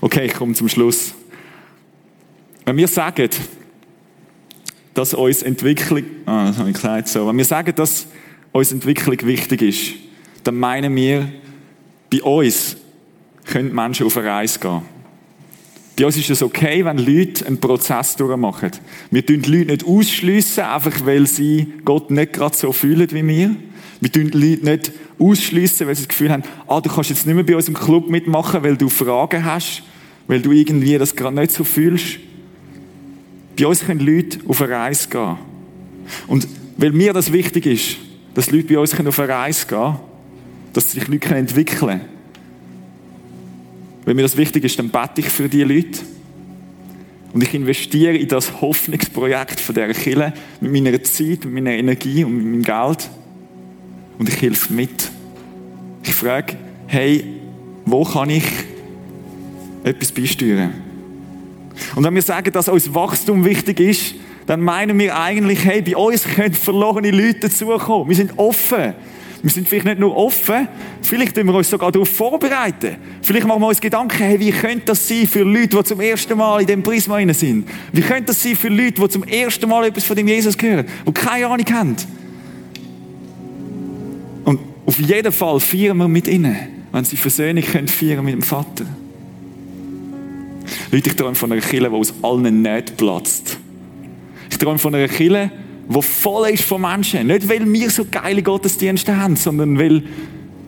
Okay, 0.00 0.26
ich 0.26 0.34
komme 0.34 0.54
zum 0.54 0.68
Schluss. 0.68 1.12
Wenn 2.64 2.76
wir 2.76 2.86
sagen, 2.86 3.28
dass 4.94 5.14
uns 5.14 5.42
Entwicklung, 5.42 6.04
ah, 6.26 6.48
das 6.48 6.58
habe 6.58 6.70
ich 6.70 6.76
gesagt 6.76 7.08
so, 7.08 7.26
wenn 7.26 7.36
wir 7.36 7.44
sagen, 7.44 7.74
dass 7.74 8.06
uns 8.52 8.72
Entwicklung 8.72 9.16
wichtig 9.22 9.62
ist, 9.62 9.94
dann 10.44 10.56
meinen 10.56 10.94
wir, 10.94 11.28
bei 12.10 12.22
uns 12.22 12.76
können 13.44 13.74
Menschen 13.74 14.06
auf 14.06 14.16
eine 14.16 14.28
Reise 14.28 14.58
gehen. 14.60 14.82
Bei 15.96 16.06
uns 16.06 16.16
ist 16.16 16.30
es 16.30 16.42
okay, 16.42 16.84
wenn 16.84 16.98
Leute 16.98 17.44
einen 17.46 17.58
Prozess 17.58 18.14
durchmachen. 18.14 18.70
Wir 19.10 19.26
tun 19.26 19.42
Leute 19.42 19.72
nicht 19.72 19.84
ausschliessen, 19.84 20.62
einfach 20.62 21.04
weil 21.04 21.26
sie 21.26 21.72
Gott 21.84 22.12
nicht 22.12 22.34
gerade 22.34 22.56
so 22.56 22.72
fühlen 22.72 23.10
wie 23.10 23.26
wir. 23.26 23.56
Wir 24.00 24.12
tun 24.12 24.30
Leute 24.32 24.64
nicht 24.64 24.92
ausschliessen, 25.18 25.86
weil 25.86 25.94
sie 25.94 26.02
das 26.02 26.08
Gefühl 26.08 26.30
haben, 26.30 26.42
ah, 26.66 26.80
du 26.80 26.90
kannst 26.90 27.10
jetzt 27.10 27.26
nicht 27.26 27.34
mehr 27.34 27.44
bei 27.44 27.56
uns 27.56 27.68
im 27.68 27.74
Club 27.74 28.08
mitmachen, 28.08 28.62
weil 28.62 28.76
du 28.76 28.88
Fragen 28.88 29.44
hast, 29.44 29.82
weil 30.26 30.40
du 30.40 30.52
irgendwie 30.52 30.98
das 30.98 31.14
gerade 31.14 31.34
nicht 31.34 31.50
so 31.50 31.64
fühlst. 31.64 32.18
Bei 33.58 33.66
uns 33.66 33.84
können 33.84 34.00
Leute 34.00 34.38
auf 34.46 34.62
eine 34.62 34.72
Reise 34.72 35.08
gehen. 35.08 35.36
Und 36.26 36.46
weil 36.76 36.92
mir 36.92 37.12
das 37.12 37.32
wichtig 37.32 37.66
ist, 37.66 37.96
dass 38.34 38.50
Leute 38.50 38.74
bei 38.74 38.78
uns 38.78 38.94
auf 38.94 39.18
eine 39.18 39.28
Reise 39.28 39.66
gehen 39.66 39.78
können, 39.78 39.96
dass 40.72 40.92
sich 40.92 41.08
Leute 41.08 41.34
entwickeln 41.34 41.78
können. 41.78 42.00
Wenn 44.04 44.16
mir 44.16 44.22
das 44.22 44.36
wichtig 44.36 44.64
ist, 44.64 44.78
dann 44.78 44.90
bete 44.90 45.20
ich 45.20 45.28
für 45.28 45.48
diese 45.48 45.64
Leute. 45.64 45.98
Und 47.32 47.42
ich 47.42 47.52
investiere 47.52 48.16
in 48.16 48.28
das 48.28 48.60
Hoffnungsprojekt 48.60 49.60
von 49.60 49.74
dieser 49.74 49.92
Kirche 49.92 50.32
mit 50.60 50.72
meiner 50.72 51.02
Zeit, 51.02 51.44
mit 51.44 51.52
meiner 51.52 51.72
Energie 51.72 52.24
und 52.24 52.36
mit 52.36 52.46
meinem 52.46 52.62
Geld. 52.62 53.10
Und 54.18 54.28
ich 54.28 54.40
helfe 54.40 54.72
mit. 54.72 55.10
Ich 56.02 56.14
frage, 56.14 56.56
hey, 56.86 57.24
wo 57.84 58.04
kann 58.04 58.30
ich 58.30 58.44
etwas 59.84 60.12
beisteuern? 60.12 60.72
Und 61.94 62.04
wenn 62.04 62.14
wir 62.14 62.22
sagen, 62.22 62.52
dass 62.52 62.68
uns 62.68 62.92
Wachstum 62.92 63.44
wichtig 63.44 63.80
ist, 63.80 64.14
dann 64.46 64.60
meinen 64.60 64.98
wir 64.98 65.16
eigentlich, 65.16 65.64
hey, 65.64 65.82
bei 65.82 65.96
uns 65.96 66.24
können 66.24 66.54
verlorene 66.54 67.10
Leute 67.10 67.40
dazukommen. 67.40 68.08
Wir 68.08 68.16
sind 68.16 68.32
offen. 68.36 68.94
Wir 69.42 69.50
sind 69.50 69.68
vielleicht 69.68 69.86
nicht 69.86 70.00
nur 70.00 70.16
offen, 70.16 70.66
vielleicht 71.00 71.36
tun 71.36 71.46
wir 71.46 71.54
uns 71.54 71.70
sogar 71.70 71.92
darauf 71.92 72.08
vorbereiten. 72.08 72.96
Vielleicht 73.22 73.46
machen 73.46 73.60
wir 73.60 73.68
uns 73.68 73.80
Gedanken, 73.80 74.18
hey, 74.18 74.40
wie 74.40 74.50
könnte 74.50 74.86
das 74.86 75.06
sein 75.06 75.28
für 75.28 75.42
Leute, 75.42 75.76
die 75.76 75.84
zum 75.84 76.00
ersten 76.00 76.36
Mal 76.36 76.62
in 76.62 76.66
dem 76.66 76.82
Prisma 76.82 77.18
sind? 77.32 77.68
Wie 77.92 78.00
könnte 78.00 78.24
das 78.24 78.42
sein 78.42 78.56
für 78.56 78.68
Leute, 78.68 79.00
die 79.00 79.08
zum 79.08 79.22
ersten 79.22 79.68
Mal 79.68 79.86
etwas 79.86 80.04
von 80.04 80.16
dem 80.16 80.26
Jesus 80.26 80.56
hören, 80.60 80.86
die 81.06 81.12
keine 81.12 81.46
Ahnung 81.46 81.66
haben? 81.70 81.96
Auf 84.88 84.98
jeden 84.98 85.32
Fall 85.32 85.60
feiern 85.60 85.98
wir 85.98 86.08
mit 86.08 86.26
ihnen, 86.28 86.56
wenn 86.92 87.04
sie 87.04 87.18
Versöhnung 87.18 87.62
können 87.62 87.88
feiern 87.88 88.24
mit 88.24 88.32
dem 88.32 88.40
Vater. 88.40 88.86
Leute, 90.90 91.10
ich 91.10 91.14
träume 91.14 91.34
von 91.34 91.52
einer 91.52 91.60
Kille, 91.60 91.90
die 91.90 91.94
aus 91.94 92.14
allen 92.22 92.62
Nähten 92.62 92.96
platzt. 92.96 93.58
Ich 94.50 94.56
träume 94.56 94.78
von 94.78 94.94
einer 94.94 95.08
Kille, 95.08 95.50
die 95.90 96.02
voll 96.02 96.48
ist 96.48 96.64
von 96.64 96.80
Menschen. 96.80 97.26
Nicht, 97.26 97.46
weil 97.50 97.70
wir 97.70 97.90
so 97.90 98.06
geile 98.10 98.42
Gottesdienste 98.42 99.14
haben, 99.14 99.36
sondern 99.36 99.78
weil 99.78 100.02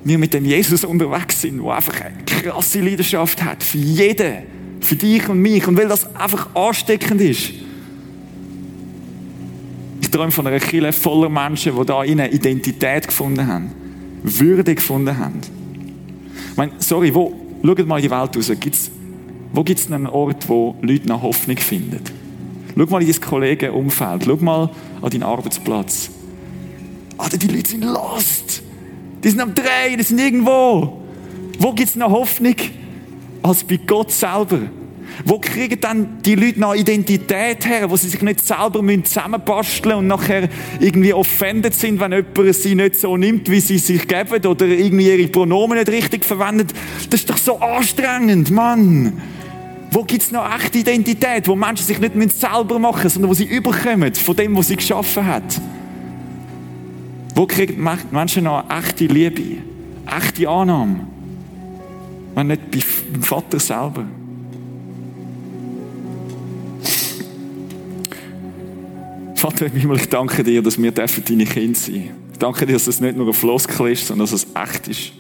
wir 0.04 0.18
mit 0.18 0.34
dem 0.34 0.44
Jesus 0.44 0.84
unterwegs 0.84 1.40
sind, 1.40 1.62
der 1.62 1.72
einfach 1.72 1.98
eine 2.02 2.22
krasse 2.26 2.80
Leidenschaft 2.82 3.42
hat. 3.42 3.62
Für 3.62 3.78
jeden. 3.78 4.34
Für 4.82 4.96
dich 4.96 5.26
und 5.30 5.40
mich. 5.40 5.66
Und 5.66 5.78
weil 5.78 5.88
das 5.88 6.14
einfach 6.14 6.54
ansteckend 6.54 7.22
ist. 7.22 7.52
Ich 10.02 10.10
träume 10.10 10.30
von 10.30 10.46
einer 10.46 10.60
Kirche 10.60 10.92
voller 10.92 11.30
Menschen, 11.30 11.74
die 11.74 11.86
da 11.86 12.00
eine 12.00 12.30
Identität 12.30 13.06
gefunden 13.06 13.46
haben. 13.46 13.79
Würde 14.22 14.74
gefunden 14.74 15.16
haben. 15.16 15.40
Ich 16.50 16.56
meine, 16.56 16.72
sorry, 16.78 17.14
wo, 17.14 17.32
schaut 17.64 17.86
mal 17.86 17.96
in 17.96 18.02
die 18.02 18.10
Welt 18.10 18.36
raus. 18.36 18.52
Gibt's, 18.58 18.90
wo 19.52 19.64
gibt 19.64 19.80
es 19.80 19.90
einen 19.90 20.06
Ort, 20.06 20.48
wo 20.48 20.76
Leute 20.82 21.08
nach 21.08 21.22
Hoffnung 21.22 21.56
finden? 21.56 22.00
Schau 22.76 22.86
mal 22.86 23.02
in 23.02 23.10
dein 23.10 23.20
Kollegenumfeld. 23.20 24.24
Schau 24.24 24.36
mal 24.36 24.70
an 25.02 25.10
deinen 25.10 25.22
Arbeitsplatz. 25.22 26.10
Alter, 27.18 27.36
die 27.36 27.48
Leute 27.48 27.70
sind 27.70 27.84
lost. 27.84 28.62
Die 29.22 29.28
sind 29.28 29.40
am 29.40 29.54
Drehen, 29.54 29.98
die 29.98 30.02
sind 30.02 30.18
irgendwo. 30.18 31.02
Wo 31.58 31.72
gibt 31.72 31.90
es 31.90 31.96
noch 31.96 32.10
Hoffnung? 32.10 32.56
Als 33.42 33.64
bei 33.64 33.76
Gott 33.76 34.10
selber. 34.10 34.60
Wo 35.24 35.38
kriegen 35.38 35.80
dann 35.80 36.18
die 36.24 36.34
Leute 36.34 36.60
noch 36.60 36.74
Identität 36.74 37.66
her, 37.66 37.90
wo 37.90 37.96
sie 37.96 38.08
sich 38.08 38.22
nicht 38.22 38.40
selber 38.40 38.82
zusammenbasteln 39.04 39.98
und 39.98 40.06
nachher 40.06 40.48
irgendwie 40.80 41.12
offended 41.12 41.74
sind, 41.74 42.00
wenn 42.00 42.12
jemand 42.12 42.54
sie 42.54 42.74
nicht 42.74 42.96
so 42.96 43.16
nimmt, 43.16 43.50
wie 43.50 43.60
sie 43.60 43.78
sich 43.78 44.06
geben 44.06 44.46
oder 44.46 44.66
irgendwie 44.66 45.08
ihre 45.08 45.28
Pronomen 45.28 45.78
nicht 45.78 45.90
richtig 45.90 46.24
verwendet. 46.24 46.72
Das 47.10 47.20
ist 47.20 47.30
doch 47.30 47.36
so 47.36 47.58
anstrengend, 47.58 48.50
Mann. 48.50 49.20
Wo 49.92 50.04
gibt 50.04 50.22
es 50.22 50.30
noch 50.30 50.48
echte 50.54 50.78
Identität, 50.78 51.48
wo 51.48 51.56
Menschen 51.56 51.84
sich 51.84 51.98
nicht 51.98 52.40
selber 52.40 52.78
machen 52.78 53.02
müssen, 53.02 53.14
sondern 53.14 53.30
wo 53.30 53.34
sie 53.34 53.44
überkommen 53.44 54.14
von 54.14 54.36
dem, 54.36 54.56
was 54.56 54.68
sie 54.68 54.76
geschaffen 54.76 55.26
hat? 55.26 55.60
Wo 57.34 57.46
kriegen 57.46 57.82
Menschen 58.12 58.44
noch 58.44 58.64
echte 58.70 59.06
Liebe, 59.06 59.62
echte 60.06 60.48
Annahme? 60.48 61.06
Wenn 62.34 62.46
nicht 62.46 62.70
beim 62.70 63.22
Vater 63.22 63.58
selber. 63.58 64.04
Vater 69.40 69.64
im 69.64 69.72
Himmel, 69.72 69.96
ich 69.96 70.08
danke 70.10 70.44
dir, 70.44 70.60
dass 70.60 70.76
wir 70.76 70.92
deine 70.92 71.08
Kinder 71.08 71.46
sein 71.74 71.94
dürfen. 71.94 72.10
Ich 72.30 72.38
danke 72.38 72.66
dir, 72.66 72.74
dass 72.74 72.86
es 72.86 73.00
nicht 73.00 73.16
nur 73.16 73.26
ein 73.26 73.32
Floskel 73.32 73.90
ist, 73.90 74.06
sondern 74.06 74.26
dass 74.26 74.32
es 74.34 74.46
echt 74.54 74.86
ist. 74.86 75.12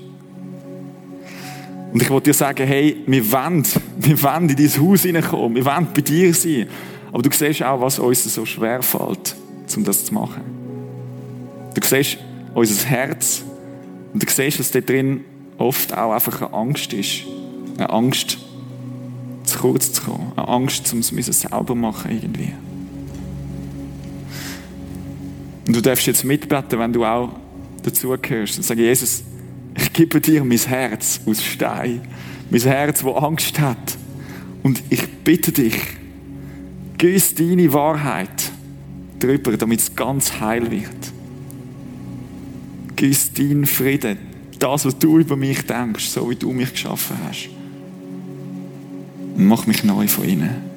Und 1.90 2.02
ich 2.02 2.10
wollte 2.10 2.28
dir 2.28 2.34
sagen, 2.34 2.66
hey, 2.66 2.98
wir 3.06 3.32
wollen, 3.32 3.66
wir 3.96 4.22
wollen 4.22 4.50
in 4.50 4.56
dein 4.56 4.78
Haus 4.78 5.02
hineinkommen, 5.04 5.54
wir 5.54 5.64
wollen 5.64 5.88
bei 5.94 6.02
dir 6.02 6.34
sein. 6.34 6.66
Aber 7.10 7.22
du 7.22 7.30
siehst 7.32 7.62
auch, 7.62 7.80
was 7.80 7.98
uns 7.98 8.34
so 8.34 8.44
schwer 8.44 8.82
fällt, 8.82 9.34
um 9.74 9.84
das 9.84 10.04
zu 10.04 10.12
machen. 10.12 10.42
Du 11.74 11.80
siehst 11.82 12.18
unser 12.52 12.86
Herz 12.88 13.42
und 14.12 14.22
du 14.22 14.30
siehst, 14.30 14.58
dass 14.58 14.70
da 14.70 14.82
drin 14.82 15.24
oft 15.56 15.96
auch 15.96 16.12
einfach 16.12 16.42
eine 16.42 16.52
Angst 16.52 16.92
ist. 16.92 17.22
Eine 17.78 17.88
Angst, 17.88 18.36
zu 19.44 19.58
kurz 19.60 19.94
zu 19.94 20.02
kommen. 20.02 20.32
Eine 20.36 20.46
Angst, 20.46 20.92
um 20.92 20.98
es 20.98 21.08
selber 21.08 21.74
machen 21.74 22.10
irgendwie. 22.10 22.52
Und 25.70 25.76
du 25.76 25.82
darfst 25.82 26.04
jetzt 26.08 26.24
mitbeten, 26.24 26.80
wenn 26.80 26.92
du 26.92 27.04
auch 27.04 27.30
dazugehörst 27.84 28.56
und 28.56 28.64
sagen, 28.64 28.80
Jesus, 28.80 29.22
ich 29.76 29.92
gebe 29.92 30.20
dir 30.20 30.42
mein 30.42 30.58
Herz 30.58 31.20
aus 31.24 31.44
Stein. 31.44 32.00
Mein 32.50 32.60
Herz, 32.62 33.04
das 33.04 33.14
Angst 33.14 33.60
hat. 33.60 33.96
Und 34.64 34.82
ich 34.90 35.06
bitte 35.22 35.52
dich, 35.52 35.76
gieß 36.98 37.36
deine 37.36 37.72
Wahrheit 37.72 38.50
drüber, 39.20 39.56
damit 39.56 39.78
es 39.78 39.94
ganz 39.94 40.40
heil 40.40 40.68
wird. 40.72 40.90
Gieß 42.96 43.34
deinen 43.34 43.64
Frieden, 43.64 44.18
das, 44.58 44.84
was 44.84 44.98
du 44.98 45.20
über 45.20 45.36
mich 45.36 45.64
denkst, 45.66 46.08
so 46.08 46.28
wie 46.30 46.34
du 46.34 46.50
mich 46.50 46.72
geschaffen 46.72 47.16
hast. 47.28 47.48
Und 49.36 49.46
mach 49.46 49.68
mich 49.68 49.84
neu 49.84 50.08
von 50.08 50.24
innen. 50.24 50.69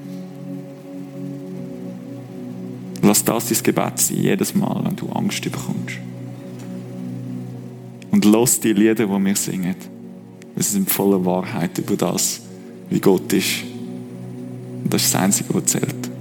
Lass 3.03 3.23
das 3.25 3.49
dein 3.49 3.63
Gebet 3.63 3.99
sein, 3.99 4.17
jedes 4.17 4.55
Mal, 4.55 4.81
wenn 4.85 4.95
du 4.95 5.09
Angst 5.09 5.43
bekommst. 5.43 5.97
Und 8.11 8.23
los 8.23 8.61
die 8.61 8.71
Lieder, 8.71 8.95
die 8.95 9.07
wir 9.07 9.35
singen. 9.35 9.75
Wir 10.55 10.63
sind 10.63 10.89
voller 10.89 11.23
Wahrheit 11.25 11.77
über 11.77 11.97
das, 11.97 12.41
wie 12.89 13.01
Gott 13.01 13.33
ist. 13.33 13.63
Und 14.83 14.93
das 14.93 15.03
ist 15.03 15.13
das 15.13 15.21
Einzige, 15.21 15.53
was 15.53 15.65
zählt. 15.65 16.12